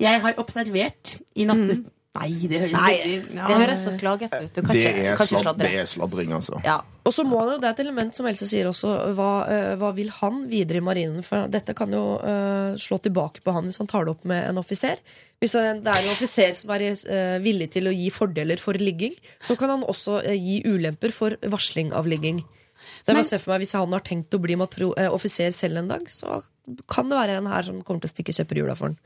[0.00, 1.82] jeg har observert i nattes...
[2.10, 2.94] Nei, det høres Nei,
[3.36, 3.44] ja.
[3.46, 4.50] det høres så klagete ut.
[4.50, 5.62] Du kan Det ikke, er, kan ikke sladre.
[5.62, 6.58] det er sladring, altså.
[6.66, 6.80] Ja.
[7.06, 9.70] Og så må han jo, det er et element som Else sier også, hva, eh,
[9.78, 11.22] hva vil han videre i marinen?
[11.26, 14.42] For dette kan jo uh, slå tilbake på han hvis han tar det opp med
[14.48, 14.98] en offiser.
[15.38, 19.14] Hvis det er en offiser som er uh, villig til å gi fordeler for ligging,
[19.46, 22.42] så kan han også uh, gi ulemper for varsling av ligging.
[23.00, 25.50] Så jeg bare ser for meg Hvis han har tenkt å bli matro, eh, offiser
[25.56, 26.42] selv en dag, så
[26.86, 28.98] kan det være en her som kommer til å stikke kjepper i hjula for han.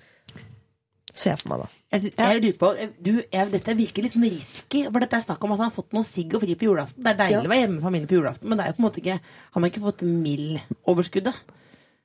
[1.15, 1.69] Ser jeg for meg, da.
[1.95, 4.81] Jeg, synes, jeg lurer på eh, du, jeg, Dette virker litt sånn risky.
[4.91, 6.99] For dette er snakk om at han har fått noe sigg og fri på julaften.
[7.07, 7.43] Det er deilig Ja.
[7.47, 9.19] å være hjemme med familien på julaften, men det er jo på en måte ikke
[9.55, 11.39] han har ikke fått mild-overskuddet.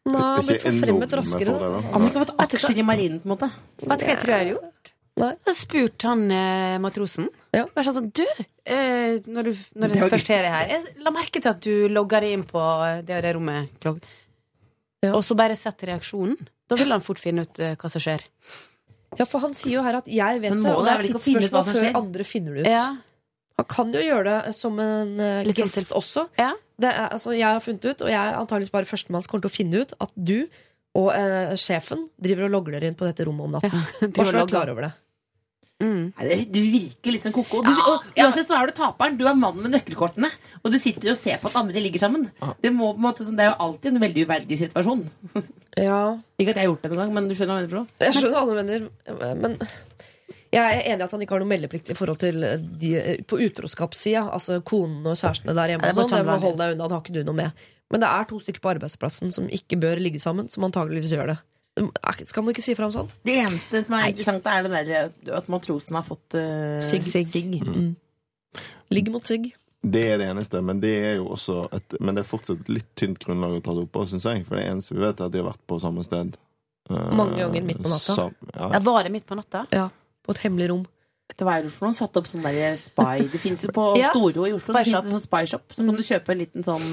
[0.09, 1.55] Nei, han har blitt forfremmet raskere.
[1.89, 3.49] Han har ikke fått aksjer i marinen, på en måte.
[3.81, 4.91] Vet du hva jeg tror jeg hadde gjort?
[5.19, 7.27] Da Jeg har spurt han eh, matrosen.
[7.55, 7.65] Ja.
[7.73, 8.23] Bare sånn, Du,
[8.65, 11.87] eh, når du, når Det jeg først deg her Jeg la merke til at du
[11.89, 12.61] logger deg inn på
[13.07, 13.81] det og det rommet.
[15.01, 15.13] Ja.
[15.15, 16.37] Og så bare sett reaksjonen.
[16.69, 18.25] Da vil han fort finne ut eh, hva som skjer.
[19.17, 20.93] Ja, for han sier jo her at 'jeg vet Men det', og målet det er
[20.93, 22.67] er vel ikke å finne ut hva tidsspørsmål som før andre finner det ut.
[22.67, 22.97] Ja.
[23.59, 26.29] Han kan jo gjøre det som en uh, Litt sånn gest til- også.
[26.37, 26.53] Ja.
[26.79, 29.49] Det er, altså, jeg har funnet ut, og jeg er antakeligvis bare førstemann som kommer
[29.49, 30.47] til å finne ut, at du
[30.95, 33.83] og eh, sjefen driver og logger dere inn på dette rommet om natten.
[34.15, 34.93] Bare så du og er klar over det.
[35.79, 36.09] Mm.
[36.19, 37.61] Nei, Du virker litt som koko.
[37.63, 39.15] Du, og uansett så er du taperen.
[39.19, 40.27] Du er mannen med nøkkelkortene.
[40.63, 42.25] Og du sitter og ser på at andre ligger sammen.
[42.59, 45.05] Det, må, på en måte, sånn- det er jo alltid en veldig uverdig situasjon.
[45.79, 47.71] Ja, Ikke at jeg har gjort det noen gang, men du skjønner hva jeg mener
[47.71, 48.03] for noe?
[48.03, 49.53] Jeg skjønner hva du mener, men
[50.49, 52.41] jeg er enig i at han ikke har noe meldeplikt i forhold til
[52.81, 52.89] de
[53.29, 54.23] på utroskapssida.
[54.33, 55.85] Altså konene og kjærestene der hjemme.
[55.87, 57.63] Ja, det må sånn, det må holde deg unna, det har ikke du noe med.
[57.93, 61.31] Men det er to stykker på arbeidsplassen som ikke bør ligge sammen, som antageligvis gjør
[61.31, 61.37] det.
[62.29, 63.15] Skal man ikke si fra om sånt?
[63.25, 67.03] Det eneste som er interessant, er det der at matrosen har fått uh, Sigg.
[67.07, 67.55] sigg.
[67.65, 67.95] Mm.
[68.91, 69.51] Ligg mot sigg.
[69.81, 72.69] Det er det eneste, men det er jo også et, Men det er fortsatt et
[72.73, 74.43] litt tynt grunnlag å ta det opp på, syns jeg.
[74.47, 76.35] For det eneste vi vet, er at de har vært på samme sted.
[76.89, 78.15] Uh, Mange ganger midt på natta.
[78.17, 78.67] sam- ja.
[78.73, 79.61] Det er bare midt på natta?
[79.71, 79.87] Ja,
[80.25, 80.83] på et hemmelig rom.
[81.37, 81.95] Hva er det for noe?
[81.95, 84.09] Satt opp sånn der spy Det fins jo på Ja.
[84.11, 84.73] Storo i Oslo.
[84.73, 85.69] Spy sånn spy shop.
[85.75, 86.89] Så kan du kjøpe en liten sånn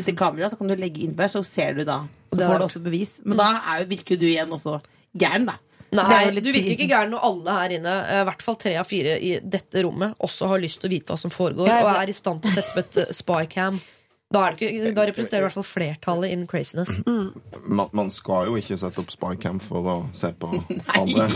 [0.00, 2.00] lite kamera, så kan du legge inn der, så ser du da.
[2.32, 3.20] Så får du også bevis.
[3.24, 4.80] Men da er jo, virker du igjen også
[5.16, 5.58] gæren, da.
[5.94, 8.72] Nei, litt- du virker ikke gæren når alle her inne, eh, i hvert fall tre
[8.76, 11.92] av fire i dette rommet, også har lyst til å vite hva som foregår, og
[12.02, 13.78] er i stand til å sette opp et eh, spycam.
[14.34, 16.96] Da, det ikke, da representerer i hvert fall flertallet innen craziness.
[17.06, 20.50] Man, man skal jo ikke sette opp spycam for å se på
[21.00, 21.28] andre.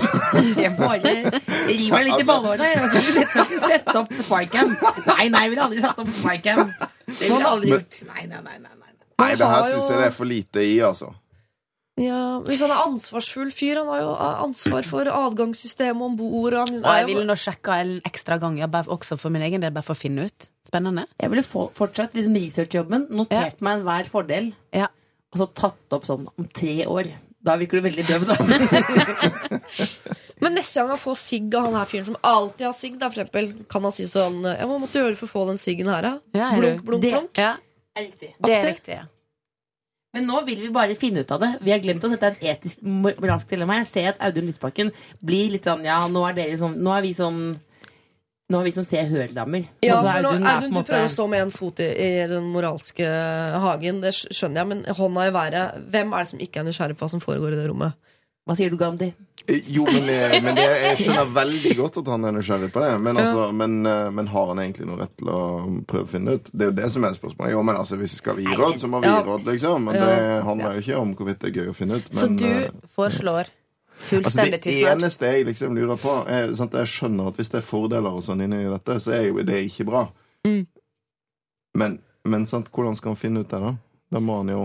[0.58, 2.66] Jeg bare river meg litt i Altså- ballhåret.
[2.66, 4.74] Jeg skal ikke sette, opp spycam.
[5.06, 6.64] Nei, nei, jeg ville aldri satt opp spycam.
[7.06, 8.00] Det ville jeg aldri gjort.
[8.10, 8.92] Nei, nei, nei, nei, nei.
[9.22, 11.12] Nei, det her syns jeg det er for lite i, altså.
[12.00, 14.12] Ja, Hvis han er ansvarsfull fyr, han har jo
[14.46, 16.54] ansvar for adgangssystemet om bord.
[16.54, 19.74] Og jeg ville nå sjekka en ekstra gang, ja, bare, også for min egen del,
[19.74, 20.48] bare for å finne ut.
[20.70, 21.04] Spennende.
[21.20, 24.86] Jeg ville få, fortsatt liksom researchjobben, notert meg enhver fordel, Ja.
[25.34, 27.10] og så tatt opp sånn om tre år.
[27.42, 28.36] Da virker du veldig døv, da.
[30.40, 33.10] Men neste gang han får sigg av han her fyren som alltid har sigg, for
[33.12, 35.90] eksempel, kan han si sånn Jeg hva måtte du gjøre for å få den siggen
[35.92, 36.12] her, da?
[36.36, 37.32] Ja, Blunk, blunk, blunk, det- blunk.
[37.34, 37.56] det
[37.96, 38.30] Er riktig.
[38.40, 38.94] det er riktig.
[38.96, 39.04] Ja.
[40.14, 41.48] Men nå vil vi bare finne ut av det.
[41.62, 43.76] Vi har glemt at dette er et etisk moralsk dilemma.
[43.84, 44.90] Jeg ser at Audun Lysbakken
[45.22, 47.38] blir litt sånn Ja, nå er dere sånn Nå er vi sånn
[48.50, 49.68] Nå er vi som ser hørdamer.
[49.86, 52.26] Ja, for nå, Audun er du måte- prøver å stå med en fot i, i
[52.26, 53.06] den moralske
[53.62, 54.00] hagen.
[54.02, 55.84] Det skjønner jeg, men hånda i været.
[55.92, 57.94] Hvem er det som ikke er nysgjerrig på hva som foregår i det rommet?
[58.48, 59.12] Hva sier du, Gandhi?
[59.50, 62.82] Eh, Jo, men, jeg, men det, jeg skjønner veldig godt at han er nysgjerrig på
[62.84, 62.90] det.
[63.02, 65.40] Men, altså, men, eh, men har han egentlig noe rett til å
[65.90, 66.50] prøve å finne ut?
[66.52, 67.54] Det er jo det som er spørsmålet.
[67.56, 69.88] Jo, men altså, Hvis vi skal gi råd, så må vi gi råd, liksom.
[69.88, 72.12] Men det handler jo ikke om hvorvidt det er gøy å finne ut.
[72.14, 73.56] Men, Så du eh,
[74.00, 77.60] Fullstendig Altså, det eneste jeg liksom lurer på er, sant, Jeg skjønner at hvis det
[77.60, 80.06] er fordeler og sånn inni dette, så er jo det ikke bra.
[80.48, 80.62] Mm.
[81.80, 83.74] Men, men sant, hvordan skal han finne ut det, da?
[84.10, 84.62] Da må han jo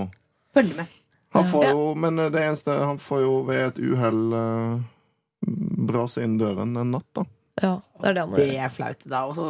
[0.55, 0.87] Følg med.
[1.35, 4.79] Han får jo Men det eneste Han får jo ved et uhell uh,
[5.91, 7.25] brase inn døren en natt, da.
[7.61, 9.23] Ja, det er det han må Det er flaut, da.
[9.29, 9.45] Og, så,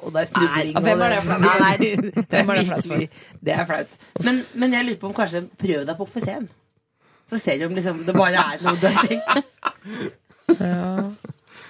[0.00, 0.72] og det er snubling.
[0.86, 1.62] Hvem er det flaut for?
[1.62, 3.96] Nei, det, det, er det er flaut virkelig- det er flaut.
[4.26, 6.48] Men, men jeg lurer på om kanskje prøv deg på offiseren.
[7.30, 9.54] Så ser du om liksom, det bare er noe du har tenkt.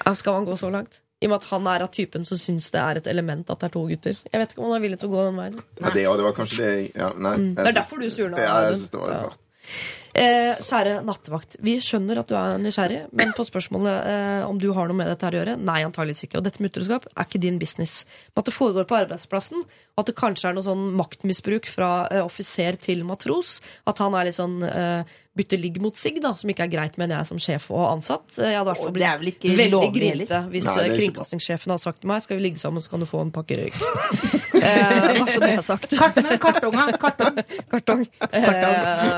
[0.05, 1.01] Ja, Skal han gå så langt?
[1.23, 3.61] I og med at han er av typen som syns det er et element at
[3.63, 4.19] det er to gutter.
[4.29, 5.55] Jeg vet ikke om han er villig til å gå den veien.
[5.79, 7.33] Ja, det, det var kanskje det jeg ja, Nei.
[7.37, 7.55] jeg Mm.
[7.61, 8.41] Det er derfor du surna.
[8.43, 9.41] Ja, jeg syns det var litt rart.
[10.15, 14.69] Eh, kjære nattevakt, vi skjønner at du er nysgjerrig, men på spørsmålet eh, om du
[14.77, 16.39] har noe med dette her å gjøre, nei, antageligvis ikke.
[16.39, 18.05] Og dette med utroskap er ikke din business.
[18.31, 21.91] Men at det foregår på arbeidsplassen, og at det kanskje er noe sånn maktmisbruk fra
[22.13, 23.57] eh, offiser til matros,
[23.91, 26.95] at han er litt sånn eh, bytter ligg mot sigg, da, som ikke er greit,
[27.01, 28.37] mener jeg, som sjef og ansatt.
[28.39, 30.97] Eh, Jeg hadde i hvert fall er vel veldig lovlig grinete hvis Nei, det eh,
[31.01, 33.59] kringkastingssjefen hadde sagt til meg skal vi ligge sammen, så kan du få en pakke
[33.59, 33.81] røyk.
[34.63, 35.91] eh, bare så det er sagt.
[35.99, 37.43] Kartong, kartonga, kartong.
[37.73, 38.07] Kartong.
[38.31, 38.47] Eh,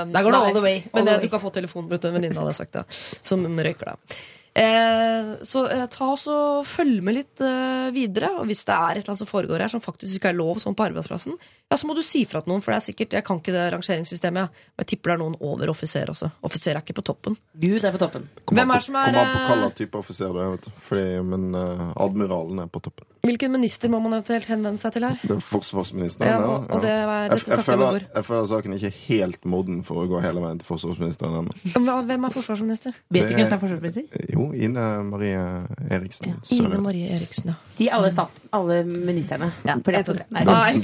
[0.09, 1.23] Der går det all the way, all Men the way.
[1.27, 2.73] du kan få telefonen til en venninne, hadde jeg sagt.
[2.81, 2.87] Da,
[3.23, 4.17] som røyker, da.
[4.57, 8.31] Eh, så eh, ta oss og følg med litt eh, videre.
[8.41, 10.63] Og hvis det er et eller annet som foregår her som faktisk ikke er lov
[10.63, 11.35] sånn på arbeidsplassen,
[11.69, 13.53] ja, så må du si fra til noen, for det er sikkert Jeg kan ikke
[13.53, 16.31] det rangeringssystemet, men jeg tipper det er noen over offiser også.
[16.49, 17.37] Offiser er ikke på toppen.
[17.67, 18.25] Gud er på toppen.
[18.45, 20.71] Kom Hvem an på- som er, an på eh, hvilken type offiser du er, vet
[20.71, 20.81] du.
[20.89, 23.09] Fordi, men eh, admiralen er på toppen.
[23.27, 25.17] Hvilken minister må man eventuelt henvende seg til her?
[25.23, 26.29] Det er forsvarsministeren.
[26.31, 26.47] Ja, ja.
[26.47, 28.01] og- og det er- Jeg- dette jeg, føler, over.
[28.15, 32.05] jeg føler saken ikke er helt moden for å gå hele veien til forsvarsministeren ennå.
[32.07, 32.93] Hvem er forsvarsminister?
[33.11, 34.33] Vet Det- ikke hvem som er forsvarsminister?
[34.33, 36.35] Jo, Ine Marie Eriksen.
[36.53, 37.55] Ine Marie Eriksen, ja.
[37.69, 39.53] Si alle, stat, alle ministrene.
[39.65, 39.85] Ja, det-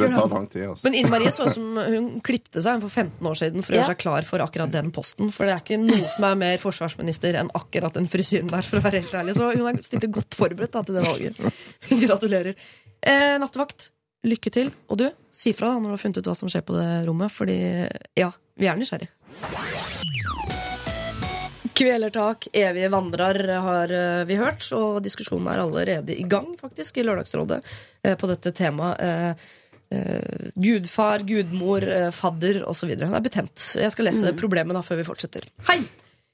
[0.02, 0.84] Det tar lang tid, altså.
[0.84, 3.76] Men Ine Marie så ut som hun klipte seg for 15 år siden for å
[3.78, 5.30] gjøre seg klar for akkurat den posten.
[5.30, 8.78] For det er ikke noe som er mer forsvarsminister enn akkurat den frisyren der, for
[8.78, 9.34] å være helt ærlig.
[9.36, 11.36] Så hun er stilte godt forberedt da, til det valget.
[11.88, 12.31] Gratulerer.
[13.02, 13.90] Eh, nattevakt,
[14.28, 14.70] lykke til.
[14.88, 16.88] Og du, si fra da når du har funnet ut hva som skjer på det
[17.08, 17.58] rommet, fordi
[18.18, 19.10] ja, vi er nysgjerrig.
[21.72, 27.06] Kvelertak, evige vandrer har eh, vi hørt, og diskusjonen er allerede i gang, faktisk, i
[27.06, 27.62] Lørdagsrådet
[28.04, 29.00] eh, på dette temaet.
[29.02, 29.50] eh,
[30.56, 31.84] gudfar, gudmor,
[32.16, 32.94] fadder osv.
[32.96, 33.66] Det er betent.
[33.76, 35.44] Jeg skal lese problemet da før vi fortsetter.
[35.68, 35.82] Hei!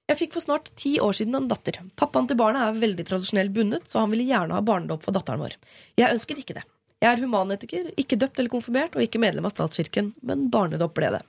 [0.09, 1.83] Jeg fikk for snart ti år siden en datter.
[2.01, 5.43] Pappaen til barnet er veldig tradisjonelt bundet, så han ville gjerne ha barnedåp for datteren
[5.43, 5.57] vår.
[6.01, 6.65] Jeg ønsket ikke det.
[6.99, 11.13] Jeg er humanetiker, ikke døpt eller konfirmert og ikke medlem av statskirken, men barnedåp ble
[11.15, 11.21] det.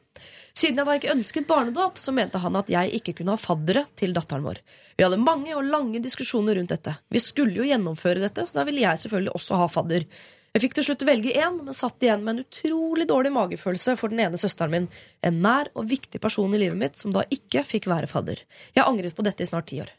[0.57, 3.83] Siden jeg da ikke ønsket barnedåp, så mente han at jeg ikke kunne ha faddere
[3.99, 4.63] til datteren vår.
[4.97, 6.95] Vi hadde mange og lange diskusjoner rundt dette.
[7.11, 10.07] Vi skulle jo gjennomføre dette, så da ville jeg selvfølgelig også ha fadder.
[10.55, 14.09] Jeg fikk til slutt velge én, men satt igjen med en utrolig dårlig magefølelse for
[14.09, 14.87] den ene søsteren min,
[15.21, 18.41] en nær og viktig person i livet mitt som da ikke fikk være fadder.
[18.73, 19.91] Jeg har angret på dette i snart ti år.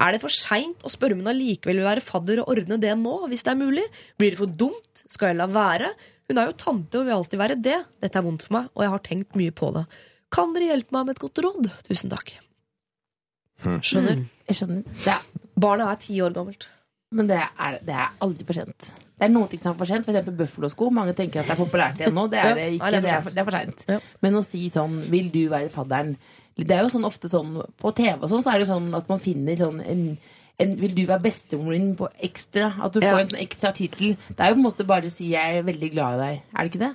[0.00, 2.94] Er det for seint å spørre om hun allikevel vil være fadder og ordne det
[2.96, 3.84] nå, hvis det er mulig?
[4.16, 5.04] Blir det for dumt?
[5.12, 5.90] Skal jeg la være?
[6.30, 7.76] Hun er jo tante og vil alltid være det.
[8.00, 9.84] Dette er vondt for meg, og jeg har tenkt mye på det.
[10.32, 11.68] Kan dere hjelpe meg med et godt råd?
[11.90, 12.32] Tusen takk.
[13.60, 14.22] Skjønner.
[14.48, 14.84] Jeg skjønner.
[15.10, 15.24] Er,
[15.60, 16.68] Barnet er ti år gammelt.
[17.10, 18.92] Men det er, det er aldri for sent.
[19.20, 20.28] Det er noen ting som er for sent, f.eks.
[20.38, 20.90] Buffalo-sko.
[20.94, 22.26] Mange tenker at det er populært igjen nå.
[22.32, 22.90] Det er det ikke.
[22.90, 23.92] det er for.
[23.92, 23.98] Ja.
[24.24, 26.14] Men å si sånn Vil du være fadderen?
[26.56, 29.08] Det er jo sånn ofte sånn På TV og sånn så er det sånn at
[29.08, 30.02] man finner sånn en,
[30.60, 32.72] en Vil du være bestemoren din på ekstra?
[32.80, 33.12] At du Ja.
[33.12, 34.16] får en sånn ekstra tittel.
[34.28, 36.42] Det er jo på en måte bare å si 'jeg er veldig glad i deg'.
[36.56, 36.94] Er det ikke det?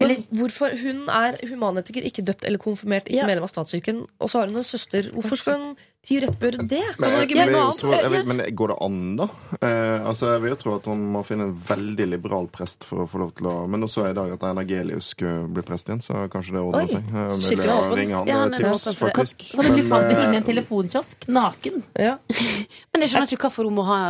[0.00, 3.26] Men hvorfor Hun er humanetiker, ikke døpt eller konfirmert, ikke Ja.
[3.26, 5.10] medlem av statskirken, og så har hun en søster.
[5.12, 6.30] Hvorfor skal hun ti gjøre
[6.64, 6.80] det?
[6.96, 8.12] Kan Men, jeg, men, jeg, annet?
[8.12, 9.26] vet, men går det an, da?
[9.60, 13.04] Eh, altså, Jeg vil jo tro at hun må finne en veldig liberal prest for
[13.04, 15.44] å få lov til å Men nå så jeg i dag at Einar Gelius skulle
[15.52, 17.04] bli prest igjen, så kanskje det ordner seg.
[17.12, 18.32] Eh, mulig å ringe han.
[18.32, 19.46] Ja, han Det tips, faktisk.
[19.52, 21.80] Kan du ikke Men, falle inn i eh, en telefonkiosk naken?
[22.08, 22.16] Ja.
[22.90, 24.00] Men jeg skjønner ikke hvorfor hun må ha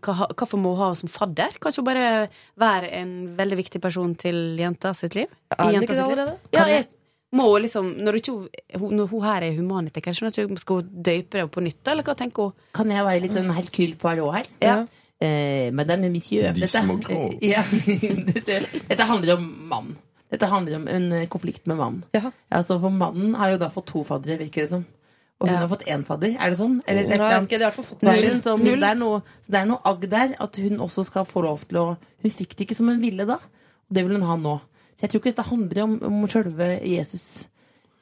[0.00, 1.58] Hvorfor må hun ha henne som fadder?
[1.62, 2.06] Kan hun bare
[2.58, 5.30] være en veldig viktig person til jenta sitt liv?
[5.54, 6.40] Er hun ikke det allerede?
[6.54, 6.90] Ja, jeg
[7.32, 8.32] må liksom Når, ikke,
[8.78, 10.14] hun- når hun her er ikke
[10.58, 12.52] Skal hun døype det på nytt, eller hva tenker hun?
[12.74, 14.46] Kan jeg være litt sånn Hercule Poirot her?
[14.60, 14.86] Ja.
[15.20, 16.52] Eh, Madame et Monsieur.
[16.52, 16.80] De Dette,
[17.42, 17.62] ja,
[18.34, 19.96] dette, dette handler om mann.
[20.30, 22.04] Dette handler om en eh, konflikt med mann.
[22.14, 24.86] Ja, Altså, for mannen har jo da fått to faddere, virker det som.
[25.40, 25.60] Og hun Ja.
[25.66, 26.36] har fått én fadder.
[26.38, 26.80] Er det sånn?
[26.86, 30.34] Eller, ikke, fått det er, sånn, det, er noe, så det er noe agg der
[30.38, 31.86] at hun også skal få lov til å
[32.22, 33.38] Hun fikk det ikke som hun ville da.
[33.40, 34.60] Og det vil hun ha nå.
[35.00, 37.46] Så jeg tror ikke dette handler om, om sjølve Jesus.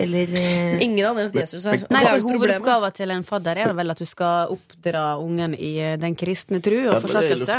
[0.02, 1.84] Eller eh, Ingen har nevnt Jesus her.
[1.90, 2.24] Nei, for.
[2.26, 6.60] Hovedoppgaven til en fadder er vel at du skal oppdra ungen i eh, den kristne
[6.62, 7.56] tru og Ja, forsakelse.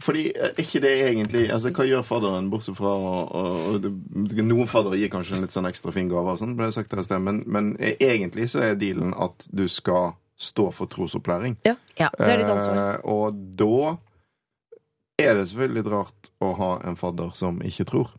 [0.00, 3.88] Fordi eh, ikke det egentlig altså Hva gjør fadderen, bortsett fra og, og
[4.44, 6.92] Noen faddere gir kanskje en litt sånn ekstra fin gave, og sånn, ble det sagt
[6.92, 10.88] her i sted, men, men eh, egentlig så er dealen at du skal stå for
[10.88, 11.58] trosopplæring.
[11.68, 12.08] Ja, Ja.
[12.16, 12.80] det er ditt ansvar.
[12.80, 13.96] Eh, og da
[15.20, 18.12] er det selvfølgelig litt rart å ha en fadder som ikke tror.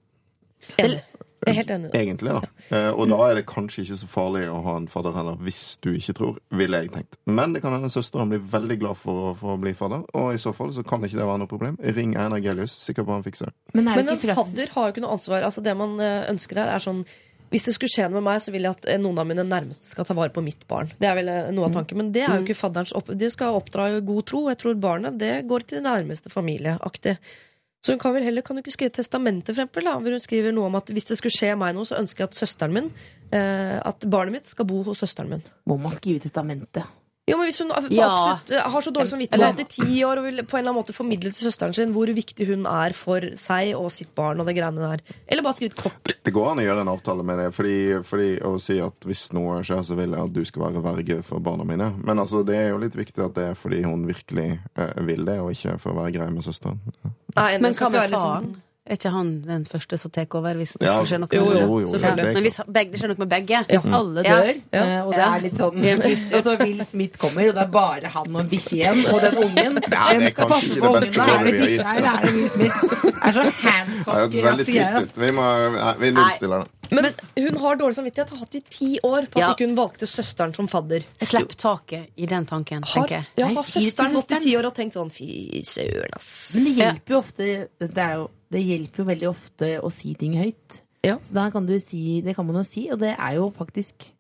[0.78, 1.02] Enig.
[1.42, 1.90] Jeg er helt enig.
[1.98, 2.50] Egentlig, da.
[2.78, 5.62] Eh, og da er det kanskje ikke så farlig å ha en fadder heller, hvis
[5.82, 7.18] du ikke tror, ville jeg tenkt.
[7.26, 10.36] Men det kan hende søsteren blir veldig glad for, å- for å bli fadder, og
[10.36, 11.80] i så fall så kan ikke det være noe problem.
[11.82, 13.50] Ring Einar Gelius, sikker på han fikser.
[13.74, 15.42] Men Men en fadder har jo ikke noe ansvar.
[15.50, 17.02] Altså Det man eh, ønsker her, er sånn
[17.52, 19.44] Hvis det skulle skje noe med meg, så vil jeg at eh, noen av mine
[19.44, 20.94] nærmeste skal ta vare på mitt barn.
[21.02, 21.98] Det er vel noe av tanken.
[21.98, 23.10] Men det er jo ikke fadderens opp...
[23.12, 24.46] De skal oppdra i god tro.
[24.48, 27.18] Jeg tror barnet det går til nærmeste familieaktig.
[27.82, 30.22] Så hun kan vel heller kan hun ikke skrive testamente, for eksempel, da, hvor hun
[30.22, 32.76] skriver noe om at hvis det skulle skje meg noe, så ønsker jeg at søsteren
[32.78, 32.92] min
[33.34, 35.46] eh, At barnet mitt skal bo hos søsteren min.
[35.66, 36.86] Må man skrive testamentet?
[37.30, 38.08] Jo, men Hvis hun Ja.
[38.10, 40.82] absolutt, eh, har så dårlig samvittighet i ti år og vil på en eller annen
[40.82, 44.48] måte formidle til søsteren sin hvor viktig hun er for seg og sitt barn, og
[44.48, 45.00] det greiene der.
[45.30, 46.16] Eller bare skrive et kort.
[46.24, 49.32] Det går an å gjøre en avtale med det, fordi, fordi å si at hvis
[49.34, 51.94] noe skjer, så vil jeg at du skal være verge for barna mine.
[52.04, 55.24] Men altså, det er jo litt viktig at det er fordi hun virkelig eh, vil
[55.26, 56.80] det, og ikke for å være grei med søsteren.
[57.36, 58.44] Nei, Men hva med faren?
[58.46, 58.56] liksom-?
[58.90, 61.30] Er ikke han den første som tar over hvis det Ja, skal skje noe?
[61.38, 61.90] jo, jo, jo, det?
[62.02, 62.26] selvfølgelig.
[62.26, 62.34] Ja.
[62.34, 64.82] Men hvis begge, det skjer noe med begge Hvis alle dør, Ja.
[64.82, 65.86] eh, og det er litt sånn.
[66.36, 69.22] Og så Will Smith kommer, og det er bare han og en bikkje igjen, og
[69.22, 71.38] den ungen Ja, Hvem det er skal kanskje passe ikke på det beste ungen?
[71.38, 71.98] Er det vi har bikkja, gitt.
[72.02, 72.80] eller er det Will Smith?
[72.82, 75.18] Det er så Det er handcocky veldig trist.
[75.22, 75.46] Vi, må,
[76.02, 76.81] vi nullstiller det.
[76.92, 78.30] Men hun har dårlig samvittighet.
[78.30, 79.50] Har hatt i ti år på at Ja.
[79.54, 81.06] ikke hun valgte søsteren som fadder.
[81.24, 83.26] Slipp taket i den tanken, Har, tenker jeg.
[83.38, 86.54] ja, har søsteren gått i ti år og tenkt sånn fy søren, ass.
[86.56, 90.14] Men det hjelper jo ofte Det, er jo, det hjelper jo veldig ofte å si
[90.16, 90.82] ting høyt.
[91.04, 91.18] Ja.
[91.24, 94.12] Så da kan du si Det kan man jo si, og det er jo faktisk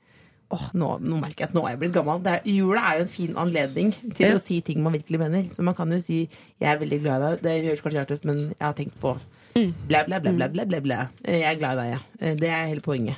[0.51, 2.17] Åh, nå, nå merker jeg at nå er jeg blitt gammel.
[2.23, 4.35] Det er, jula er jo en fin anledning til Ja.
[4.35, 5.43] å si ting man virkelig mener.
[5.47, 6.27] Så man kan jo si
[6.59, 7.41] 'jeg er veldig glad i deg'.
[7.41, 9.17] Det høres kanskje rart ut, men jeg har tenkt på
[9.87, 10.99] bla, bla, bla, bla, bla, bla, bla.
[11.27, 12.01] Jeg er glad i deg, jeg.
[12.21, 13.17] Eh, Det er hele poenget.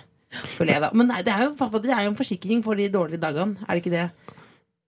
[0.97, 3.75] Men nei, det er, jo, det er jo en forsikring for de dårlige dagene, er
[3.77, 4.05] det ikke det?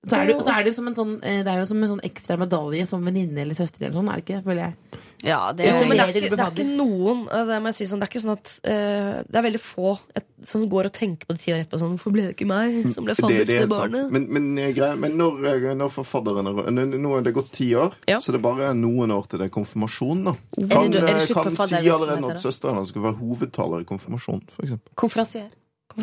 [0.06, 1.92] Så er det, så er det, som en sånn, eh, det er jo som en
[1.96, 4.42] sånn ekstra medalje som venninne eller søster eller sånn, er det ikke?
[4.46, 5.02] Føler jeg.
[5.24, 7.78] Ja, det Jo, er, men det er, ikke, det er ikke noen Det må jeg
[7.78, 10.90] si sånn, det er ikke sånn at uh, Det er veldig få et, som går
[10.90, 13.16] og tenker på det ti år etterpå sånn Hvorfor ble det ikke meg som ble
[13.18, 14.12] fadder til det barnet?
[14.14, 17.96] Men, men, eh, men når, eh, når får fadderen Nå er det gått ti år,
[18.12, 18.20] Ja.
[18.20, 20.26] så det er bare noen år til det er konfirmasjon.
[20.28, 20.34] da
[20.70, 24.42] Kan, er det er kan si allerede nå at søsteren skal være hovedtaler i konfirmasjon,
[24.52, 24.64] f.eks.
[24.68, 24.92] eksempel.
[25.00, 25.50] konferansier.
[25.96, 26.02] Vi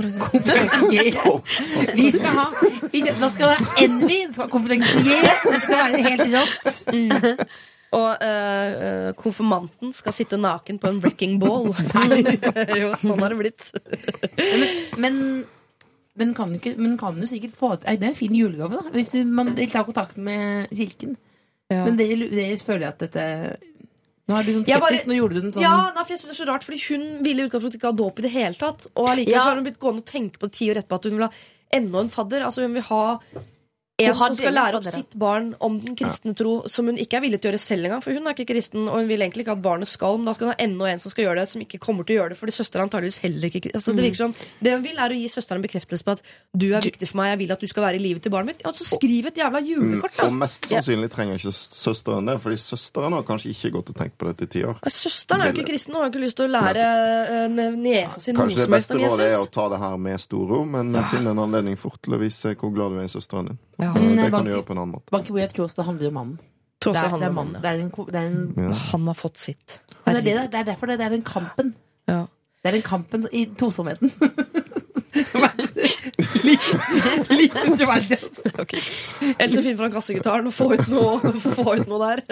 [2.15, 2.47] skal ha
[2.93, 5.33] vi skal, Da skal det være Envy det skal konferansiere.
[5.45, 6.67] Det skal være helt rått.
[7.93, 11.67] Og eh, eh, konfirmanten skal sitte naken på en wrecking ball.
[12.81, 13.67] jo, sånn har det blitt.
[14.97, 15.19] Men,
[16.17, 18.95] men, kan du ikke, men kan du sikkert få Det er en fin julegave, da.
[18.95, 21.19] Hvis du, man ikke tar kontakt med kirken.
[21.73, 21.85] Ja.
[21.85, 23.23] Men dere, dere føler at dette
[24.29, 24.83] Nå er du sånn skeptisk.
[24.85, 26.65] bare- Nå gjorde du den sånn Ja, nei, for jeg synes det er så rart,
[26.65, 28.87] fordi Hun ville i utgangspunktet ikke ha dåp i det hele tatt.
[28.97, 29.41] Og allikevel Ja.
[29.45, 31.27] så har hun blitt gående og tenke på det ti år etterpå at hun vil
[31.27, 31.33] ha
[31.73, 32.45] enda en fadder.
[32.47, 33.03] Altså Hun vil ha
[34.09, 37.25] en som skal lære opp sitt barn om den kristne tro, som hun ikke er
[37.25, 38.03] villig til å gjøre selv engang.
[38.05, 40.37] For hun er ikke kristen, og hun vil egentlig ikke at barnet skal, men da
[40.37, 42.35] skal hun ha enda en som skal gjøre det, som ikke kommer til å gjøre
[42.35, 45.15] det, fordi søsteren er antageligvis heller ikke altså, Det virker som Det hun vil, er
[45.15, 47.71] å gi søsteren bekreftelse på at du er viktig for meg, jeg vil at du
[47.71, 48.67] skal være i livet til barnet mitt.
[48.69, 50.29] Altså så skriv et jævla julekort, da.
[50.29, 54.19] Og mest sannsynlig trenger ikke søsteren det, fordi søsteren har kanskje ikke gått og tenkt
[54.21, 54.81] på dette i ti år.
[54.93, 56.87] Søsteren er jo ikke kristen og har ikke lyst til å lære
[57.43, 60.23] eh, niesa si noe Kanskje det beste om rådet er å ta det her med
[60.23, 63.13] stor ro, men finn en anledning fort til å vise hvor glad du er i
[63.13, 63.61] søsteren din.
[63.83, 63.92] Ja.
[63.93, 65.13] Og Men, det kan du gjøre på en annen måte.
[65.13, 66.39] Boy, jeg tror det handler jo om mannen.
[66.83, 67.59] Det er, han det er, er mannen.
[67.63, 68.77] Det er, en, det er, en, Ja.
[68.91, 69.79] Han har fått sitt.
[70.05, 71.75] det er det, det er derfor det, det er den kampen.
[72.11, 72.25] Ja.
[72.63, 74.11] Det er den kampen i tosomheten.
[76.43, 78.53] Liten troverdig, altså.
[79.39, 82.25] Else finn fram kassegitaren og få ut noe, få ut noe der.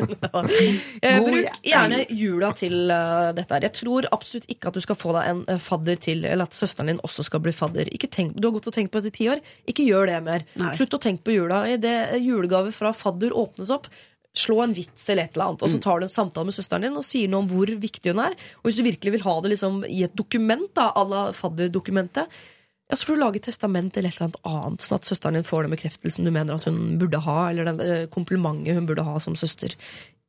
[1.01, 3.65] Eh, Bruk gjerne jula til eh, dette her.
[3.69, 6.57] Jeg tror absolutt ikke at du skal få deg en eh, fadder til, eller at
[6.57, 7.89] søsteren din også skal bli fadder.
[7.95, 9.41] Ikke tenk, du har gått og tenkt på dette i ti år.
[9.71, 10.45] Ikke gjør det mer.
[10.61, 10.75] Nei.
[10.79, 11.63] Slutt å tenke på jula.
[11.71, 13.89] Idet julegaver fra fadder åpnes opp,
[14.37, 16.87] slå en vits eller et eller annet, og så tar du en samtale med søsteren
[16.87, 18.37] din og sier noe om hvor viktig hun er.
[18.61, 22.41] Og hvis du virkelig vil ha det liksom i et dokument, da, à la fadderdokumentet,
[22.91, 25.39] ja, så får du lage et testament eller et eller annet annet, sånn at søsteren
[25.39, 28.89] din får den bekreftelsen du mener at hun burde ha, eller den eh, komplimentet hun
[28.91, 29.77] burde ha som søster.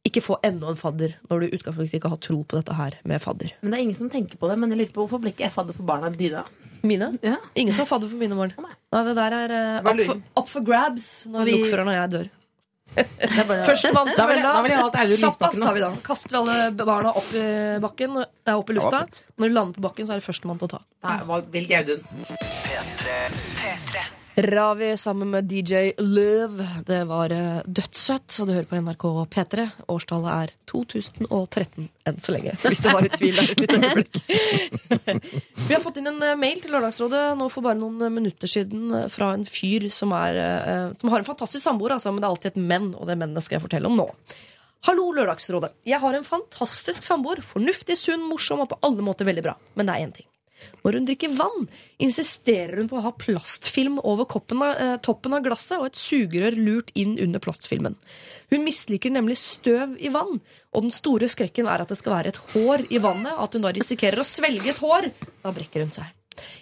[0.06, 3.22] Ikke få enda en fadder når du utgangspunktet ikke har tro på dette her med
[3.22, 3.52] fadder.
[3.62, 4.56] Men det er ingen som tenker på det.
[4.62, 6.42] Men jeg lurer på hvorfor ble ikke jeg fadder for barna dine?
[6.82, 7.12] Mine?
[7.22, 7.36] Ja.
[7.54, 8.54] Ingen som har fadder for mine barn.
[8.58, 12.14] Nei, det der er uh, up, for, up for grabs når Vi- lokføreren og jeg
[12.16, 12.32] dør.
[12.96, 14.26] Det vant Førstemann til Da
[15.22, 15.92] Kjappast tar vi da.
[16.04, 17.46] Kaster vi alle barna opp i
[17.84, 19.04] bakken, eh, opp i lufta.
[19.40, 20.82] Når de lander på bakken, så er det førstemann til å ta.
[21.08, 22.04] Nei, hva- Velg Audun.
[24.42, 26.62] Ravi sammen med DJ Løv.
[26.86, 29.66] Det var eh, dødssøtt, så du hører på NRK P3.
[29.92, 34.18] Årstallet er 2013 enn så lenge, hvis du var i tvil der et lite øyeblikk.
[35.68, 38.50] Vi har fått inn en eh, mail til Lørdagsrådet nå for bare noen eh, minutter
[38.50, 40.42] siden fra en fyr som, er,
[40.98, 43.46] som har en fantastisk samboer, altså, men det er alltid et menn, og det mennet
[43.46, 44.10] skal jeg fortelle om nå.
[44.90, 45.76] Hallo, Lørdagsrådet.
[45.86, 47.44] Jeg har en fantastisk samboer.
[47.46, 49.60] Fornuftig, sunn, morsom og på alle måter veldig bra.
[49.78, 50.31] Men det er én ting.
[50.82, 51.68] Når hun drikker vann,
[52.02, 56.58] insisterer hun på å ha plastfilm over av, eh, toppen av glasset og et sugerør
[56.58, 57.96] lurt inn under plastfilmen.
[58.52, 60.42] Hun misliker nemlig støv i vann,
[60.74, 63.62] og den store skrekken er at det skal være et hår i vannet, at hun
[63.62, 65.12] da risikerer å svelge et hår.
[65.44, 66.10] Da brekker hun seg.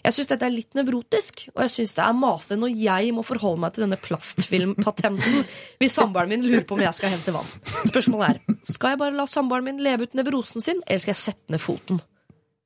[0.04, 3.24] Jeg syns dette er litt nevrotisk, og jeg syns det er masete når jeg må
[3.26, 5.44] forholde meg til denne plastfilmpatenten
[5.80, 7.52] hvis samboeren min lurer på om jeg skal hente vann.
[7.88, 11.24] Spørsmålet er skal jeg bare la samboeren min leve ut nevrosen sin, eller skal jeg
[11.24, 12.02] sette ned foten?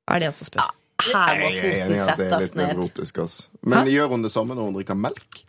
[0.10, 0.72] Er det en som spør?
[1.12, 2.68] Her må Jeg er enig foten i at det er settes litt ned.
[2.74, 3.18] nevrotisk.
[3.24, 3.40] ass.
[3.64, 5.44] Men gjør hun det samme når hun drikker melk?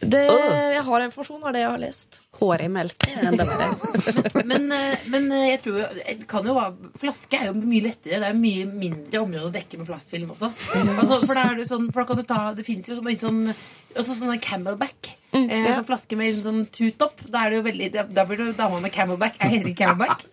[0.00, 2.20] Det jeg har informasjon, av det jeg har lest.
[2.40, 3.04] Hår i melk.
[4.50, 8.20] Men, eh, men eh, jeg tror det kan jo være, Flaske er jo mye lettere.
[8.22, 10.48] Det er mye mindre område å dekke med plastfilm også.
[10.96, 13.04] Altså, for da er det sånn, for da kan du ta Det fins jo så
[13.26, 13.42] sånn
[13.90, 15.12] også sånne camelback.
[15.36, 17.20] eh, sånn flaske med sånn tut-opp.
[17.28, 19.36] Da er det jo veldig Da, blir du dama med camelback.
[19.42, 20.24] Jeg heter camelback?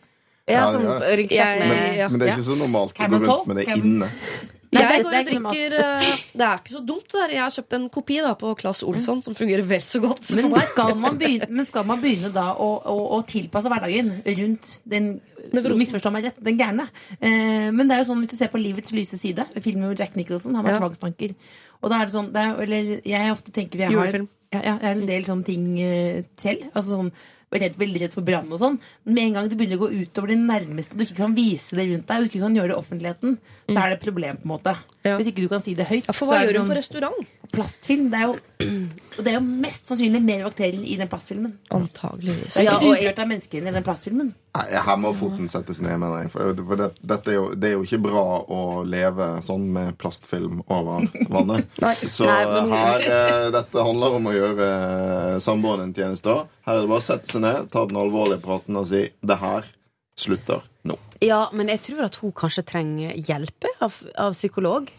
[0.48, 1.00] Ja, Ja, sånn ja.
[1.20, 3.36] ryggsekk med men, Men det er ikke så normalt å gå Camel toe?
[3.36, 4.08] rundt med det inne.
[4.76, 7.06] Nei, jeg går og ikke drikker eh, Det er ikke så dumt.
[7.14, 7.34] Der.
[7.38, 10.28] Jeg har kjøpt en kopi da, på Claes Olsson som fungerer vel så godt.
[10.36, 14.12] Men skal man begynne, men skal man begynne da å, å, å tilpasse hverdagen
[14.42, 15.08] rundt den.
[15.48, 16.90] Misforstå meg rett, den gærne.
[17.22, 20.02] Eh, men det er jo sånn hvis du ser på Livets lyse side, filmen med
[20.04, 20.82] Jack Nicholson, han har Ja.
[20.84, 21.38] tvangstanker.
[21.80, 23.94] Og da er det sånn det er, Eller jeg ofte tenker vi har
[24.52, 26.68] ja, ja, jeg har en del sånne ting eh, selv.
[26.74, 27.12] Altså sånn
[27.48, 28.76] Redd, veldig redd for brann og sånn.
[29.06, 31.78] Men med en gang det begynner å gå utover det nærmeste, du ikke kan vise
[31.80, 33.38] det rundt deg, og du ikke kan gjøre det i offentligheten,
[33.70, 34.74] så er det et problem, på en måte.
[35.06, 35.16] Ja.
[35.18, 36.06] Hvis ikke du kan si det høyt.
[36.08, 37.28] Ja, for så hva er gjør hun sånn- på restaurant?
[37.54, 38.10] plastfilm.
[38.12, 38.34] Det er, jo,
[39.18, 41.54] og det er jo mest sannsynlig mer bakterier i den plastfilmen.
[41.72, 42.54] Antageligvis.
[42.58, 44.34] Det er ikke og- av mennesker i den plastfilmen.
[44.58, 46.32] Her må foten settes ned, mener jeg.
[46.34, 49.98] For, for det, dette er jo, det er jo ikke bra å leve sånn med
[49.98, 51.68] plastfilm over vannet.
[52.18, 56.36] Så Nei, men- her eh, Dette handler om å gjøre eh, samboeren en tjeneste.
[56.68, 59.40] Her er det bare å sette seg ned, ta den alvorlige praten og si 'det
[59.40, 59.64] her
[60.18, 60.62] slutter.
[61.24, 64.92] Ja, men jeg tror at hun kanskje trenger hjelp av, av psykolog.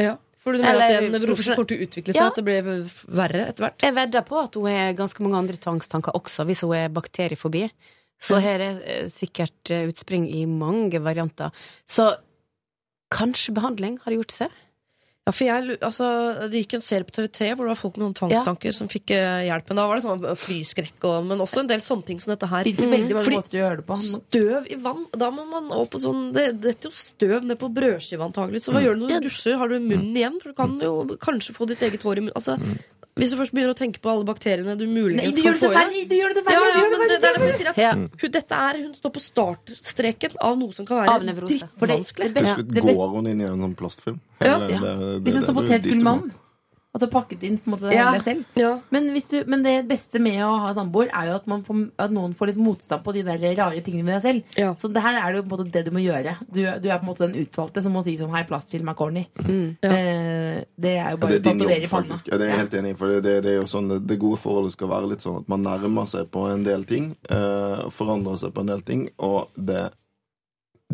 [0.00, 0.16] Ja.
[0.46, 2.20] For du mener Eller at nevrosen kommer til å utvikle seg?
[2.22, 2.30] Ja.
[2.30, 2.66] At det blir
[3.18, 3.82] verre etter hvert?
[3.82, 7.64] Jeg vedder på at hun har ganske mange andre tvangstanker også, hvis hun er bakteriefobi.
[8.22, 11.50] Så her er eh, sikkert eh, utspring i mange varianter.
[11.84, 12.08] Så
[13.12, 14.54] kanskje behandling har gjort seg?
[15.26, 16.08] Ja, for jeg, altså,
[16.46, 19.10] Det gikk en serie på TV3 hvor det var folk med noen tvangstanker som fikk
[19.16, 19.72] eh, hjelp.
[19.72, 22.46] Men da var det sånn flyskrekk, og, men også en del sånne ting som dette
[22.52, 22.70] her.
[22.70, 22.92] Mm.
[22.92, 23.96] veldig Fordi på.
[24.04, 27.58] støv i vann Da må man opp på sånn Det dette er jo støv ned
[27.58, 28.62] på brødskiva antagelig.
[28.62, 29.58] Så hva gjør du når du dusjer?
[29.58, 30.38] Har du munnen igjen?
[30.42, 32.36] For du kan jo kanskje få ditt eget hår i munnen.
[32.38, 32.60] Altså,
[33.16, 36.08] hvis du først begynner å tenke på alle bakteriene du muligens kan få i deg
[36.10, 36.68] Du gjør det ja, verre!
[36.68, 38.94] ja, gjør det det, det er derfor det jeg sier at hun, dette er, hun
[39.00, 42.28] står på startstreken av noe som kan være det- drittvanskelig.
[42.34, 44.20] det Til slutt går hun inn i en sånn plastfilm.
[44.40, 44.56] Ja.
[44.56, 44.80] Eller Ja.
[44.80, 46.32] det- det- det- som det- det- det- potetgullmannen.
[46.96, 48.06] At du har pakket inn på en måte det Ja.
[48.14, 48.44] hele selv.
[48.56, 48.70] Ja.
[48.94, 51.82] Men, hvis du, men det beste med å ha samboer er jo at, man får,
[52.00, 54.56] at noen får litt motstand på de der rare tingene med deg selv.
[54.56, 54.70] Ja.
[54.80, 56.38] Så det her er det jo på en måte det du må gjøre.
[56.48, 58.96] Du, du er på en måte den utvalgte som må si sånn Hei, plastfilm er
[58.96, 59.26] corny.
[59.36, 59.92] Ja.
[59.92, 62.08] Eh, det er jo Ja, bare det er å din tatovere jobb, i panna.
[62.16, 62.32] faktisk.
[62.32, 62.98] Ja, det er jeg helt enig i.
[63.02, 65.62] For det, er jo sånn, det, det gode forholdet skal være litt sånn at man
[65.68, 67.12] nærmer seg på en del ting.
[67.28, 69.06] Eh, forandrer seg på en del ting.
[69.20, 69.90] Og det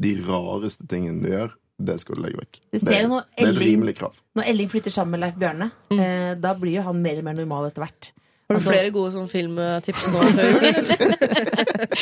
[0.02, 1.50] de rareste tingene du gjør,
[1.84, 2.58] det skal du legge vekk.
[2.72, 4.12] Du Det, jo er- når det er et Elling- rimelig krav.
[4.36, 7.34] Når Elling flytter sammen med Leif Bjørne, eh, da blir jo han mer og mer
[7.34, 8.10] normal etter hvert.
[8.50, 11.92] Har du Altså- flere gode sånn filmtips nå men.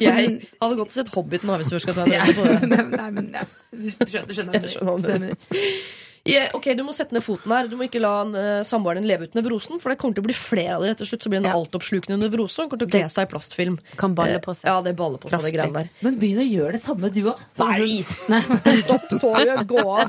[0.00, 2.68] Jeg hadde godt sett Hobbiten hvis vi skal ta det på det.
[2.68, 3.44] Nei, nei, men ja.
[3.70, 4.52] Du skjønner, du skjønner.
[4.60, 5.30] Jeg skjønner
[6.24, 7.66] Ja, ok, Du må sette ned foten her.
[7.68, 9.76] Du må ikke la uh, samboeren din leve ut nevrosen.
[9.82, 10.94] For det kommer til å bli flere av det.
[10.94, 11.58] etter slutt så blir det en Ja.
[11.60, 12.62] altoppslukende nevrose.
[12.64, 13.76] Hun kommer til å kle seg i plastfilm.
[14.00, 14.64] Kan balle på seg.
[14.64, 15.90] Eh, Ja, det baller på seg, det greiene der.
[16.00, 17.44] Men begynn å gjøre det samme, du òg.
[17.60, 18.04] Nei!
[18.80, 20.08] Stopp toget, gå av.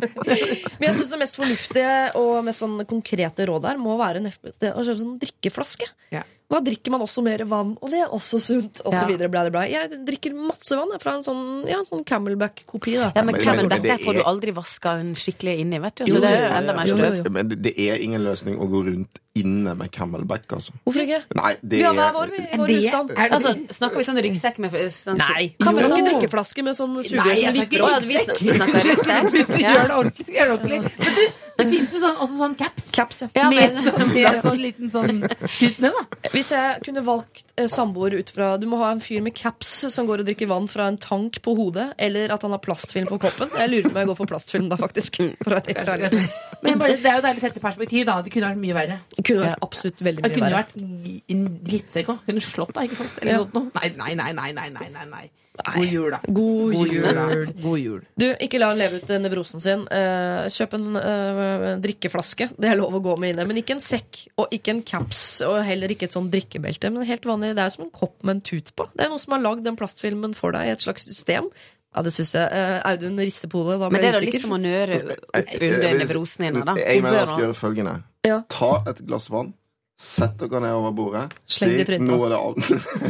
[0.80, 4.72] Men jeg syns det mest fornuftige og mest sånn konkrete rådet her må være det
[4.72, 5.88] å kjøpe sånn drikkeflaske.
[6.16, 6.24] Ja.
[6.52, 8.82] Da drikker man også mer vann, og det er også sunt.
[8.84, 9.16] Og så Ja.
[9.16, 9.62] bla, bla, bla.
[9.70, 12.94] Jeg drikker masse vann fra en sånn, ja, en sånn Camelback-kopi.
[13.00, 13.12] da.
[13.16, 16.04] Ja, men Men- Camelback der får du aldri vaska skikkelig inni, vet du.
[16.04, 17.30] Jo, det er jo, enda mer støv.
[17.32, 20.74] Men det, det er ingen løsning å gå rundt inne med camelback, altså.
[20.84, 21.22] Hvorfor ikke?
[21.38, 23.08] Nei, det Vi har er hver vår, vi, vår husstand.
[23.08, 26.74] det- Altså, snakker vi sånn ryggsekk med sånn Nei, Hva vi med sånn drikkeflaske med
[26.76, 28.02] sånn sugerør som vipper opp.
[28.02, 29.48] Vi snakker ryggsekk?
[29.62, 30.80] Gjør det ordentlig, skal gjøre det ordentlig.
[30.98, 31.22] Men du,
[31.56, 32.84] det finnes jo sånn, også sånn caps.
[32.92, 33.28] Caps, ja.
[33.40, 35.22] Ja, med, men, sånn, med sånn liten sånn
[35.58, 36.28] kutt ned, da.
[36.34, 39.72] Hvis jeg kunne valgt eh, samboer ut fra Du må ha en fyr med caps
[39.92, 43.08] som går og drikker vann fra en tank på hodet, eller at han har plastfilm
[43.08, 43.48] på koppen.
[43.56, 45.16] Jeg lurer på om jeg går for plastfilm da, faktisk.
[45.42, 46.28] For å være helt ærlig.
[46.62, 48.20] Men bare, det er jo deilig å sette perspektiv, da.
[48.22, 49.00] Det kunne vært mye verre.
[49.22, 50.64] Det kunne vært absolutt veldig mye kunne verre.
[50.66, 52.24] vært en drittsekk òg.
[52.26, 53.22] Kunne slått deg, ikke sant?
[53.22, 53.46] Eller Ja.
[53.54, 53.70] noe.
[53.78, 55.30] Nei, nei, nei, nei, nei, nei, nei, nei.
[55.52, 56.18] God jul, da.
[56.32, 57.02] God jul.
[57.12, 57.24] da.
[57.60, 58.00] God jul.
[58.16, 59.82] Du, ikke la han leve ut eh, nevrosen sin.
[59.92, 62.48] Eh, kjøp en eh, drikkeflaske.
[62.56, 63.44] Det er lov å gå med inne.
[63.46, 66.88] Men ikke en sekk, og ikke en caps, og heller ikke et sånn drikkebelte.
[66.90, 68.88] Men helt vanlig, det er som en kopp med en tut på.
[68.96, 71.50] Det er noen som har lagd den plastfilmen for deg i et slags system.
[71.92, 72.48] Ja, det syns jeg.
[72.48, 73.92] Eh, Audun rister på hodet.
[73.92, 76.62] Men det er da litt som å nøre opp under nevrosen din.
[76.64, 76.74] da.
[76.80, 77.94] Jeg mener jeg skal gjøre følgende.
[78.28, 78.42] Ja.
[78.48, 79.52] Ta et glass vann,
[80.00, 81.24] sett dere ned over bordet.
[81.50, 82.54] Sleng det nå er det, al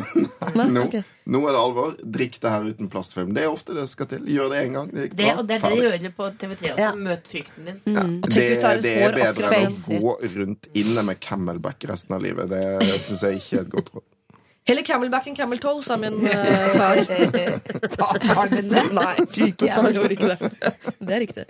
[0.56, 1.04] Nei, nå, okay.
[1.30, 1.92] nå er det alvor.
[2.16, 3.34] Drikk det her uten plastfilm.
[3.36, 4.24] Det er ofte det skal til.
[4.26, 4.88] Gjør det én gang.
[4.90, 5.34] Det gikk Det, bra.
[5.38, 6.80] og det er det de gjør på TV3 også.
[6.82, 6.88] Ja.
[6.98, 7.78] Møt frykten din.
[7.94, 12.24] Ja, det, det det er bedre enn å gå rundt inne med camelback resten av
[12.24, 12.50] livet.
[12.50, 14.08] Det syns jeg ikke er et godt råd.
[14.64, 16.28] Heller camelback enn camel toe, sa min uh,
[16.78, 17.00] far.
[17.92, 18.82] Sa faren din det?
[18.94, 19.16] Nei,
[19.74, 20.38] han gjorde ikke det.
[21.02, 21.42] Det er riktig.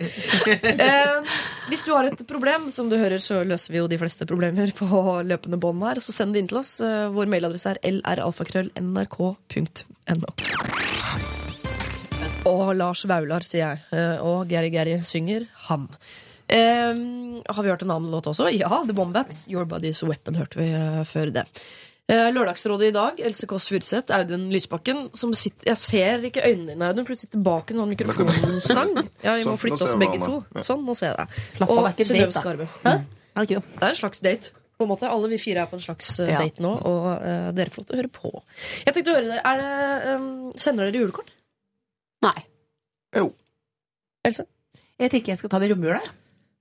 [0.81, 1.21] Eh,
[1.69, 4.71] hvis du har et problem, som du hører, så løser vi jo de fleste problemer
[4.73, 4.87] på
[5.29, 6.01] løpende bånd her.
[6.01, 6.71] Så send det inn til oss.
[6.81, 10.27] Eh, Vår mailadresse er lralfakrøll.nrk.no.
[12.49, 13.77] Og Lars Vaular, sier jeg.
[13.93, 15.85] Eh, Og Gary Gary synger han.
[16.49, 16.97] Eh,
[17.45, 18.49] har vi hørt en annen låt også?
[18.57, 19.45] Ja, The Wombats.
[19.53, 20.73] Your Body's Weapon hørte vi
[21.13, 21.45] før det.
[22.11, 25.05] Eh, Lørdagsrådet i dag, Else Kåss Furuseth, Audun Lysbakken.
[25.15, 28.91] Som sitter, jeg ser ikke øynene dine, Audun, for du sitter bak en sånn mikrofonstang.
[29.23, 30.41] Ja, Vi må Sånn, flytte oss begge to.
[30.67, 31.69] Sånn, nå ser jeg deg.
[31.69, 32.35] Og Synnøve.
[32.35, 32.67] Skarve.
[32.83, 34.51] Er det er en slags date.
[34.77, 35.07] På en måte.
[35.07, 36.41] Alle vi fire er på en slags eh, Ja.
[36.43, 38.31] date nå, og uh, dere får lov til å høre på.
[38.83, 40.27] Jeg tenkte å høre dere, er det, um,
[40.59, 41.31] Sender dere julekort?
[42.25, 42.35] Nei.
[43.15, 43.29] Jo.
[44.27, 44.43] Else?
[44.99, 46.01] Jeg tenker jeg skal ta det romjula.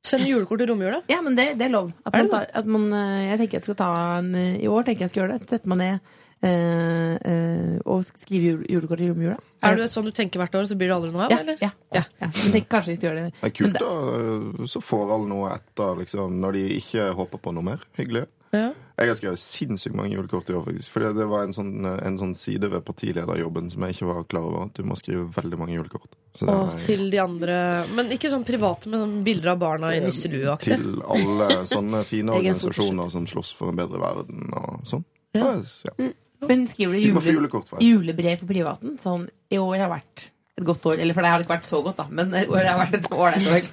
[0.02, 1.02] Sender julekort i romjula?
[1.06, 1.92] Ja, men det, det er lov.
[2.02, 4.68] At Er man tar, at man, eh, jeg tenker jeg skal ta en eh, I
[4.68, 5.46] år tenker jeg skal gjøre det.
[5.52, 9.36] Sette meg ned eh, eh, og skrive jul, julekort i romjula.
[9.62, 11.34] Er du et sånn du tenker hvert år, så blir det aldri noe av?
[11.36, 11.62] ja, eller?
[11.62, 12.28] ja, ja, ja.
[12.34, 13.34] Men tenk kanskje ikke gjøre det.
[13.38, 14.66] Det er kult, da.
[14.74, 17.86] Så får alle noe etter, liksom, når de ikke håper på noe mer.
[18.00, 18.26] Hyggelig.
[18.52, 18.72] Ja.
[19.02, 20.90] Jeg har skrevet sinnssykt mange julekort i år, faktisk.
[20.94, 24.46] Fordi det var en sånn, en sånn side ved partilederjobben som jeg ikke var klar
[24.48, 24.66] over.
[24.68, 26.14] At du må skrive veldig mange julekort.
[26.38, 29.90] Så det er- til de andre Men ikke sånn private med sånn bilder av barna
[29.94, 30.78] i nisselueaktig.
[30.78, 35.04] Til alle sånne fine organisasjoner som slåss for en bedre verden og sånn.
[35.34, 35.54] Ja.
[35.84, 35.92] Ja.
[35.98, 36.10] Ja.
[36.48, 38.98] Men skriver du jule, julekort, julebrev på privaten?
[38.98, 40.98] Sånn i år har vært et godt år.
[40.98, 42.06] Eller for det har det ikke vært så godt, da.
[42.10, 43.68] Men i år har vært et ålreit år.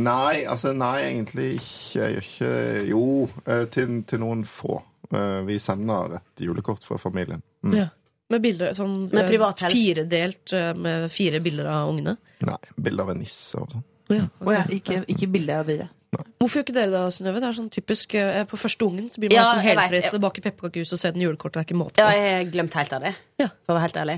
[0.00, 2.00] Nei, altså nei, egentlig ikke.
[2.00, 3.04] Jeg gjør ikke Jo,
[3.44, 4.80] eh, til, til noen få.
[5.10, 7.42] Eh, Vi sender et julekort fra familien.
[7.66, 7.76] Mm.
[7.78, 7.86] Ja.
[8.30, 12.16] Med bilder sånn Med eh, privat firedelt med fire bilder av ungene.
[12.46, 13.86] Nei, bilder av en nisse og sånn.
[14.10, 14.46] Oh, ja, okay.
[14.46, 15.88] oh, ja, ikke, ikke bilde av dere.
[16.10, 17.38] Hvorfor gjør ikke dere det, Synnøve?
[17.38, 18.14] Det er sånn typisk
[18.50, 20.18] På første ungen så blir man Ja, sånn vet, helfreds ja.
[20.24, 21.54] bak i pepperkakehuset og ser den julekortet.
[21.54, 22.02] Det er ikke måte på.
[22.02, 23.46] Ja, jeg har glemt helt av det, Ja.
[23.62, 24.16] for å være helt ærlig.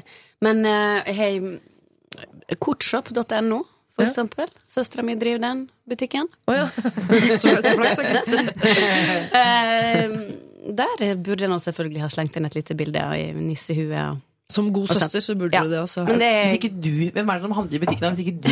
[0.49, 1.33] Men uh, hei,
[2.65, 3.61] kortshop.no,
[3.95, 4.11] for Ja.
[4.11, 4.49] eksempel.
[4.69, 6.29] Søstera mi driver den butikken.
[6.49, 6.67] Å ja.
[7.43, 7.99] så, så flaks.
[9.43, 10.09] Eh,
[10.73, 13.93] der burde nå selvfølgelig ha slengt inn et lite bilde av i nissehue.
[14.11, 14.21] og-
[14.53, 15.63] Som god Og så- søster så burde Ja.
[15.65, 16.05] du det, altså.
[16.05, 18.41] Men det er Hvis ikke du, Hvem er det som handler i butikken hvis ikke
[18.45, 18.51] du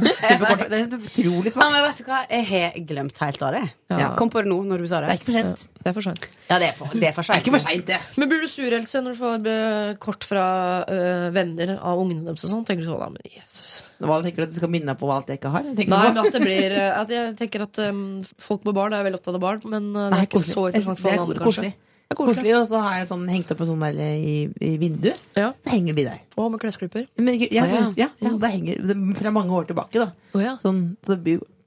[0.00, 0.62] kjøper?
[0.72, 1.76] Det er utrolig Men smart.
[1.86, 3.62] vet du hva, jeg har glemt helt av det.
[3.92, 4.08] Ja.
[4.16, 5.12] Kom på det nå når du sa Det det.
[5.12, 5.64] er ikke for sent.
[5.82, 6.26] Det er for sent.
[6.48, 7.98] Ja, det er for, det er for Det er ikke for sent, det.
[8.16, 10.46] Men blir du sur, Else, når du får eh, kort fra
[10.88, 12.64] øh, venner av ungene deres og sånn?
[12.66, 13.82] Tenker du sånn, da, men Jesus.
[14.00, 15.62] Hva tenker du at du skal minne deg på hva alt jeg ikke har?
[15.62, 18.92] Tenker Nei, men at det blir eh, at Jeg tenker at um, folk med barn
[18.96, 21.44] er veldig opptatt av barn, men det Nei, er ikke så interessant for alle andre,
[21.44, 21.74] koselig.
[22.12, 22.54] Det er koselig.
[22.60, 25.18] Og så har jeg sånn hengt opp en sånn der i, i vinduet.
[25.38, 25.50] Ja.
[25.64, 26.20] Så henger de der.
[26.36, 27.08] Og med klesklipper.
[27.18, 27.82] Men, ja, ah, ja.
[28.04, 30.12] ja, ja, det henger det- fra mange år tilbake, da.
[30.36, 30.56] Oh, ja.
[30.62, 31.18] Sånn, så,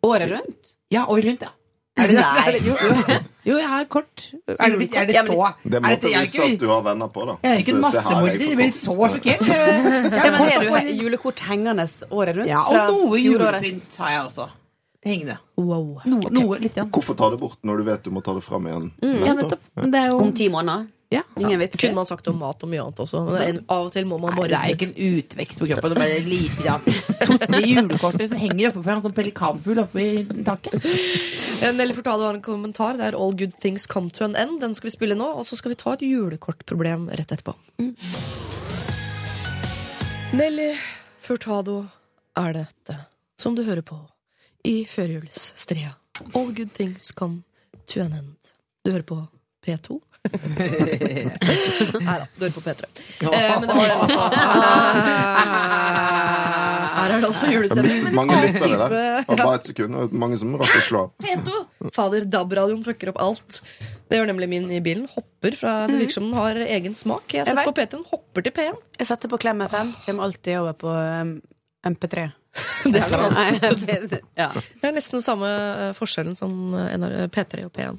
[0.05, 0.75] Året rundt?
[0.93, 1.53] ja, året rundt, ja.
[1.97, 2.17] Er det.
[2.19, 3.15] Er det, jo, jo.
[3.45, 4.23] Jo, jeg har kort.
[4.49, 7.25] Er det, er det så Det er det, er vise at du har venner på,
[7.29, 7.35] da.
[7.45, 8.41] jeg er ikke en massemorder.
[8.41, 9.43] Jeg blir så sjokkert.
[10.15, 10.39] Ja, men
[10.73, 12.49] har du julekort hengende året rundt?
[12.49, 14.49] Ja, og noe julepynt har jeg også.
[15.05, 15.37] Hengende.
[15.59, 16.01] Wow.
[16.09, 16.87] Noe, noe litt, ja.
[16.89, 19.19] Hvorfor ta det bort når du vet du må ta det fram igjen mm.
[19.21, 20.87] neste ja, det er jo Om ti måneder?
[21.15, 21.23] ja.
[21.39, 21.77] Ingen vet.
[21.79, 23.21] Kunne man sagt om mat og mye annet også.
[23.27, 25.93] Men en, av og til må man Nei, det er ikke en utvekst på kroppen.
[25.93, 26.77] Det er bare lite ja.
[27.25, 30.87] To-tre julekorter som henger oppe fra en sånn pelikanfugl oppe i taket.
[31.77, 32.97] Nelly Furtado har en kommentar.
[32.99, 34.59] Det er All Good Things Come To An End.
[34.63, 37.55] Den skal vi spille nå, og så skal vi ta et julekortproblem rett etterpå.
[40.35, 40.73] Nelly
[41.23, 41.83] Furtado
[42.35, 42.99] er dette,
[43.39, 44.01] som du hører på
[44.65, 45.91] i førjulsstria.
[46.33, 47.41] All Good Things Come
[47.91, 48.35] To An End.
[48.85, 49.17] Du hører på
[49.65, 49.87] P2.
[50.25, 52.81] Nei da, du hører på P3.
[53.29, 54.17] Eh, men det var det.
[56.95, 57.91] Her er det også Jeg julestemning.
[57.91, 58.89] mistet mange lyttere der.
[58.95, 61.09] Det var bare et sekund, og mange som rakk å slå av.
[61.21, 61.47] P2!
[61.93, 63.51] Fader, DAB-radioen fucker opp alt.
[64.09, 65.05] Det gjør nemlig min i bilen.
[65.13, 67.25] Hopper fra Det virker som den har egen smak.
[67.35, 68.75] Jeg setter på P3-en, hopper til P1.
[69.01, 69.87] Jeg setter på Klem FM.
[70.07, 71.31] Kommer alltid over på um,
[71.85, 72.17] MP3.
[72.93, 73.35] Det er sant.
[73.35, 73.71] Nei,
[74.07, 74.47] det- ja.
[74.55, 77.97] Det er nesten samme eh, forskjellen som eh, P3 og P1.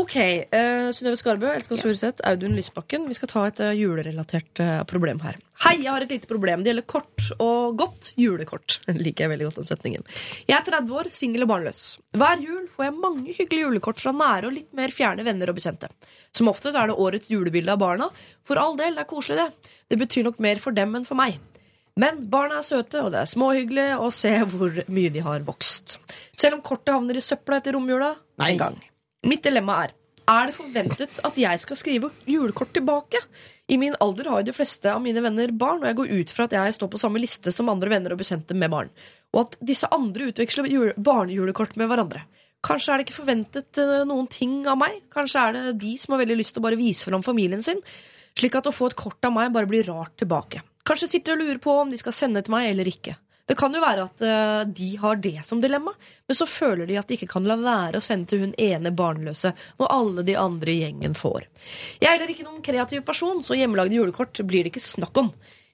[0.00, 0.16] Ok,
[0.50, 3.06] uh, Synnøve Skarbø, Elsker oss Audun Lysbakken.
[3.10, 5.38] Vi skal ta et eh, julerelatert eh, problem her.
[5.60, 6.64] Hei, jeg har et lite problem.
[6.64, 8.78] Det gjelder kort og godt julekort.
[9.04, 10.06] Liker jeg veldig godt den setningen.
[10.48, 11.82] Jeg er 30 år, singel og barnløs.
[12.16, 15.60] Hver jul får jeg mange hyggelige julekort fra nære og litt mer fjerne venner og
[15.60, 15.92] bekjente.
[16.34, 18.10] Som oftest er det årets julebilde av barna.
[18.48, 19.74] For all del, det er koselig, det.
[19.92, 21.38] Det betyr nok mer for dem enn for meg.
[21.98, 25.98] Men barna er søte, og det er småhyggelig å se hvor mye de har vokst.
[26.38, 28.78] Selv om kortet havner i søpla etter romjula en gang.
[29.26, 29.96] Mitt dilemma er
[30.30, 33.18] er det forventet at jeg skal skrive julekort tilbake?
[33.70, 36.34] I min alder har jo de fleste av mine venner barn, og jeg går ut
[36.34, 38.92] fra at jeg står på samme liste som andre venner og bekjente med barn.
[39.34, 42.22] Og at disse andre utveksler jule barnejulekort med hverandre.
[42.66, 45.00] Kanskje er det ikke forventet eh, noen ting av meg?
[45.10, 47.80] Kanskje er det de som har veldig lyst til å bare vise fram familien sin?
[48.38, 50.62] Slik at å få et kort av meg bare blir rart tilbake.
[50.90, 53.14] Kanskje sitter og lurer på om de skal sende til meg eller ikke.
[53.46, 55.90] Det kan jo være at eh, de har det som dilemma,
[56.26, 58.92] men så føler de at de ikke kan la være å sende til hun ene
[58.94, 61.48] barnløse når alle de andre i gjengen får.
[61.98, 65.32] Jeg er heller ikke noen kreativ person, så hjemmelagde julekort blir det ikke snakk om.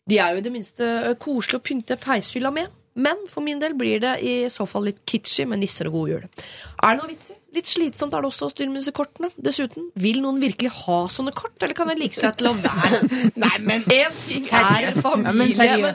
[0.08, 3.58] De er jo i det minste eh, koselige å pynte peishylla med, men for min
[3.62, 6.24] del blir det i så fall litt kitschy med nisser og god jul.
[6.82, 7.36] Er det noe vits i?
[7.56, 9.30] Litt slitsomt er det også å styre med disse kortene.
[9.40, 12.98] Dessuten, vil noen virkelig ha sånne kort, eller kan jeg like seg til å være?
[13.44, 15.94] Nei, men En ting er familie.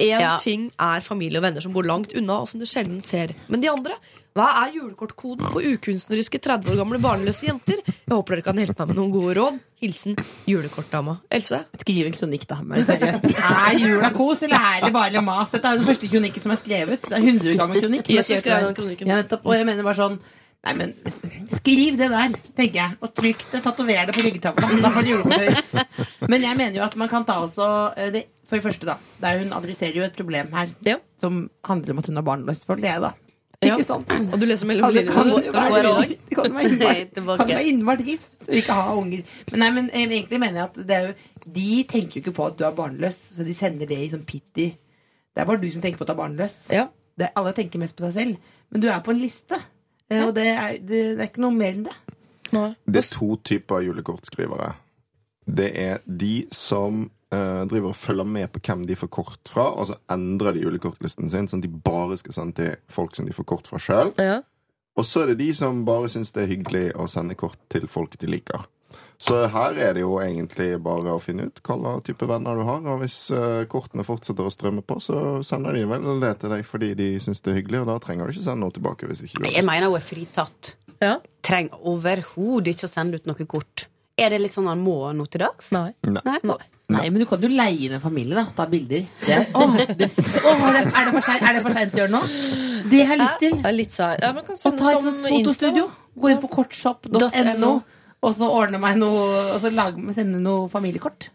[0.00, 0.36] Ja, men Ja.
[0.40, 3.34] ting er familie og venner som bor langt unna, og som du sjelden ser.
[3.52, 3.98] Men de andre?
[4.30, 7.80] Hva er julekortkoden for ukunstneriske 30 år gamle barnløse jenter?
[7.82, 9.56] Jeg håper dere kan hjelpe meg med noen gode råd.
[9.82, 10.14] Hilsen
[10.46, 11.16] julekortdama.
[11.34, 11.58] Else?
[11.82, 12.60] Skriv en kronikk, da.
[12.62, 13.26] Men seriøst.
[13.50, 15.50] Er jula kos, eller er det bare mas?
[15.50, 17.08] Dette er jo den første kronikken som er skrevet.
[17.08, 18.12] Det er 100 år gammel kronikk.
[18.14, 19.10] Jeg er skrev den kronikken.
[19.10, 19.42] Ja, nettopp.
[19.50, 20.20] Og jeg mener bare sånn
[20.60, 20.90] Nei, men
[21.48, 22.96] skriv det der, tenker jeg.
[23.00, 24.68] Og trykk det, tatover det på ryggetavla.
[24.84, 26.26] Da får du julekortet ditt.
[26.28, 28.98] Men jeg mener jo at man kan ta også eh, det, For det første, da.
[29.24, 30.98] Der hun adresserer jo et problem her Ja.
[31.16, 32.66] som handler om at hun har barnløs.
[32.68, 33.14] For det, da.
[33.60, 33.74] Ja.
[33.76, 34.08] Ikke sant?
[34.08, 35.12] Og du leser mellom linjene?
[35.12, 35.52] kan linjene.
[35.52, 36.94] kan, Det være, det kan være Nei,
[37.36, 39.34] kan være innmari hist og ikke ha unger.
[39.50, 42.34] Men, nei, men eh, egentlig mener jeg at det er jo, de tenker jo ikke
[42.38, 44.70] på at du er barnløs, så de sender det i sånn pity.
[45.36, 46.56] Det er bare du som tenker på at du er barnløs.
[46.72, 46.86] Ja.
[47.20, 48.56] Det, alle tenker mest på seg selv.
[48.72, 49.60] Men du er på en liste,
[50.08, 51.96] eh, og det er, det, det er ikke noe mer enn det.
[52.50, 54.72] Det er to typer julekortskrivere.
[55.44, 59.68] Det er de som eh, driver og følger med på hvem de får kort fra,
[59.74, 63.28] og så endrer de julekortlisten sin, sånn at de bare skal sende til folk som
[63.28, 64.12] de får kort fra sjøl.
[64.20, 64.40] Ja.
[64.98, 67.86] Og så er det de som bare syns det er hyggelig å sende kort til
[67.88, 68.66] folk de liker.
[69.20, 72.64] Så her er det jo egentlig bare å finne ut hva slags type venner du
[72.64, 72.80] har.
[72.88, 76.64] Og hvis eh, kortene fortsetter å strømme på, så sender de vel det til deg
[76.64, 79.10] fordi de syns det er hyggelig, og da trenger du ikke sende noe tilbake.
[79.10, 80.72] hvis ikke du har Jeg mener hun er fritatt.
[81.04, 81.14] Ja.
[81.44, 83.86] Trenger overhodet ikke å sende ut noe kort.
[84.20, 85.68] Er det litt sånn han må nå til dags?
[85.76, 85.90] Nei.
[86.08, 86.40] Nei.
[86.48, 86.58] Nei.
[86.90, 88.44] Nei, men du kan jo leie inn en familie, da.
[88.56, 89.04] Ta bilder.
[89.22, 89.86] Det åh, det,
[90.50, 92.22] åh, er, det, er, det for sent, er det for seint å gjøre nå?
[92.90, 93.58] Det har jeg lyst til.
[93.66, 94.16] Er litt sær.
[94.22, 95.84] Ja, men kan Og ta et sånt fotostudio.
[96.20, 97.74] Gå inn på kortshop.no,
[98.20, 99.20] og så ordne meg noe
[99.54, 101.30] Og så lage, sende noe familiekort.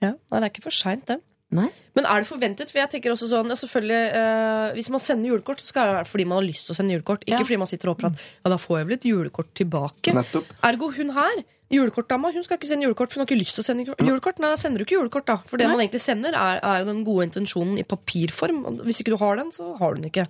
[0.00, 0.14] Ja.
[0.14, 1.18] Nei, det er ikke for seint, det.
[1.50, 1.66] Nei.
[1.98, 2.70] Men er det forventet?
[2.70, 5.94] For jeg tenker også sånn, ja, selvfølgelig, eh, Hvis man sender julekort, så skal det
[5.96, 7.24] være fordi man har lyst til å sende julekort.
[7.26, 7.46] Ikke Ja.
[7.48, 10.14] fordi man sitter og håper at ja, da får jeg vel et julekort tilbake.
[10.14, 10.46] Nettopp.
[10.62, 11.42] Ergo hun her,
[11.74, 14.38] julekortdama, hun skal ikke sende julekort, for hun har ikke lyst til å sende julekort.
[14.38, 15.36] Nei, da sender du ikke julekort, da.
[15.50, 18.64] For det man egentlig sender, er, er jo den gode intensjonen i papirform.
[18.66, 20.28] Og Hvis ikke du har den, så har du den ikke.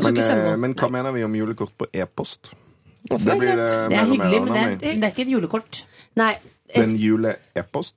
[0.00, 0.56] Skal Men, ikke sende eh, noe.
[0.64, 2.52] men hva mener vi om julekort på e-post?
[3.08, 3.56] Hvorfor er det greit?
[3.56, 5.82] det Det er og mer hyggelig, men det er, det er ikke et julekort.
[6.16, 6.34] Nei.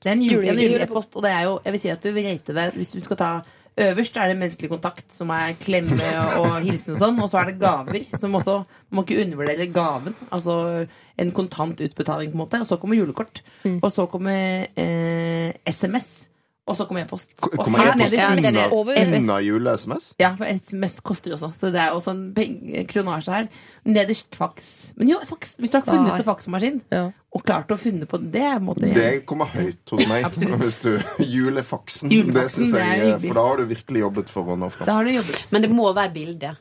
[0.02, 0.44] Det er en jule-e-post.
[0.46, 2.54] Det er en jule-e-post, og det er jo Jeg vil si at du vil rate
[2.54, 3.32] det hvis du skal ta
[3.80, 6.04] Øverst er det menneskelig kontakt, som er klemme
[6.42, 7.20] og hilsen og sånn.
[7.24, 8.58] Og så er det gaver, som også
[8.90, 10.16] Man må ikke undervurdere gaven.
[10.36, 10.86] Altså
[11.20, 12.60] en kontant utbetaling, på en måte.
[12.60, 13.42] Og så kommer julekort.
[13.82, 16.29] Og så kommer eh, SMS.
[16.70, 17.32] Og så kommer e-post.
[17.58, 20.12] Kommer e-post under jule-SMS?
[20.22, 23.48] Ja, for SMS koster jo også, så det er også en kronasje her.
[23.90, 24.68] Nederst faks.
[25.00, 25.56] Men jo, faks.
[25.58, 27.08] Hvis du har funnet en faksmaskin, Ja.
[27.34, 30.30] og klart å funne på det, måtte, på Det kommer høyt hos meg.
[30.62, 30.92] Hvis du,
[31.34, 32.14] julefaksen.
[32.14, 33.20] Julefaksen, det syns jeg.
[33.26, 34.86] For da har du virkelig jobbet for å nå fram.
[34.86, 35.52] Da har du jobbet.
[35.52, 36.56] Men det må være bilde.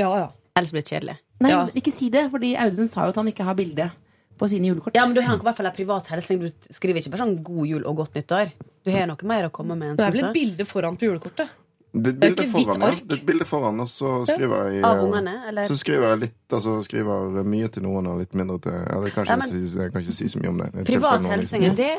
[0.00, 0.28] Ja, ja.
[0.56, 1.18] Ellers blir det kjedelig.
[1.44, 1.66] Nei, Ja.
[1.76, 3.90] ikke si det, fordi Audun sa jo at han ikke har bilde
[4.38, 4.94] på sine julekort.
[4.94, 6.38] Ja, men Du har i hvert fall en privat hilsen.
[6.40, 8.52] Du skriver ikke bare sånn 'god jul' og godt nyttår'.
[8.88, 9.96] Du har noe mer å komme med.
[9.98, 11.56] Det er vel et bilde foran på julekortet?
[11.88, 12.90] Det et Det er ikke hvitt foran, ja.
[13.00, 15.68] Det er et bilde foran, og så skriver jeg Av eh, ungene, eller?
[15.70, 19.12] Så skriver jeg litt, altså skriver mye til noen og litt mindre til ja, det
[19.14, 20.68] kan Ja, ikke men- si, Jeg kan ikke si så mye om det.
[20.72, 20.80] det.
[20.80, 21.92] er Privat liksom- det,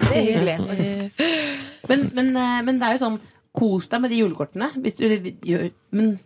[0.00, 1.12] det er hyggelig.
[1.88, 3.20] Men, men, eh, men det er jo sånn
[3.56, 4.72] Kos deg med de julekortene.
[4.82, 5.04] Hvis du
[5.46, 6.18] gjør Men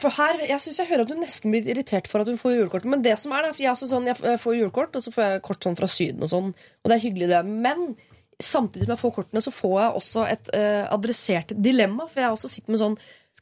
[0.00, 2.56] for her, Jeg synes jeg hører at du nesten blir irritert for at du får
[2.56, 2.84] julekort.
[2.84, 5.42] Men det som er da, jeg, er sånn, jeg får julekort, og så får jeg
[5.42, 6.22] kort sånn fra Syden.
[6.22, 7.44] og sånn, og det er hyggelig det.
[7.46, 7.96] Men
[8.42, 12.08] samtidig som jeg får kortene, så får jeg også et uh, adressert dilemma.
[12.10, 12.98] For jeg også sitter med sånn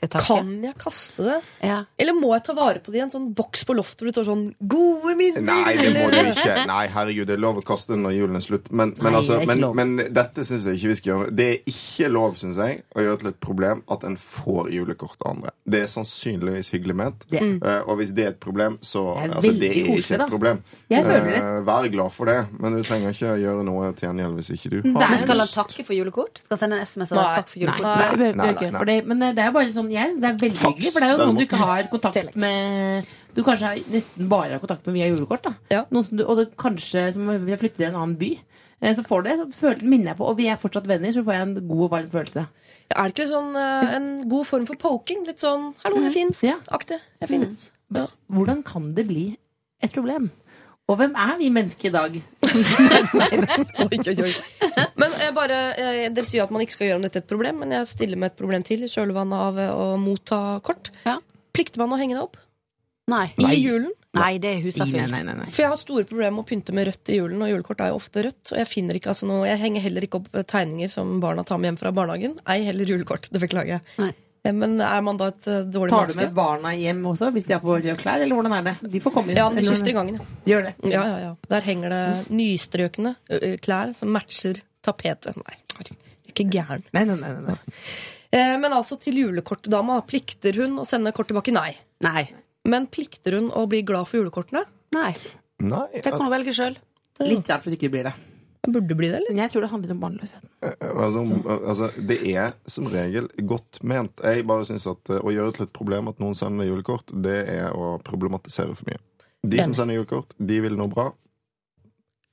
[0.09, 0.27] Takke?
[0.27, 1.37] Kan jeg kaste det?
[1.63, 1.85] Ja.
[1.99, 4.15] Eller må jeg ta vare på det i en sånn boks på loftet hvor det
[4.17, 5.43] står sånn 'Gode minner'?
[5.47, 6.67] Nei, det må du ikke.
[6.67, 8.71] Nei, herregud, det er lov å kaste den når julen er slutt.
[8.73, 11.31] Men, men, Nei, altså, det er men, men dette syns jeg ikke vi skal gjøre.
[11.37, 15.17] Det er ikke lov, syns jeg, å gjøre til et problem at en får julekort
[15.25, 15.51] av andre.
[15.69, 17.25] Det er sannsynligvis hyggelig ment.
[17.31, 20.17] Det- Eh, og hvis det er et problem, så Det er altså, det er ikke
[20.19, 20.25] da.
[20.25, 20.63] et problem.
[20.91, 21.37] Jeg føler det.
[21.37, 24.71] Eh, vær glad for det, men du trenger ikke gjøre noe til gjengjeld hvis ikke
[24.71, 26.39] du har er- Men skal han takke for julekort?
[26.43, 27.83] Skal han sende en SMS og takk for julekort?
[27.83, 28.85] Nei, nei, Nei, du nei, nei.
[28.85, 31.09] Det, men det er bare sånn jeg, synes Det er veldig Faks, hyggelig, for det
[31.09, 34.87] er jo noen du ikke har kontakt med Du kanskje har, nesten bare har kontakt
[34.87, 35.43] med via julekort.
[35.47, 35.85] da Ja.
[35.91, 38.31] Noen som du, Og det kanskje som vi har flyttet til en annen by.
[38.83, 41.13] Eh, Så får du det, så føler, minner jeg på Og vi er fortsatt venner,
[41.15, 42.47] så får jeg en god og varm følelse.
[42.91, 45.25] Er det ikke sånn eh, en god form for poking?
[45.27, 46.43] Litt sånn 'hallo, jeg fins'?
[46.43, 46.57] Ja.
[46.71, 46.99] Aktig.
[47.21, 47.71] Jeg fins.
[47.95, 48.07] Ja.
[48.31, 49.37] Hvordan kan det bli
[49.83, 50.31] et problem?
[50.91, 52.17] Og hvem er vi mennesker i dag?
[53.87, 54.33] Oi, oi, oi.
[54.99, 57.29] Men jeg bare, jeg, Dere sier jo at man ikke skal gjøre om dette et
[57.31, 60.91] problem, men jeg stiller med et problem til i kjølvannet av eh, å motta kort.
[61.07, 61.17] Ja.
[61.55, 62.37] Plikter man å henge det opp
[63.11, 63.27] Nei.
[63.49, 63.93] i julen?
[64.13, 65.07] Nei, det er husafyll.
[65.09, 65.49] nei, nei.
[65.49, 67.93] For jeg har store problemer med å pynte med rødt i julen, og julekort er
[67.93, 68.43] jo ofte rødt.
[68.53, 71.47] Og jeg finner ikke altså noe Jeg henger heller ikke opp eh, tegninger som barna
[71.49, 72.37] tar med hjem fra barnehagen.
[72.53, 73.31] Ei heller julekort.
[73.33, 73.87] Det beklager jeg.
[74.03, 74.13] Nei.
[74.45, 75.97] Eh, Men er man da et dårlig menneske?
[75.97, 78.23] Tar du med barna hjem også, hvis de har på røde klær?
[78.25, 78.91] Eller hvordan er det?
[78.91, 79.39] De får komme inn.
[79.39, 80.27] Ja, de skifter i gangen, ja.
[80.47, 80.75] De gjør det.
[80.91, 81.33] Ja, ja, ja.
[81.53, 82.03] Der henger det
[82.35, 83.15] nystrøkne
[83.63, 85.37] klær som matcher tapetet.
[85.39, 86.83] Nei, jeg er ikke gæren.
[86.97, 87.57] Nei, nei, nei, nei.
[88.33, 90.01] Eh, men altså til julekortdama.
[90.09, 91.53] Plikter hun å sende kort tilbake?
[91.55, 91.75] Nei.
[92.03, 92.25] Nei.
[92.65, 94.65] Men plikter hun å bli glad for julekortene?
[94.97, 95.13] Nei.
[95.63, 96.77] Nei, Det kan hun velge sjøl.
[97.23, 98.15] Litt rart hvis ikke det blir det.
[98.69, 99.33] Burde bli det, eller?
[99.35, 100.45] Men jeg tror det handler om barnløshet.
[100.63, 101.23] Altså,
[101.57, 104.23] altså, det er som regel godt ment.
[104.23, 107.41] Jeg bare syns at eh, å gjøre til et problem at noen sender julekort, det
[107.51, 109.03] er å problematisere for mye.
[109.43, 111.09] De som sender julekort, de vil noe bra.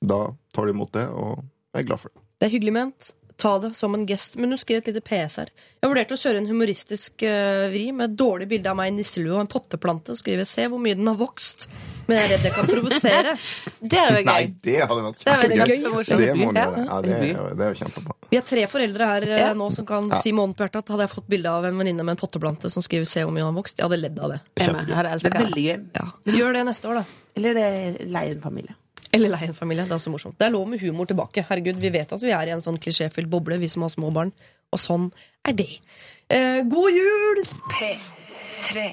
[0.06, 1.42] Da tar de imot det, og
[1.74, 2.24] jeg er glad for det.
[2.40, 3.10] Det er hyggelig ment.
[3.40, 4.36] Ta det som en gest.
[4.36, 5.50] Men hun skrev et lite PS her.
[5.80, 8.96] Jeg vurderte å kjøre en humoristisk uh, vri med et dårlig bilde av meg i
[8.98, 11.70] nisselue og en potteplante og skrive 'se hvor mye den har vokst',
[12.10, 13.38] men jeg er redd jeg kan provosere.
[13.94, 14.52] Det er jo Nei, gøy.
[14.68, 15.72] det hadde vært Det er kjempegøy.
[15.72, 16.20] kjempemorsomt.
[16.20, 16.84] Det må du gjøre.
[16.90, 18.18] Ja, det, er, det er jo kjempebra.
[18.30, 19.54] Vi er tre foreldre her eh, Ja.
[19.54, 21.78] nå som kan si med hånden på hjertet at hadde jeg fått bilde av en
[21.80, 24.20] venninne med en potteplante som skriver 'se hvor mye den har vokst', jeg hadde ledd
[24.20, 24.40] av det.
[24.60, 25.80] Hadde Det er veldig gøy.
[25.96, 26.06] Ja.
[26.28, 27.04] Gjør det neste år, da.
[27.40, 28.76] Eller det leie en familie.
[29.16, 29.86] Eller lei en familie.
[29.90, 30.38] Det er så morsomt.
[30.38, 31.44] Det er lov med humor tilbake.
[31.50, 34.12] Herregud, Vi vet at vi er i en sånn klisjéfylt boble, vi som har små
[34.14, 34.32] barn.
[34.72, 35.10] Og sånn
[35.50, 35.70] er det.
[36.30, 37.44] Eh, god jul!
[37.74, 38.84] P3.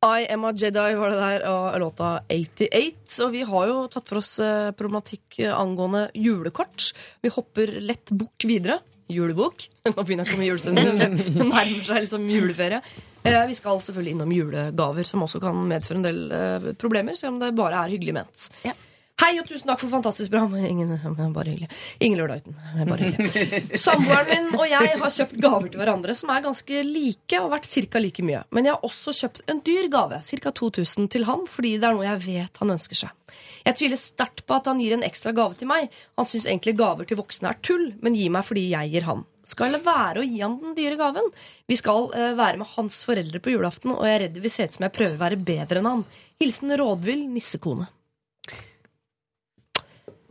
[0.00, 3.18] I Am A Jedi var det der, og låta 88.
[3.26, 6.86] Og vi har jo tatt for oss eh, problematikk eh, angående julekort.
[7.20, 8.78] Vi hopper lett bukk videre.
[9.12, 9.66] Julebukk.
[9.90, 11.20] Nå begynner jeg å komme julestemning.
[11.20, 12.80] Det nærmer seg liksom juleferie.
[13.28, 17.34] Eh, Vi skal selvfølgelig innom julegaver, som også kan medføre en del eh, problemer, selv
[17.34, 18.46] om det bare er hyggelig ment.
[18.64, 18.72] Ja.
[19.20, 20.46] Hei og tusen takk for fantastisk bra.
[20.64, 20.94] Ingen,
[21.34, 21.66] bare hyggelig.
[22.00, 22.54] Ingen lørdag uten.
[22.88, 23.76] Bare hyggelig.
[23.82, 27.68] Samboeren min og jeg har kjøpt gaver til hverandre som er ganske like og vært
[27.68, 28.00] ca.
[28.00, 28.40] like mye.
[28.48, 30.54] Men jeg har også kjøpt en dyr gave, ca.
[30.62, 33.36] 2000, til han fordi det er noe jeg vet han ønsker seg.
[33.68, 35.92] Jeg tviler sterkt på at han gir en ekstra gave til meg.
[36.16, 39.26] Han syns egentlig gaver til voksne er tull, men gir meg fordi jeg gir han.
[39.44, 41.28] Skal jeg være å gi han den dyre gaven?
[41.68, 44.56] Vi skal uh, være med hans foreldre på julaften, og jeg er redd det vil
[44.56, 46.04] se ut som jeg prøver å være bedre enn han.
[46.40, 47.90] Hilsen rådvill nissekone.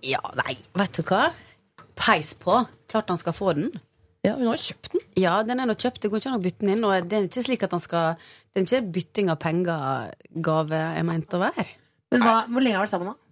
[0.06, 1.30] Ja, nei, vet du hva?
[2.00, 2.62] Peis på.
[2.90, 3.72] Klart han skal få den.
[4.26, 5.04] Ja, Hun har jo kjøpt den.
[5.20, 6.02] Ja, den er nå kjøpt.
[6.04, 6.84] Det går ikke an å bytte den inn.
[6.88, 10.12] Og det er ikke slik at han skal Det er ikke bytting av penger
[10.44, 11.66] gave er meint å være.
[12.12, 13.30] Men hva, hvor lenge har dere vært sammen, da?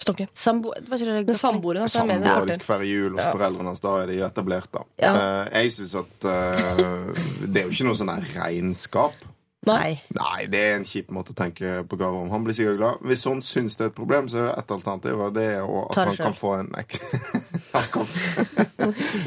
[0.00, 0.26] Stokke.
[0.32, 0.72] Sambo...
[0.88, 3.82] Men samboeren jeg de skal feire jul hos foreldrene hans.
[3.84, 4.84] Da er de etablert, da.
[5.02, 5.10] Ja.
[5.10, 7.10] Eh, jeg syns at uh,
[7.44, 9.26] Det er jo ikke noe sånn regnskap.
[9.68, 10.00] Nei.
[10.16, 12.30] Nei, det er en kjip måte å tenke på gave om.
[12.32, 13.02] Han blir sikkert glad.
[13.04, 15.66] Hvis hun syns det er et problem, så er det ett alternativ, og det er
[15.82, 16.96] at han kan få en ek...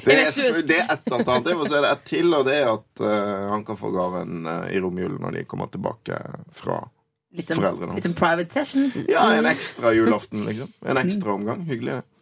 [0.04, 2.72] Det, er, det er ett alternativ, og så er det ett til, og det er
[2.72, 6.18] at uh, han kan få gaven uh, i romjulen når de kommer tilbake
[6.56, 6.82] fra
[7.34, 7.98] Liksom, Foreldrene hans.
[7.98, 8.92] liksom private session.
[9.10, 10.68] Ja, en ekstra julaften, liksom.
[10.86, 11.64] En ekstra omgang.
[11.66, 11.96] Hyggelig.
[11.96, 12.13] det.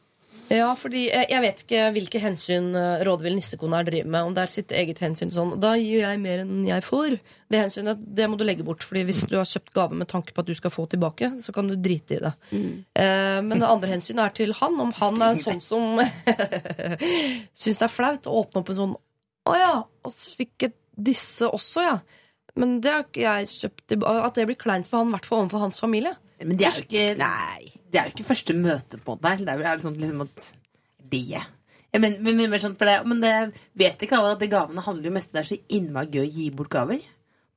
[0.51, 4.27] Ja, fordi jeg, jeg vet ikke hvilke hensyn uh, rådvill nissekone driver med.
[4.27, 7.15] Om det er sitt eget hensyn sånn Da gir jeg mer enn jeg får.
[7.51, 8.83] Det hensynet det må du legge bort.
[8.87, 11.55] Fordi hvis du har kjøpt gave med tanke på at du skal få tilbake, så
[11.55, 12.33] kan du drite i det.
[12.51, 14.79] Eh, men det andre hensynet er til han.
[14.83, 16.01] Om han er sånn som
[17.61, 18.95] syns det er flaut å åpne opp en sånn
[19.47, 20.75] Å ja, og så fikk jeg
[21.11, 21.99] disse også, ja.
[22.59, 25.45] Men det har ikke jeg kjøpt At det blir kleint for han, i hvert fall
[25.45, 26.17] overfor hans familie.
[26.43, 27.80] Men det er jo ikke Nei.
[27.91, 29.41] Det er jo ikke første møte på der.
[29.43, 30.51] Det er jo sånn liksom at
[31.11, 31.43] Det ja,
[31.99, 33.34] men, men, men, men, sånn for det, men det
[33.76, 36.31] vet ikke alle at det gavene handler jo mest Det er så innmari gøy å
[36.38, 37.03] gi bort gaver.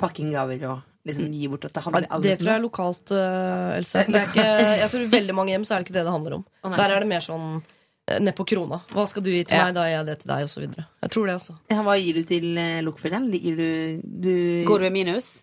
[0.01, 3.77] Pakkinggaver og liksom gi bort at det handler ja, det tror jeg er lokalt, uh,
[3.77, 4.03] Else.
[4.09, 4.49] Det er ikke,
[4.83, 6.45] jeg tror veldig mange hjem så er det ikke det det handler om.
[6.65, 6.75] Oh.
[6.75, 8.81] Der er det mer sånn eh, ned på krona.
[8.91, 9.69] Hva skal du gi til Ja.
[9.69, 10.67] meg, da gir jeg det til deg, osv.
[10.81, 11.59] Jeg tror det, altså.
[11.71, 13.31] Ja, Hva gir du til uh, lokføreren?
[13.37, 13.69] Gir du,
[14.03, 14.35] du
[14.67, 15.35] Går du i minus?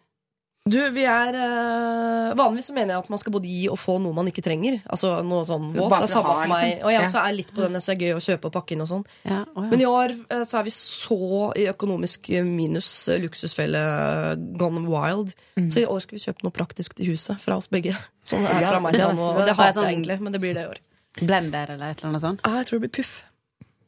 [0.69, 3.95] Du, vi er øh, Vanligvis så mener jeg at man skal både gi og få
[3.97, 4.75] noe man ikke trenger.
[4.93, 6.67] Altså noe sånn vås er samme for meg.
[6.67, 6.83] liksom.
[6.85, 7.07] Og jeg Ja.
[7.07, 8.89] også er litt på den så det er gøy å kjøpe og pakke inn og
[8.91, 9.01] sånn.
[9.25, 9.39] Ja.
[9.41, 9.63] ja.
[9.71, 11.17] Men i år eh, så er vi så
[11.57, 15.33] i økonomisk minus, eh, luksusfelle eh, gone wild.
[15.57, 15.71] Mm.
[15.73, 17.97] Så i år skal vi kjøpe noe praktisk til huset fra oss begge.
[18.29, 18.99] Sånn er fra meg.
[19.01, 20.83] Ja, Og det har hater sånn- jeg egentlig, men det blir det i år.
[21.25, 22.45] Blender eller et eller annet sånt?
[22.45, 23.15] Ah, jeg tror det blir puff.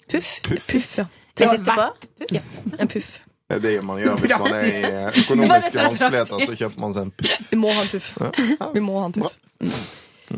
[0.10, 0.34] Puff?
[0.68, 1.06] Puff, ja.
[1.06, 2.42] Å sitte på?
[2.82, 3.20] En puff.
[3.54, 6.46] Det er det man gjør hvis man er i eh, økonomiske vanskeligheter.
[6.48, 7.44] Så kjøper man seg en puff.
[7.52, 8.08] Vi må ha en puff.
[8.78, 9.36] Vi må ha en puff.
[9.62, 9.76] Mm.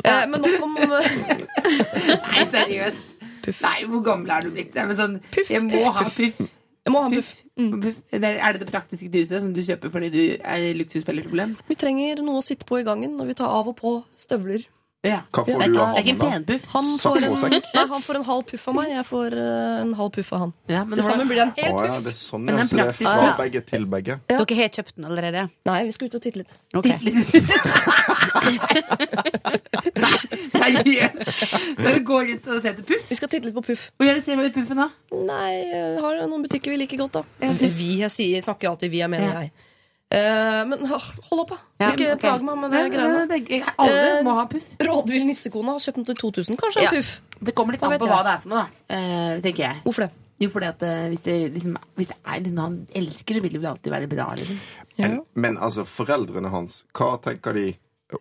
[0.02, 3.16] Eh, men nok om Nei, seriøst.
[3.46, 3.62] Puff.
[3.64, 4.76] Nei, hvor gammel er du blitt?
[4.98, 6.44] Sånn, Puff, jeg må puff, ha puff.
[6.86, 7.32] Jeg må ha en puff.
[7.86, 8.00] puff.
[8.12, 11.56] Er, er det det praktiske til huset som du kjøper fordi du er i luksusfelleproblem?
[11.70, 14.66] Vi trenger noe å sitte på i gangen når vi tar av og på støvler.
[15.06, 15.20] Ja.
[15.30, 16.56] Hva får du av han, da?
[16.72, 19.92] Han får, en, nei, han får en halv puff av meg, jeg får eh, en
[20.00, 20.52] halv puff av han.
[20.72, 22.04] Ja, men Til sammen blir det en Å hel ja, puff.
[22.06, 22.64] det er sånn, Men ja.
[22.66, 24.18] Så det er fra begge til begge.
[24.26, 24.38] Ja.
[24.42, 25.46] Dere har kjøpt den allerede?
[25.70, 26.52] Nei, vi skal ut og titte litt.
[29.96, 31.16] Nei, Seriøst?
[31.80, 33.06] Dere går gå rundt og ser etter puff?
[33.10, 33.86] Vi skal titte litt på puff.
[33.96, 34.88] Hvor gjør du se med puffen, da?
[35.14, 37.52] Nei, jeg har noen butikker vi liker godt, da.
[37.60, 39.40] Vi, jeg sier, snakker alltid vi, jeg mener Ja.
[39.46, 39.52] jeg.
[40.10, 41.56] Eh, men hold opp, da.
[41.82, 42.20] Ja, Ikke okay.
[42.22, 43.40] plag meg med det greiene.
[43.60, 44.68] er- Alle Eh, må ha puff.
[44.78, 46.56] Rådvill nissekone har kjøpt den til 2000.
[46.56, 46.90] Kanskje Ja.
[46.90, 47.20] en puff.
[47.42, 48.94] Det kommer litt an på hva det er for noe, da.
[48.94, 49.82] Eh, tenker jeg.
[49.84, 50.10] Hvorfor det?
[50.38, 50.78] Jo, fordi at
[51.10, 53.92] hvis det, liksom, hvis det er liksom noe han elsker, så vil det vel alltid
[53.92, 54.58] være bra, liksom.
[54.98, 57.74] Men, men altså, foreldrene hans, hva tenker de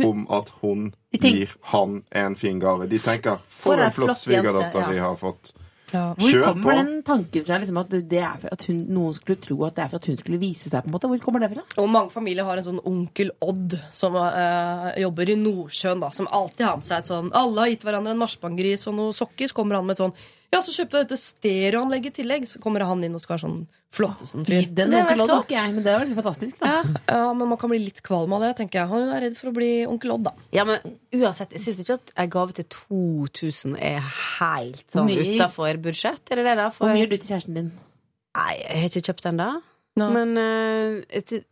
[0.03, 2.87] om at hun gir han en fin gave?
[2.89, 4.89] De tenker For 'for en flott flott svigerdatter ja.
[4.89, 5.51] vi har fått'.
[5.93, 6.05] Ja.
[6.17, 6.75] Hvor Kjør kommer på.
[6.79, 9.83] den tanken fra liksom, at, det er for at hun, noen skulle tro at det
[9.83, 10.81] er for at hun skulle vise seg?
[10.81, 11.09] på en måte?
[11.11, 11.65] Hvor kommer det fra?
[11.81, 16.29] Og mange familier har en sånn onkel Odd som eh, jobber i Nordsjøen, da, som
[16.31, 19.51] alltid har med seg et sånn Alle har gitt hverandre en marsipangris og noen sokker,
[19.51, 20.15] så kommer han med et sånn
[20.55, 22.47] Ja, så kjøpte jeg dette stereoanlegget i tillegg.
[22.47, 23.57] Så kommer han inn og skal være sånn
[23.95, 24.69] flottesen-fyr.
[24.75, 26.81] Den Det er ikke jeg, men det er veldig fantastisk, da.
[27.11, 28.91] Ja, men man kan bli litt kvalm av det, tenker jeg.
[28.91, 30.33] Han er redd for å bli onkel Odd, da.
[30.55, 33.99] Ja, men uansett, jeg syns ikke at en gave til 2000 er
[34.39, 36.23] helt sånn utafor budsjett.
[36.31, 36.69] eller det det, da?
[36.71, 37.71] For, Hvor mye gir du til kjæresten din?
[38.35, 39.49] Nei, jeg har ikke kjøpt den, da.
[39.95, 40.09] Nei.
[40.11, 41.03] Men uh,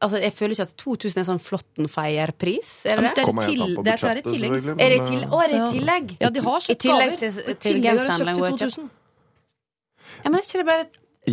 [0.04, 2.72] altså, jeg føler ikke at 2000 er en sånn Flåttenfeier-pris.
[2.92, 3.24] Er det det?
[3.24, 4.58] er til- det er- i tillegg.
[4.74, 6.18] Er det i men, til, eh, å, er det i tillegg?
[6.20, 7.18] Ja, de har I kjøpt tillegg gaver.
[7.24, 8.90] til, til tillegg har de kjøpt til jeg kjøpt- 2000.
[10.24, 10.86] Ja, men er ikke det bare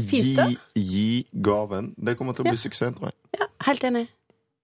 [0.07, 0.47] Fint, da.
[0.47, 1.95] Gi, gi gaven.
[1.99, 3.15] Det kommer til å bli suksess, tror jeg.
[3.41, 4.07] Ja, helt enig.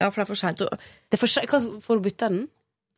[0.01, 2.48] Ja, for det er for seint å får du bytte den?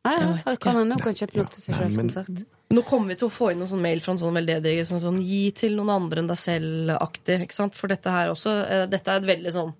[0.05, 0.11] Ja,
[0.45, 2.45] ja, kan hende hun kan kjøpe nok til seg sjøl, som sagt.
[2.69, 5.01] Nå kommer vi til å få inn noen sånn mail fra en sånn veldedig sånn,
[5.01, 7.39] sånn Gi til noen andre enn deg selv-aktig.
[7.73, 9.71] For dette her også eh, Dette er et veldig sånn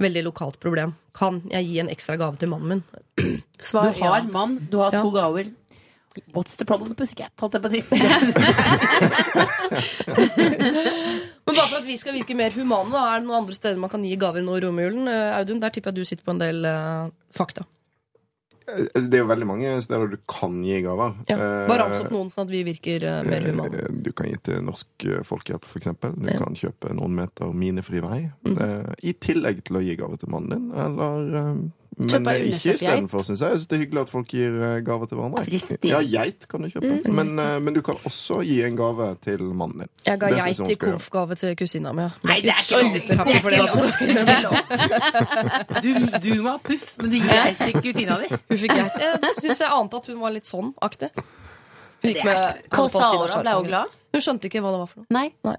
[0.00, 0.94] Veldig lokalt problem.
[1.12, 2.82] Kan jeg gi en ekstra gave til mannen min?
[3.60, 4.28] Svar, Du har ja.
[4.32, 5.02] mann, du har Ja.
[5.04, 5.50] to gaver.
[6.34, 7.30] What's the problem, pussycat?
[7.38, 7.80] Holdt jeg på å si.
[11.44, 13.78] Men bare for at vi skal virke mer humane, da, er det noen andre steder
[13.82, 15.04] man kan gi gaver nå i romjulen?
[15.10, 17.62] Eh, Audun, der tipper jeg du sitter på en del uh, fakta.
[18.78, 21.14] Altså, Det er jo veldig mange steder du kan gi gaver.
[21.28, 21.36] Ja.
[21.36, 23.82] Eh, Bare rams opp noen, sånn at vi virker eh, mer humane.
[23.84, 26.14] Eh, Du kan gi til Norsk eh, Folkehjelp, eksempel.
[26.20, 26.38] Du Ja.
[26.38, 28.30] kan kjøpe noen meter minefri vei.
[28.46, 28.56] Mm.
[28.60, 30.70] Eh, I tillegg til å gi gave til mannen din.
[30.74, 31.54] Eller eh,
[31.98, 33.50] Men ikke istedenfor, syns jeg.
[33.50, 35.42] Jeg syns det er hyggelig at folk gir eh, gaver til hverandre.
[35.90, 36.92] Ja, geit kan du kjøpe.
[37.04, 37.14] Mm.
[37.18, 39.90] Men, eh, men du kan også gi en gave til mannen din.
[40.06, 42.06] Jeg ga geit i konfgave til kusina mi.
[42.06, 42.10] ja.
[42.30, 42.94] Nei, det er ikke lov.
[42.94, 43.58] Superhappy for det.
[43.60, 43.68] Det
[44.30, 45.80] Altså.
[45.82, 45.90] Du,
[46.22, 48.30] du må ha puff, men du gir geit til kusina di.
[48.32, 49.00] Hun fikk geit.
[49.04, 51.10] Jeg syns jeg ante at hun var litt sånn aktig.
[52.00, 53.42] Hun gikk med Hva sa hun da?
[53.42, 53.96] Ble hun glad?
[54.10, 55.06] Hun skjønte ikke hva det var for noe.
[55.14, 55.56] Nei.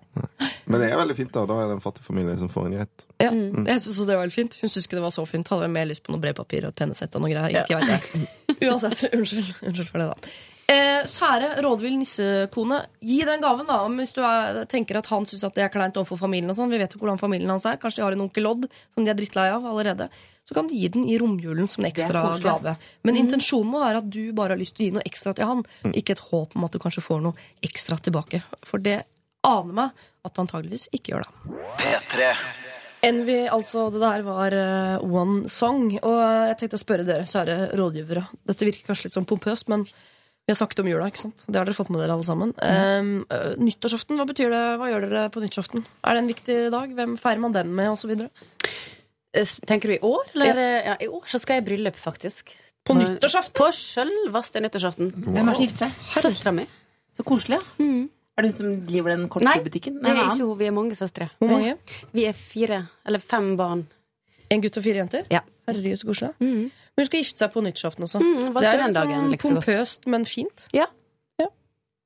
[0.68, 1.46] Men det er veldig fint, da.
[1.48, 3.06] Da er det en fattig familie som får en geit.
[3.24, 4.58] Ja, Jeg synes det var veldig fint.
[4.62, 5.52] Hun syntes ikke det var så fint.
[5.54, 7.64] Hadde mer lyst på noe brevpapir og et pennesett og noe greier.
[7.64, 8.28] Ikke vet jeg.
[8.68, 10.34] Uansett, unnskyld, unnskyld for det, da.
[10.72, 13.82] Eh, kjære rådvill nissekone, gi den gaven, da.
[13.84, 16.50] om Hvis du er, tenker at han syns det er kleint overfor familien.
[16.50, 17.80] og sånn Vi vet jo hvordan familien hans er.
[17.82, 20.08] Kanskje de har en onkel Odd som de er drittlei av allerede.
[20.48, 22.76] Så kan du gi den i romjulen som en ekstra gave.
[23.04, 25.50] Men intensjonen må være at du bare har lyst til å gi noe ekstra til
[25.50, 25.66] han.
[25.92, 28.42] Ikke et håp om at du kanskje får noe ekstra tilbake.
[28.64, 29.02] For det
[29.48, 31.62] aner meg at du antageligvis ikke gjør det.
[31.82, 32.32] P3.
[33.04, 33.90] Envy, altså.
[33.90, 35.88] Det der var uh, One Song.
[35.98, 38.28] Og eh, jeg tenkte å spørre dere, kjære rådgivere.
[38.52, 39.88] Dette virker kanskje litt sånn pompøst, men
[40.48, 41.44] vi har snakket om jula, ikke sant?
[41.48, 42.52] Det har dere fått med dere alle sammen.
[42.58, 44.64] Um, eh, nyttårsaften, hva betyr det?
[44.82, 45.86] Hva gjør dere på nyttårsaften?
[46.08, 46.96] Er det en viktig dag?
[46.98, 48.32] Hvem feirer man den med, og så videre?
[49.38, 50.32] Eh, Tenker du i år?
[50.34, 50.64] Eller?
[50.90, 50.96] Ja.
[51.00, 52.56] I år så skal jeg i bryllup, faktisk.
[52.84, 53.56] På nyttårsaften?
[53.62, 55.14] På sjølveste nyttårsaften.
[55.14, 56.26] Hvem er det som gifter seg?
[56.26, 56.66] Søstera mi.
[57.16, 57.62] Så koselig.
[57.80, 58.02] ja.
[58.40, 60.54] Er det hun som driver den Nei, det er ikke hun.
[60.58, 61.28] Vi er mange søstre.
[61.38, 61.76] Hvor mange?
[62.16, 63.84] Vi er fire, eller fem barn.
[64.50, 65.28] En gutt og fire jenter?
[65.30, 65.42] Ja.
[65.68, 66.32] Herregud, så koselig.
[66.40, 66.72] Mm.
[67.02, 68.22] Hun skal gifte seg på nyttårsaften også.
[68.22, 70.68] Mm, det er den dagen, sånn liksom pompøst, men fint.
[70.78, 70.88] Ja.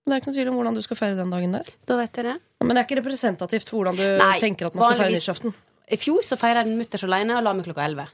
[0.06, 1.70] Det er ikke noe tvil om hvordan du skal feire den dagen der.
[1.90, 2.36] Da vet jeg det.
[2.62, 5.56] Men det er ikke representativt for hvordan du Nei, tenker at man skal feire nyttårsaften.
[5.90, 8.06] I fjor så feira jeg den mutters aleine og la meg klokka elleve.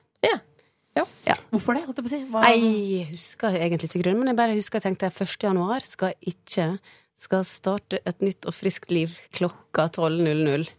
[1.52, 1.84] Hvorfor det?
[1.84, 2.20] holdt jeg på å si?
[2.32, 5.44] Hva- Nei, Jeg husker egentlig ikke grunnen, men jeg bare husker jeg tenkte 1.
[5.44, 6.80] januar skal ikke
[7.20, 10.70] skal starte et nytt og friskt liv klokka 12.00.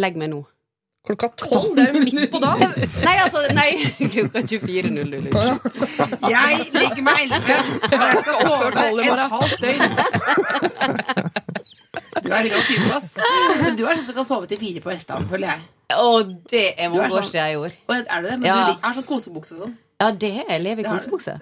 [0.00, 0.46] Legg meg nå.
[1.02, 1.72] Klokka tolv?
[1.76, 2.74] Det er jo midt på dagen!
[3.06, 3.70] Nei, altså, nei,
[4.14, 5.32] klokka 24.00.
[5.32, 6.30] Unnskyld.
[6.34, 8.76] Jeg legger meg elleve, og jeg skal sove et
[9.34, 9.82] halvt døgn.
[12.22, 13.16] Du er rå type, ass.
[13.64, 15.64] Men du er sånn som kan sove til fire på Vestland, føler jeg.
[15.92, 16.06] Å,
[16.52, 17.74] det er mange år siden jeg gjorde.
[17.98, 18.36] Er du det?
[18.38, 18.60] Men Ja.
[18.70, 19.74] du er sånn kosebukse og sånn.
[20.02, 20.66] Ja, det er jeg.
[20.72, 20.88] I du.
[20.88, 21.34] kosebukse.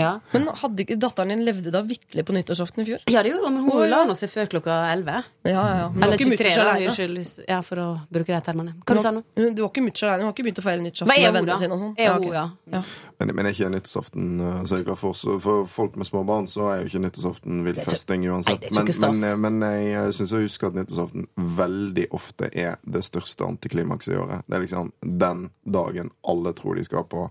[0.00, 0.12] Ja.
[0.32, 3.02] Men hadde ikke datteren din levde da vitterlig på nyttårsaften i fjor?
[3.12, 3.90] ja, det gjorde hun, men hun Å, ja.
[3.92, 5.18] la nå seg før klokka 11.
[5.46, 5.88] Ja, ja, ja.
[5.90, 6.76] Eller du var ikke 23, da.
[6.90, 8.74] Unnskyld, ja, for å bruke de termene.
[8.82, 9.24] Hva du sa du nå?
[9.36, 11.58] Hun- Du var ikke mutters alene, hun har ikke begynt å feire nyttårsaften med vennene
[11.60, 11.94] sine og sånn.
[12.00, 12.32] Ja, okay.
[12.32, 12.46] ja.
[12.72, 12.82] ja.
[13.18, 16.08] Men, men er ikke nyttårsaften eh, så er jeg glad for, så for folk med
[16.08, 18.66] små barn, så er jo ikke nyttårsaften vill festing Nei, uansett.
[18.68, 23.04] ikke Men, men, eh, men jeg syns å huske at nyttårsaften veldig ofte er det
[23.06, 24.44] største antiklimakset i året.
[24.46, 27.30] Det er liksom den dagen alle tror de skal på.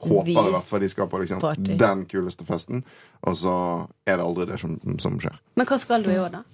[0.00, 1.74] Håper i hvert fall de skal på liksom, Party.
[1.80, 2.84] den kuleste festen.
[3.28, 3.56] Og så
[4.08, 5.36] er det aldri det som, som skjer.
[5.60, 6.44] Men hva skal du i år, da?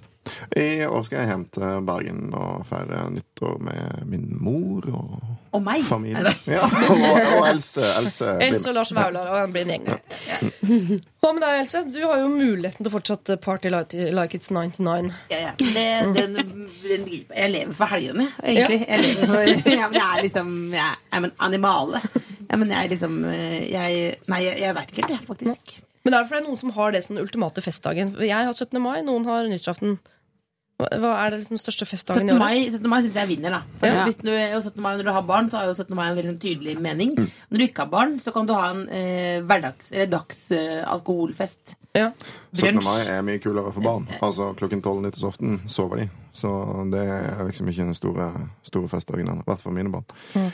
[0.58, 5.12] I år skal jeg hjem til Bergen og feire nyttår med min mor og
[5.54, 5.84] Og meg.
[5.86, 6.32] familie.
[6.50, 7.04] Ja, og,
[7.38, 7.84] og Else.
[8.00, 8.74] Else Else og.
[8.74, 9.86] Lars Vaular og en blind gjeng.
[9.86, 10.40] Ja.
[11.22, 11.84] Hva med deg, Else?
[11.94, 15.14] Du har jo muligheten til å fortsette party like it's 99.
[15.30, 15.54] Ja, ja.
[15.62, 15.86] Det,
[16.18, 18.82] den, den, jeg lever for helgene, egentlig.
[18.82, 22.02] Jeg lever for ja, men Jeg er liksom Jeg er en animale.
[22.50, 25.78] Ja, men jeg liksom eh, jeg, Nei, jeg, jeg veit ikke helt, jeg, faktisk.
[26.04, 28.12] Men det er fordi det noen som har det som den ultimate festdagen.
[28.22, 28.78] Jeg har 17.
[28.82, 29.96] mai, noen har nyttårsaften.
[30.76, 32.42] Hva er det liksom største festdagen i året?
[32.42, 32.86] mai, 17.
[32.92, 33.60] mai syns jeg vinner, da.
[33.80, 34.02] For Ja.
[34.04, 34.82] hvis du, og 17.
[34.84, 35.94] mai, når du har barn, så har jo 17.
[35.96, 37.14] mai en veldig sånn tydelig mening.
[37.16, 41.76] Når du ikke har barn, så kan du ha en eh, hverdags- eller dagsalkoholfest.
[41.96, 42.10] Ja.
[42.52, 42.82] 17.
[42.84, 44.06] mai er mye kulere for barn.
[44.20, 46.08] Altså Klokken tolv nyttårsaften sover de.
[46.36, 46.50] Så
[46.92, 48.28] det er liksom ikke den store,
[48.62, 49.40] store festdagen ennå.
[49.40, 50.04] I hvert fall mine barn.
[50.36, 50.50] Mm.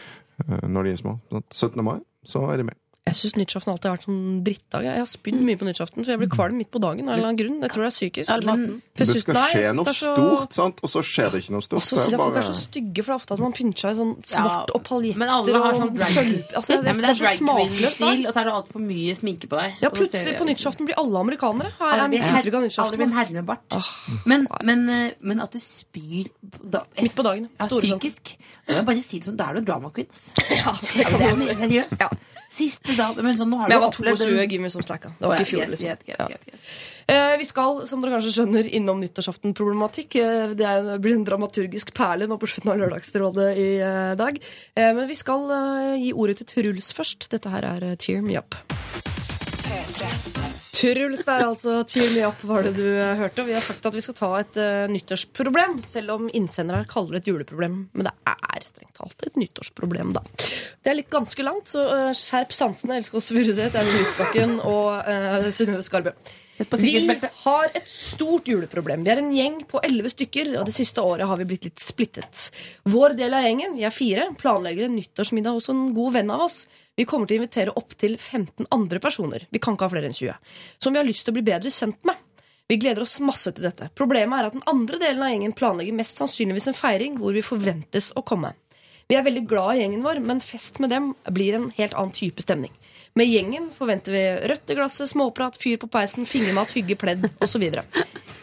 [0.49, 1.19] Eh, Når de er små.
[1.53, 1.85] 17.
[1.85, 2.73] mai, så er de med.
[3.03, 4.85] Jeg syns nyttårsaften alltid har vært sånn drittdag.
[4.87, 7.03] Jeg har spydd mye på nyttårsaften, så jeg blir kvalm midt på dagen.
[7.11, 7.57] Av en eller annen grunn.
[7.65, 8.45] Jeg tror det er psykisk.
[8.47, 8.61] Men,
[8.95, 10.79] For Det skal nei, skje noe så- stort, sant?
[10.87, 11.81] og så skjer det ikke noe stort.
[11.81, 13.53] Og så Det syns jeg folk er så stygge, for det er ofte at man
[13.53, 16.55] pynter seg i sånn svart Ja, og paljetter Men alle har sånn drag sølv.
[16.55, 19.75] Altså, det, det er så smakløst og så er det altfor mye sminke på deg.
[19.83, 21.73] Ja, plutselig på nyttårsaften blir alle amerikanere.
[21.83, 23.67] Her Alle er mitt blir her- inntrykk av alle blir hermebart.
[23.67, 24.21] nyttårsaften.
[24.31, 26.31] Men, men, eh, men at du spyr
[26.63, 27.49] da, Midt på dagen.
[27.59, 27.83] Ja, sånn.
[27.99, 28.37] psykisk.
[28.87, 30.07] Bare si det sånn, da er du drama queen.
[30.55, 31.99] Ja, det kan du er seriøst.
[32.53, 35.41] Siste Men sånn, Men jeg var opplevd 22, en- give som some Det var ikke
[35.41, 35.89] i fjor, liksom.
[35.89, 36.27] get, get, Ja.
[36.27, 36.61] greit, greit.
[37.09, 40.17] Eh, vi skal, som dere kanskje skjønner, innom nyttårsaften-problematikk.
[40.17, 44.39] Eh, det blir en dramaturgisk perle nå på slutten av Lørdagsrådet i eh, dag.
[44.77, 45.49] Eh, men vi skal
[45.99, 47.29] gi ordet til Truls først.
[47.29, 48.55] Dette her er Tear Me Up.
[50.83, 51.77] Truls der, altså.
[51.87, 53.45] Cheer Me Up var det du eh, hørte.
[53.45, 57.17] Og vi har sagt at vi skal ta et uh, nyttårsproblem, selv om innsendere kaller
[57.17, 57.77] det et juleproblem.
[57.95, 60.25] Men det er strengt talt et nyttårsproblem, da.
[60.83, 62.99] Det er litt ganske langt, så uh, skjerp sansene.
[62.99, 66.17] Else Kåss Furuseth, Eivind Lysbakken og uh, Synnøve Skarbø.
[66.59, 69.05] Vi har et stort juleproblem.
[69.05, 71.83] Vi er en gjeng på elleve stykker, og det siste året har vi blitt litt
[71.83, 72.51] splittet.
[72.93, 76.45] Vår del av gjengen, vi er fire, planlegger en nyttårsmiddag hos en god venn av
[76.47, 76.67] oss.
[76.97, 79.47] Vi kommer til å invitere opptil 15 andre personer.
[79.51, 80.53] Vi kan ikke ha flere enn 20.
[80.79, 82.21] Som vi har lyst til å bli bedre kjent med.
[82.69, 83.91] Vi gleder oss masse til dette.
[83.99, 87.45] Problemet er at den andre delen av gjengen planlegger mest sannsynligvis en feiring hvor vi
[87.45, 88.55] forventes å komme.
[89.11, 92.15] Vi er veldig glad i gjengen vår, men fest med dem blir en helt annen
[92.17, 92.73] type stemning.
[93.15, 97.67] Med gjengen forventer vi rødt i glasset, småprat, fyr på peisen, fingermat, hygge, pledd osv.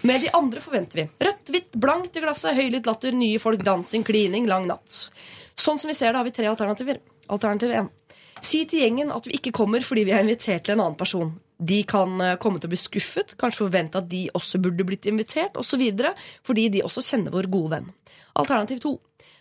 [0.05, 4.05] Med de andre forventer vi rødt, hvitt, blankt i glasset, høylytt latter, nye folk, dansing,
[4.05, 5.07] klining, lang natt.
[5.57, 7.01] Sånn som vi ser det, har vi tre alternativer.
[7.33, 7.89] Alternativ 1.
[8.45, 11.33] Si til gjengen at vi ikke kommer fordi vi er invitert til en annen person.
[11.59, 15.09] De kan eh, komme til å bli skuffet, kanskje forvente at de også burde blitt
[15.09, 15.81] invitert, osv.
[16.47, 17.89] Fordi de også kjenner vår gode venn.
[18.39, 18.93] Alternativ 2.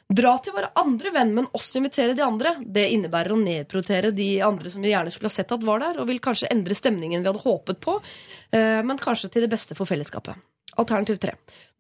[0.09, 2.55] Dra til våre andre venn, men også invitere de andre.
[2.64, 5.98] Det innebærer å nedprioritere de andre som vi gjerne skulle ha sett at var der,
[6.01, 7.98] og vil kanskje endre stemningen vi hadde håpet på,
[8.56, 10.40] eh, men kanskje til det beste for fellesskapet.
[10.80, 11.35] Alternativ 3.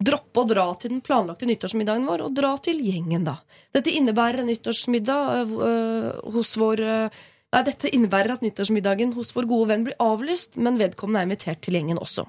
[0.04, 3.38] Droppe å dra til den planlagte nyttårsmiddagen vår, og dra til gjengen, da.
[3.72, 7.18] Dette innebærer en nyttårsmiddag øh, hos vår øh,
[7.48, 11.62] Nei, dette innebærer at nyttårsmiddagen hos vår gode venn blir avlyst, men vedkommende er invitert
[11.64, 12.26] til gjengen også.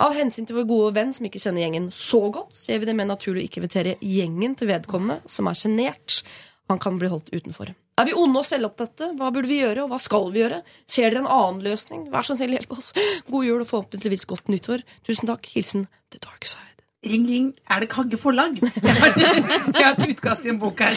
[0.00, 2.86] Av hensyn til vår gode venn som ikke kjenner gjengen så godt, så gjør vi
[2.90, 6.22] det mer naturlig å ikke invitere gjengen til vedkommende, som er sjenert.
[6.70, 7.74] Han kan bli holdt utenfor.
[8.00, 9.12] Er vi onde og selvopptatte?
[9.14, 10.62] Hva burde vi gjøre, og hva skal vi gjøre?
[10.90, 12.08] Ser dere en annen løsning?
[12.10, 12.90] Vær så snill, hjelp oss.
[13.30, 14.82] God jul og forhåpentligvis godt nyttår.
[15.06, 15.46] Tusen takk.
[15.54, 16.70] Hilsen The Dark Side.
[17.04, 17.50] Ring, ring.
[17.70, 18.56] Er det Kagge Forlag?
[18.64, 20.96] Jeg har, jeg har et utkast i en bok her.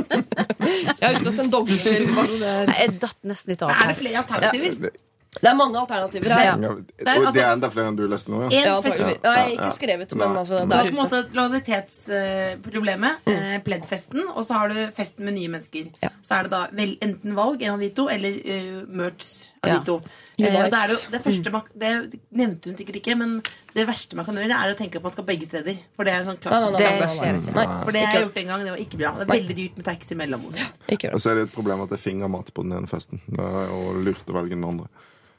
[0.00, 2.18] Jeg har utkast en dogmefilm.
[2.40, 3.70] er- Jeg datt nesten litt av.
[3.70, 4.90] Er det flere alternativer?
[5.30, 6.44] Det er mange alternativer her.
[6.44, 6.54] Ja.
[6.58, 8.48] Det, er og det er enda flere enn du leste nå, ja?
[8.50, 9.10] En Ja.
[9.30, 11.02] Nei, ikke skrevet, men altså Du har der på en ute.
[11.04, 15.92] måte lojalitetsproblemet, eh, pleddfesten, og så har du festen med nye mennesker.
[16.02, 16.10] Ja.
[16.26, 19.70] Så er det da vel enten valg, en av de to, eller uh, merch av
[19.70, 19.78] Ja.
[19.78, 19.96] de to.
[20.40, 23.42] Eh, det, er det, det, første man, det nevnte hun sikkert ikke, men
[23.74, 25.78] det verste man kan gjøre, er å tenke at man skal begge steder.
[25.94, 27.54] For det er en sånn Nei, nei, klassisk nei, Det skjer ikke.
[27.54, 27.84] nei.
[27.84, 29.12] For det har gjort en gang, det var ikke bra.
[29.20, 30.58] Det er veldig dyrt med taxi mellom oss.
[30.90, 33.22] Og så er det et problem at det er fingermat på den ene festen.
[33.28, 34.88] Det er jo lurt å velge den andre.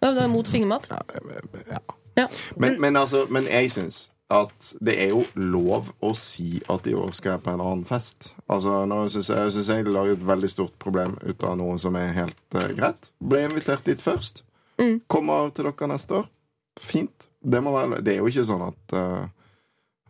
[0.01, 0.89] Ja, Du er mot fingermat?
[1.69, 1.79] Ja.
[2.17, 2.27] Ja.
[2.55, 6.93] Men, men, altså, men jeg syns at det er jo lov å si at i
[6.95, 8.31] år skal jeg på en annen fest.
[8.47, 11.75] Altså, nå synes jeg, jeg synes jeg lager et veldig stort problem ut av noe
[11.81, 13.11] som er helt uh, greit.
[13.19, 14.45] Ble invitert dit først.
[15.11, 16.29] Kommer til dere neste år.
[16.79, 17.27] Fint.
[17.43, 19.27] Det, må være, det er jo ikke sånn at uh,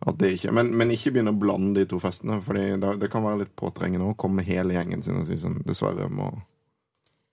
[0.02, 2.40] at det ikke, men, men ikke begynne å blande de to festene.
[2.42, 5.60] for det, det kan være litt påtrengende å komme hele gjengen sin og si sånn
[5.66, 6.32] Dessverre må,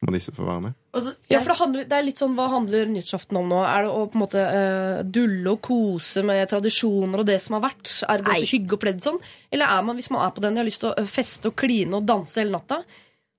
[0.05, 0.77] må disse få være med.
[0.95, 3.59] Og så, Ja, for det, handler, det er litt sånn, Hva handler nyttårsaften om nå?
[3.67, 7.59] Er det å på en måte uh, dulle og kose med tradisjoner og det som
[7.59, 7.91] har vært?
[8.07, 9.19] Er det bare også hygge og pledd sånn?
[9.51, 11.51] Eller er man, hvis man er på den og har lyst til å eh, feste
[11.51, 12.79] og kline og danse hele natta,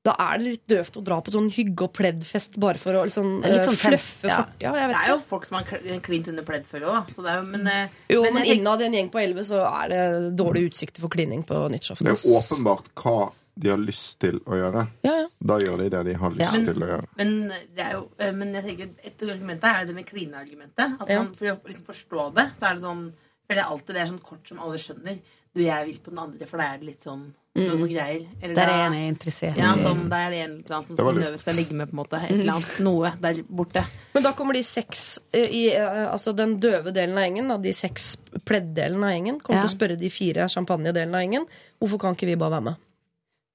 [0.05, 3.03] da er det litt døvt å dra på sånn hygge- og pledd-fest bare for å
[3.09, 4.39] liksom, litt eh, sånn fluffe ja.
[4.41, 4.55] fort.
[4.63, 7.17] Ja, det er jo folk som har klint under pledd før òg, da.
[7.17, 7.69] Så er men,
[8.13, 10.07] Jo, men men innad i en gjeng på elleve så er det
[10.41, 12.09] dårlige utsikter for klining på nyttårsaften.
[12.09, 13.19] Det er åpenbart hva
[13.59, 14.87] de har lyst til å gjøre.
[15.05, 15.27] Ja, ja.
[15.43, 16.65] Da gjør de det de har lyst Ja.
[16.73, 17.07] til å gjøre.
[17.17, 21.01] Men, det er jo, eh, men jeg tenker et argument er det med klineargumentet.
[21.01, 23.13] At man, For å liksom forstå det, så er det sånn
[23.51, 25.17] For det er alltid det er sånn kort som alle skjønner.
[25.53, 28.29] Du, jeg vil på den andre, for da er det litt sånn noe sånn greier.
[28.41, 30.97] Eller Der er en jeg interessert Ja, sånn, Der er det en eller annen som.
[30.97, 32.21] Synnøve skal ligge med, på en måte.
[32.23, 33.83] Et eller annet, noe der borte.
[34.15, 37.57] Men da kommer de seks eh, i, eh, Altså den døve delen av gjengen, da,
[37.59, 38.17] de seks
[38.47, 39.67] pleddelen av gjengen, kommer Ja.
[39.67, 41.47] til å spørre de fire champagnedelen av gjengen
[41.81, 42.77] hvorfor kan ikke vi bare være med.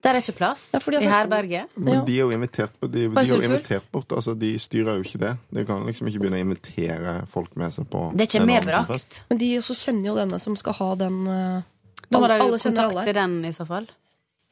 [0.06, 1.72] Der er ikke plass Ja, de i herberget.
[1.76, 4.12] Men de er jo invitert, på- de, de er jo invitert bort.
[4.14, 5.32] Altså, de styrer jo ikke det.
[5.58, 9.24] De kan liksom ikke begynne å invitere folk med seg på Det er ikke medbrakt.
[9.32, 11.62] Men de også kjenner jo denne som skal ha den eh,
[12.12, 12.94] Da må de jo kjenner alle.
[13.02, 13.88] kontakte den i så fall.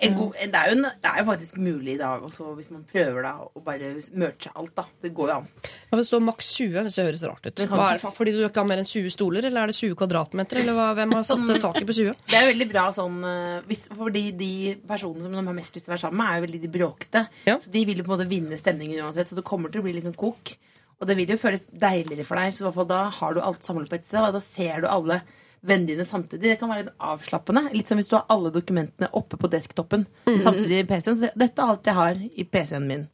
[0.02, 2.72] En god, det, er jo en, det er jo faktisk mulig i dag også, hvis
[2.74, 4.74] man prøver da å bare merche alt.
[4.76, 5.46] da Det går jo an.
[5.92, 6.90] Ja, det står maks 20.
[6.90, 7.62] Det høres rart ut.
[7.70, 10.64] Hva er fordi du ikke har mer enn 20 stoler, eller er det 20 kvadratmeter?
[10.64, 12.18] Eller hva, hvem har satt taket på 20?
[12.34, 14.52] Det er veldig bra sånn eh, hvis, Fordi de
[14.90, 16.74] personene som de har mest lyst til å være sammen med, er jo veldig de
[16.80, 17.24] bråkete.
[17.48, 17.58] Ja.
[17.62, 19.30] Så de vil jo på en måte vinne stemningen uansett.
[19.30, 20.56] Så det kommer til å bli litt sånn kok.
[21.00, 22.58] Og det vil jo føles deiligere for deg.
[22.58, 24.34] Så i hvert fall da har du alt samlet på et sted.
[24.36, 25.22] Da ser du alle
[25.64, 26.44] vennene dine samtidig.
[26.54, 27.66] Det kan være litt avslappende.
[27.74, 31.20] Litt som hvis du har alle dokumentene oppe på desktopen samtidig i PC-en.
[31.20, 33.08] Så dette er alt jeg har i PC-en min.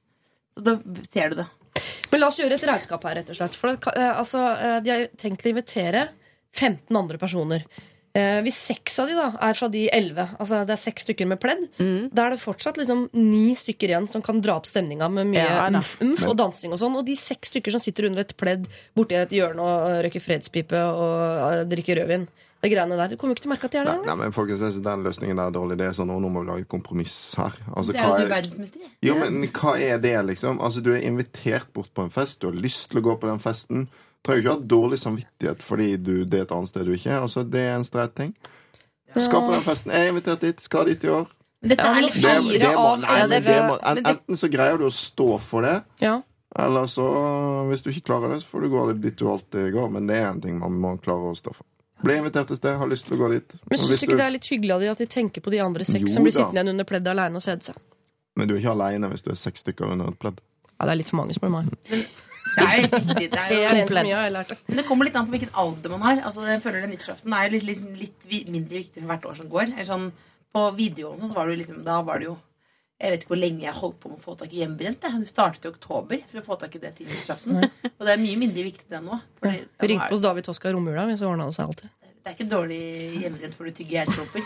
[0.56, 0.78] Så da
[1.10, 1.48] ser du det.
[2.10, 3.58] Men la oss gjøre et regnskap her, rett og slett.
[3.58, 6.08] For det, eh, altså, eh, de har tenkt å invitere
[6.58, 7.66] 15 andre personer.
[8.18, 11.27] Eh, hvis seks av de da er fra de elleve, altså det er seks stykker
[11.30, 15.10] med pledd, da er det fortsatt liksom ni stykker igjen som kan dra opp stemninga
[15.14, 15.77] med mye Ja, da.
[15.84, 16.98] umf, umf og dansing og sånn.
[16.98, 18.65] Og de seks stykker som sitter under et pledd
[18.98, 22.26] borti et hjørne og røyker fredspipe og drikker rødvin.
[22.60, 23.07] Det greiene der.
[23.07, 24.73] Du kommer ikke til å merke at de er det Nei, nei, men folkens, jeg
[24.73, 25.77] synes Den løsningen der er dårlig.
[25.80, 27.53] Det er sånn, «Å, Nå må vi lage et kompromiss her.
[27.72, 28.90] Altså, Det er hva jo du er, verdensmester i.
[29.07, 30.60] jo, men hva er det, liksom?
[30.60, 33.30] Altså, Du er invitert bort på en fest, du har lyst til å gå på
[33.31, 33.88] den festen.
[34.26, 37.12] Trenger jo ikke ha dårlig samvittighet fordi du, det er et annet sted du ikke
[37.14, 37.22] er.
[37.24, 38.34] Altså, Det er en streit ting.
[39.16, 39.91] Skal på den festen.
[39.96, 40.60] Jeg er invitert dit.
[40.62, 41.30] Skal dit i år.
[41.62, 46.22] Men dette er litt Fire av enten så greier du å stå for det, Ja.
[46.56, 47.04] eller så,
[47.68, 49.90] hvis du ikke klarer det, så får du gå litt dit du alltid går.
[49.91, 51.66] Men det er en ting man må klare å stå for.
[52.00, 53.56] Ble invitert til sted, har lyst til å gå dit.
[53.70, 55.60] Men syns du ikke det er litt hyggelig av de at de tenker på de
[55.60, 57.76] andre seks Jo som blir sittende igjen under pleddet aleine og kjede seg?
[58.40, 60.40] Men du er ikke aleine hvis du er seks stykker under et pledd.
[60.80, 62.06] Ja, det er litt for mange, spør du meg.
[62.60, 63.30] Det er jo riktig.
[63.34, 64.53] Det er jo en har lært.
[64.68, 66.22] Men det kommer litt an på hvilken alder man har.
[66.30, 69.40] Altså, jeg føler det Nyttårsaften er jo litt, liksom, litt mindre viktig for hvert år
[69.40, 69.65] som går.
[69.73, 70.10] Eller sånn,
[70.53, 72.38] på videoen så var det jo liksom Da var det jo
[72.99, 75.06] Jeg vet ikke hvor lenge jeg holdt på med å få tak i hjemmebrent.
[75.07, 75.22] jeg.
[75.23, 77.61] Det startet i oktober for å få tak i det til nyttårsaften.
[77.95, 79.22] Og det er mye mindre viktig det nå.
[79.40, 81.94] Det, Vi ringte på hos David Toska i romjula, men så ordna det seg alltid.
[82.19, 82.81] det er ikke dårlig
[83.23, 84.44] hjemmebrent for du tygger jernklumper.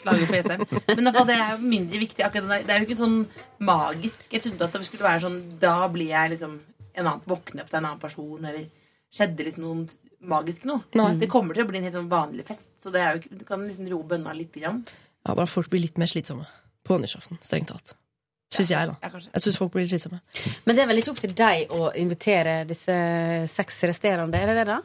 [0.00, 0.64] Slager på SM.
[0.96, 2.24] Men det er jo mindre viktig.
[2.24, 3.18] Akkurat det er jo ikke sånn
[3.60, 4.32] magisk.
[4.32, 6.56] Jeg trodde at det skulle være sånn Da blir jeg liksom
[7.00, 8.66] en annen våkne opp til en annen person, eller
[9.10, 9.86] skjedde liksom noe
[10.30, 10.82] magisk noe.
[10.94, 11.14] Nei.
[11.18, 13.44] Det kommer til å bli en helt sånn vanlig fest, så det er jo du
[13.48, 14.52] kan liksom roe bønna litt.
[14.54, 14.82] Grann.
[15.26, 16.46] Ja, bare folk blir litt mer slitsomme
[16.84, 17.94] på nyttårsaften, strengt tatt.
[18.50, 18.96] Syns jeg, da.
[19.06, 19.20] Ja.
[19.34, 20.20] Jeg syns folk blir litt slitsomme.
[20.66, 22.94] Men det er vel ikke opp til deg å invitere disse
[23.52, 24.80] seks resterende, er det det, da?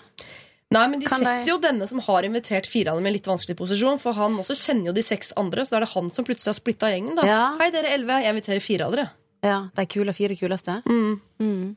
[0.75, 3.09] Nei, men de Kan setter de- jo denne som har invitert fire av dem i
[3.09, 5.85] en litt vanskelig posisjon, for han også kjenner jo de seks andre, så da er
[5.85, 7.25] det han som plutselig har splitta gjengen, da.
[7.25, 7.41] Ja.
[7.59, 9.09] Hei, dere elleve, jeg inviterer fire av dere.
[9.45, 10.79] Ja, De kule fire kuleste?
[10.89, 11.21] Mm.
[11.39, 11.75] Mm.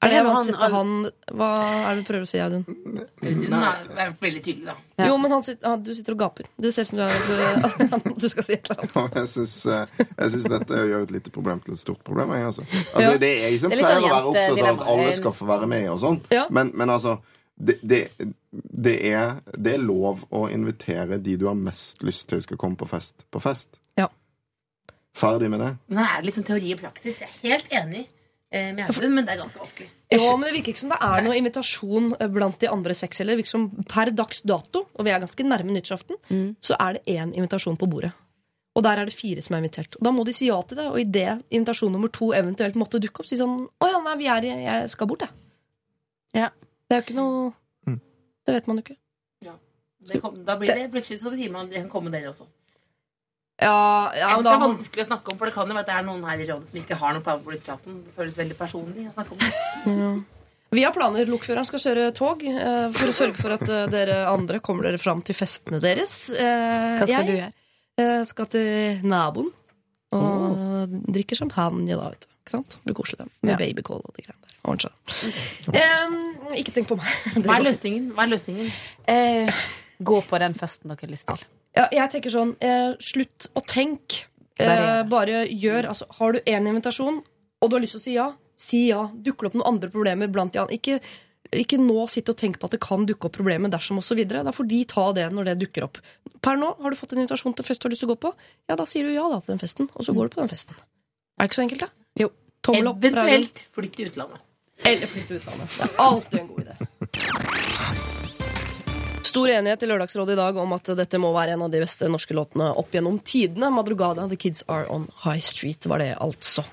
[0.00, 0.92] Er det det han, sitter han
[1.36, 2.62] Hva er det du prøver å si, Audun?
[3.20, 4.76] Vær veldig tydelig, da.
[4.96, 5.08] Ja.
[5.10, 6.46] Jo, men han sitter, han, du sitter og gaper.
[6.56, 9.18] Det ser ut som du, er, du skal si et eller annet.
[9.20, 12.32] Jeg syns, eh, dette gjør et lite problem til et stort problem.
[12.32, 12.64] Jeg, altså.
[12.94, 15.10] Altså, Det er jeg som Det er pleier sånn å være opptatt av at alle
[15.18, 16.16] skal få være med og sånn.
[16.32, 16.46] Ja.
[16.48, 17.18] Men, men altså
[17.60, 18.00] det, det,
[18.86, 22.80] det, er, det er lov å invitere de du har mest lyst til skal komme
[22.80, 23.76] på fest, på fest.
[24.00, 24.08] Ja.
[25.12, 25.74] Ferdig med det.
[25.92, 27.20] Men er det litt sånn teori og praksis.
[27.20, 28.06] Jeg er helt enig
[28.50, 29.88] men det er ganske vanskelig.
[30.10, 33.22] Jo, men Det virker ikke som det er noen invitasjon eh, blant de andre seks
[33.22, 33.38] heller.
[33.38, 36.18] Virker som Per dags dato, og vi er ganske nærme nyttårsaften,
[36.60, 38.10] så er det én invitasjon på bordet.
[38.74, 39.96] Og der er det fire som er invitert.
[39.98, 40.86] Og Da må de si ja til det.
[40.86, 44.28] Og idet invitasjon nummer to eventuelt måtte dukke opp, si sånn Å ja, nei, vi
[44.30, 45.30] er i Jeg skal bort, jeg.
[46.34, 46.50] Ja.
[46.86, 47.52] Det er jo ikke noe
[47.86, 48.00] Mm.
[48.46, 48.96] Det vet man jo ikke.
[50.00, 52.46] Det kom, da blir det plutselig så sier man det kan komme dere også.
[53.60, 55.76] Ja, ja Jeg synes da det er vanskelig å snakke om, for det kan jo
[55.76, 57.98] være at det er noen her i rådet som ikke har noen planer for nyttårsaften.
[58.06, 60.10] Det føles veldig personlig å snakke om det.
[60.70, 61.26] Vi har planer.
[61.26, 65.00] Lokføreren skal kjøre tog eh, for å sørge for at eh, dere andre kommer dere
[65.02, 66.14] fram til festene deres.
[66.30, 67.52] Eh, Hva skal jeg du gjøre?
[68.00, 69.50] Jeg skal til naboen
[70.16, 72.30] og drikke champagne da, vet du.
[72.40, 72.78] Ikke sant?
[72.86, 73.28] Blir koselig, det.
[73.44, 73.58] Med Ja.
[73.60, 74.56] babycall og de greiene der.
[74.80, 76.56] Seg.
[76.56, 77.10] Ikke tenk på meg.
[77.44, 78.10] Hva er løsningen?
[78.16, 78.72] Hva er løsningen?
[79.10, 79.62] Eh,
[80.00, 81.44] gå på den festen dere har lyst til.
[81.76, 84.26] Ja, jeg tenker sånn, eh, slutt å tenke.
[84.60, 87.22] Eh, Bare gjør altså, Har du én invitasjon,
[87.62, 89.06] og du har lyst til å si ja, si ja.
[89.14, 90.76] Dukker det opp noen andre problemer blant andre?
[90.76, 90.98] Ikke,
[91.52, 94.20] ikke nå sitte og tenke på at det kan dukke opp problemer dersom osv.
[94.28, 95.98] Da får de ta det når det dukker opp.
[96.42, 98.20] Per nå har du fått en invitasjon til fest du har lyst til å gå
[98.28, 98.34] på.
[98.68, 100.52] Ja, da sier du ja da til den festen, og så går du på den
[100.52, 100.76] festen.
[101.38, 101.90] Er det ikke så enkelt, da?
[102.20, 102.30] Jo.
[102.60, 103.00] Tommel opp.
[103.00, 104.42] Eventuelt flytt til utlandet.
[104.84, 105.76] Eller flytte til utlandet.
[105.78, 106.89] Det er alltid en god idé.
[109.30, 112.08] Stor enighet i Lørdagsrådet i dag om at dette må være en av de beste
[112.10, 113.68] norske låtene opp gjennom tidene.
[113.70, 116.64] Madrugada, The Kids Are On High Street, var det altså.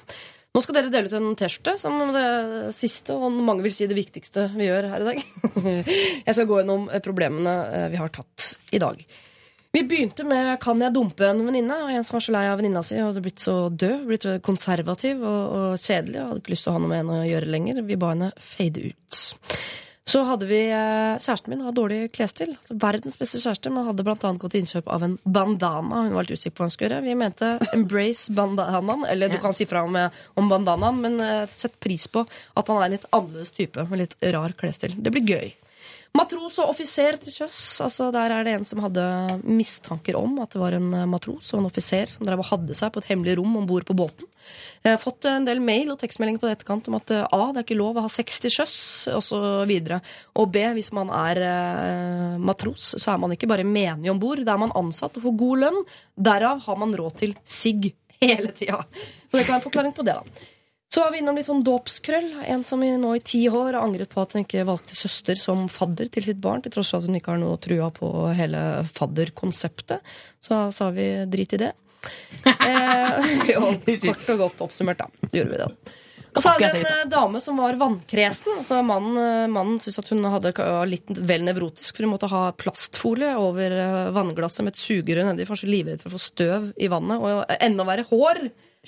[0.55, 2.25] Nå skal dere dele ut en T-skjorte, som det
[2.73, 5.21] siste, og mange vil si det viktigste vi gjør her i dag.
[6.25, 9.05] Jeg skal gå gjennom problemene eh, vi har tatt i dag.
[9.77, 12.57] Vi begynte med 'Kan jeg dumpe en venninne?' Og en som var så lei av
[12.57, 16.55] venninna si og hadde blitt så død, blitt konservativ og, og kjedelig og hadde ikke
[16.55, 17.83] lyst til å ha noe med henne å gjøre lenger.
[17.85, 19.27] Vi ba henne fade ut.
[20.07, 22.53] Så hadde vi eh, Kjæresten min har dårlig klesstil.
[22.55, 26.05] Altså, verdens beste kjæreste, men hadde annet gått til innkjøp av en bandana.
[26.07, 27.03] Hun var litt usikker på hva hun skulle gjøre.
[27.03, 29.03] Vi mente embrace bandanaen.
[29.11, 32.71] Eller du kan si fra om, eh, om bandanaen, men eh, sett pris på at
[32.71, 34.95] han er en litt annerledes type med litt rar klesstil.
[34.95, 35.55] Det blir gøy.
[36.17, 37.57] Matros og offiser til sjøs.
[37.83, 39.03] Altså, der er det en som hadde
[39.45, 42.77] mistanker om at det var en eh, matros og en offiser som drev og hadde
[42.77, 44.25] seg på et hemmelig rom om bord på båten.
[44.85, 47.51] Jeg har fått en del mail og tekstmeldinger på etterkant om at eh, A.
[47.51, 48.75] Det er ikke lov å ha sex til sjøs,
[49.13, 49.75] osv.
[50.41, 50.65] Og B.
[50.79, 54.41] Hvis man er eh, matros, så er man ikke bare menig om bord.
[54.47, 55.81] Da er man ansatt og får god lønn.
[56.29, 57.91] Derav har man råd til sigg
[58.23, 58.81] hele tida.
[59.27, 60.47] Så det kan være en forklaring på det, da.
[60.87, 62.29] Så var vi innom litt sånn dåpskrøll.
[62.47, 65.39] En som i, nå i ti år har angret på at hun ikke valgte søster
[65.39, 68.09] som fadder til sitt barn, til tross for at hun ikke har noe trua på
[68.37, 68.63] hele
[68.95, 70.15] fadderkonseptet.
[70.39, 71.73] Så sa vi drit i det.
[72.47, 73.71] Eh, jo,
[74.03, 75.29] kort og godt oppsummert, da.
[75.33, 75.95] Gjorde vi det.
[76.37, 78.59] Og så hadde vi en eh, dame som var vannkresen.
[78.59, 80.53] Altså mannen, eh, mannen syntes at hun hadde
[80.89, 85.47] litt vel nevrotisk, for hun måtte ha plastfolie over eh, vannglasset med et sugerør nedi,
[85.47, 87.23] for hun var så livredd for å få støv i vannet.
[87.23, 88.43] Og enda verre hår!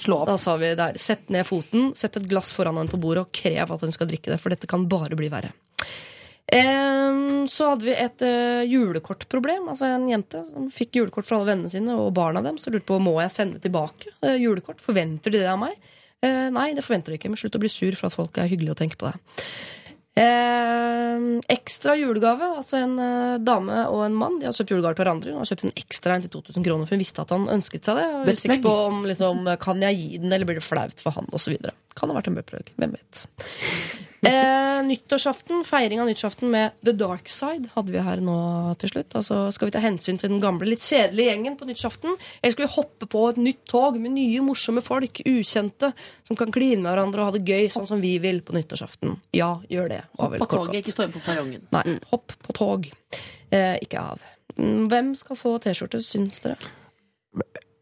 [0.08, 3.34] Da sa vi der, sett ned foten, sett et glass foran henne på bordet og
[3.36, 5.52] krev at hun skal drikke det, for dette kan bare bli verre.
[6.50, 9.68] Em, så hadde vi et eh, julekortproblem.
[9.70, 12.58] Altså En jente som fikk julekort fra alle vennene sine og barna dem.
[12.58, 14.82] Så lurte på må jeg sende tilbake eh, julekort.
[14.82, 15.78] Forventer de det av meg?
[16.26, 17.30] Eh, nei, det forventer de ikke.
[17.30, 19.38] Men slutt å bli sur for at folk er hyggelige og tenker på deg.
[20.18, 21.20] Eh,
[21.54, 22.50] Ekstra julegave.
[22.60, 25.36] Altså en eh, dame og en mann De har kjøpt julegave til hverandre.
[25.36, 27.90] Hun har kjøpt en ekstra en til 2000 kroner, for hun visste at han ønsket
[27.90, 28.08] seg det.
[28.18, 31.16] Og er usikker på om liksom, kan jeg gi den, eller blir det flaut for
[31.16, 31.58] han, osv.
[31.96, 32.74] Kan ha vært en buttplug.
[32.80, 33.26] Hvem vet.
[34.22, 38.36] Eh, nyttårsaften, feiring av nyttårsaften med The Dark Side hadde vi her nå
[38.82, 39.16] til slutt.
[39.16, 42.18] Altså Skal vi ta hensyn til den gamle, litt kjedelige gjengen på nyttårsaften?
[42.42, 45.94] Eller skal vi hoppe på et nytt tog med nye, morsomme folk, ukjente,
[46.28, 49.16] som kan kline med hverandre og ha det gøy, sånn som vi vil på nyttårsaften?
[49.36, 50.02] Ja, gjør det.
[50.20, 51.64] Hopp På kort toget, ikke stå på perrongen.
[51.76, 52.92] Nei, hopp på tog.
[53.56, 54.28] Eh, ikke av.
[54.60, 56.60] Mm, Hvem skal få T-skjorte, syns dere?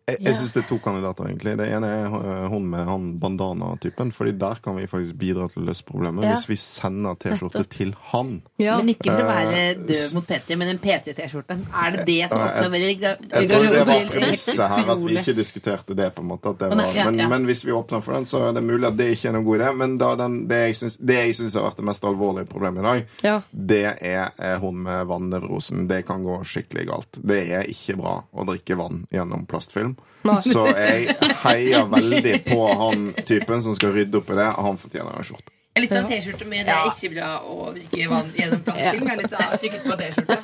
[0.08, 1.58] Jeg, jeg syns det er to kandidater, egentlig.
[1.60, 4.14] Det ene er øh, hun med han bandana-typen.
[4.16, 6.24] Fordi der kan vi faktisk bidra til å løse problemet.
[6.24, 6.36] Ja.
[6.38, 8.38] Hvis vi sender T-skjorte til han.
[8.62, 8.78] Ja.
[8.80, 11.58] Men ikke for å være død døv mot P3, men en P3-T-skjorte.
[11.84, 15.36] Er det det som åpner veldig Jeg tror det var premisset her, at vi ikke
[15.42, 16.08] diskuterte det.
[16.16, 18.56] på en måte at det var, men, men hvis vi åpner for den, så er
[18.56, 19.74] det mulig at det ikke er noen god idé.
[19.84, 22.80] Men da den, det jeg syns det jeg syns har vært det mest alvorlige problemet
[22.80, 23.36] i dag, Ja.
[23.52, 25.84] det er eh, hun med vannevrosen.
[25.92, 27.20] Det kan gå skikkelig galt.
[27.28, 29.97] Det er ikke bra å drikke vann gjennom plastfilm.
[30.54, 31.14] Så jeg
[31.44, 34.48] heier veldig på han typen som skal rydde opp i det.
[34.58, 35.54] Han fortjener en skjorte.
[35.78, 39.04] Jeg til å T-skjorte med 'det er ikke bra å drikke vann gjennom plastfilm'.
[39.06, 40.38] Jeg har lyst til å på T-skjorte.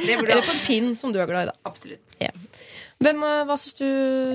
[0.00, 1.54] Eller på en pinn som du er glad i, da.
[1.70, 2.16] Absolutt.
[3.00, 3.86] Hvem, eh, hva syns du,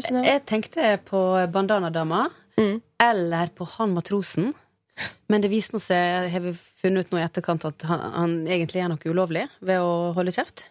[0.02, 0.26] Synnøve?
[0.32, 1.22] Jeg tenkte på
[1.52, 2.82] bandanadama Mm.
[3.04, 4.54] eller på han matrosen.
[5.28, 8.80] Men det viste seg, har vi funnet ut nå i etterkant, at han, han egentlig
[8.80, 10.70] gjør noe ulovlig ved å holde kjeft.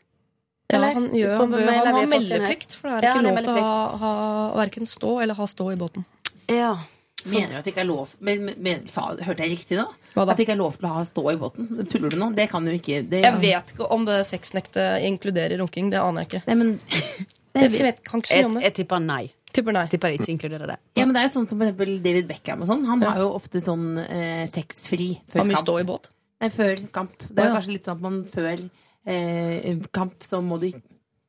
[0.74, 0.96] Ja, Eller?
[0.98, 3.62] han, gjør, han, bør, han har meldeplikt, for det er Ja, ikke lov til å
[3.68, 4.14] ha, ha
[4.58, 6.06] verken stå eller ha stå i båten.
[6.50, 6.74] Ja.
[7.24, 9.86] Mener du at det ikke er lov men, men, men, sa, Hørte jeg riktig nå?
[10.12, 10.34] Hva da?
[10.34, 11.70] At det ikke er lov til å ha stå i båten?
[11.88, 12.28] Tuller du nå?
[12.36, 15.88] Det kan jo ikke det, Jeg vet ikke om det sexnekte inkluderer runking.
[15.94, 16.42] Det aner jeg ikke.
[16.50, 16.74] Nei, men,
[17.64, 18.64] Jeg vet, kan ikke så mye om det.
[18.66, 19.22] jeg tipper nei.
[19.54, 19.84] Tipper nei.
[19.90, 20.78] Tipper ikke inkluderer det.
[20.98, 22.82] ja, men det er jo sånn som for eksempel David Beckham og sånn.
[22.90, 25.68] Han har jo ofte sånn eh, sexfri før Har mye kamp.
[25.68, 26.08] stå i båt.
[26.42, 27.14] Nei, før kamp.
[27.28, 27.54] Det er ja.
[27.54, 28.64] kanskje litt sånn at man før
[29.06, 30.70] eh, kamp så må du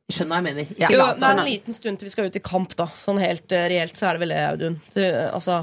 [0.06, 0.74] Skjønner hva jeg mener.
[0.78, 0.90] Ja.
[0.94, 2.86] Jo, det er sånn, en liten stund til vi skal ut i kamp, da.
[3.02, 4.76] Sånn helt uh, reelt så er det vel det, Audun.
[4.94, 5.00] Du,
[5.34, 5.56] altså,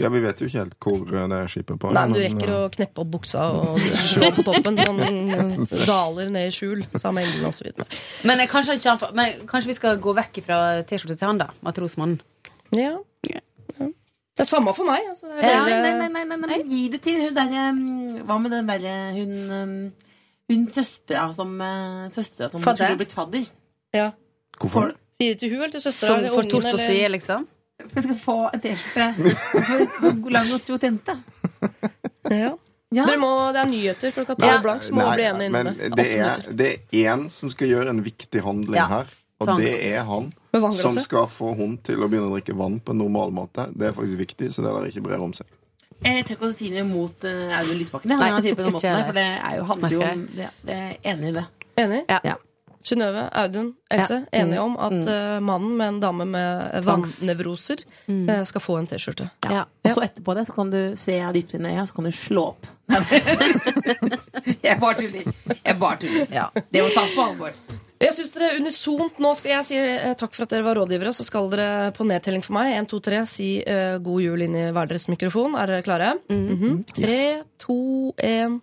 [0.00, 1.90] Ja, Vi vet jo ikke helt hvor det det skipet er på.
[1.92, 3.76] nei, men du rekker å kneppe opp buksa og
[4.06, 4.80] slå på toppen.
[4.80, 7.68] Sånn eh, daler ned i skjul sammen med englene osv.
[8.24, 11.50] Men, eh, kanskje, men kanskje vi skal gå vekk fra T-skjorte til han, da?
[11.66, 12.22] Matrosmannen.
[12.72, 12.94] Ja.
[13.28, 13.44] ja.
[13.76, 15.10] Det er samme for meg.
[15.12, 18.24] Altså, det er Nei, det- nei, nei, nei, nei, nei, gi det til hun derre
[18.24, 19.92] Hva med den derre hun
[20.50, 22.82] Hun søstera som, uh, søstera som Fadde.
[22.82, 23.46] skulle blitt fadder.
[23.94, 24.08] Ja.
[24.58, 24.92] Hvorfor?
[25.20, 27.46] Sier det til hun eller til søstera Som får for tort å si, liksom?
[27.80, 31.14] For jeg skal få for, for lang og tro tjeneste.
[32.30, 32.50] Ja.
[32.90, 33.04] Ja.
[33.06, 34.58] Dere må, det er nyheter klokka tolv Ja.
[34.64, 35.90] blank, så må Nei, bli enige men innen det.
[35.96, 38.86] det er, det er én som skal gjøre en viktig handling Ja.
[38.90, 39.12] her.
[39.40, 39.62] Og Tvangs.
[39.62, 40.32] det er han
[40.74, 43.68] som skal få hun til å begynne å drikke vann på en normal måte.
[43.72, 45.46] Det er faktisk viktig, så det der ikke brer om seg.
[46.00, 48.14] Jeg tør ikke å si noe imot uh, Audun Lysbakken.
[48.14, 49.08] Nei, det på den måten der.
[49.08, 51.48] For det er jo, handler jo om det, det er enig i det.
[51.80, 52.00] Enig?
[52.08, 52.20] Ja.
[52.24, 52.38] Ja.
[52.80, 54.40] Synnøve, Audun, Else, Ja.
[54.40, 58.22] enige om at eh, mannen med en dame med vannnevroser mm.
[58.30, 59.28] uh, skal få en T-skjorte.
[59.44, 59.66] Ja.
[59.84, 62.12] Og så etterpå det så kan du se dypt inn i øya, så kan du
[62.16, 62.70] slå opp.
[64.64, 65.28] jeg bare tuller.
[65.60, 66.64] Jeg bare tuller.
[66.72, 67.52] Det må tas på alvor.
[68.00, 71.12] Jeg synes dere unisont Nå skal jeg si eh, takk for at dere var rådgivere.
[71.12, 72.72] Så skal dere på nedtelling for meg.
[72.78, 75.56] 1, 2, 3, si eh, god jul inn i hver deres mikrofon.
[75.60, 76.14] Er dere klare?
[76.32, 76.80] Mhm.
[76.96, 77.20] Tre,
[77.60, 77.76] to,
[78.24, 78.60] én.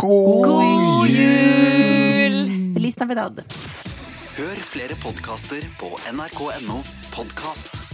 [0.00, 2.40] God jul!
[2.74, 3.44] Feliz Navidad.
[4.34, 6.80] Hør flere podkaster på nrk.no
[7.14, 7.93] podkast.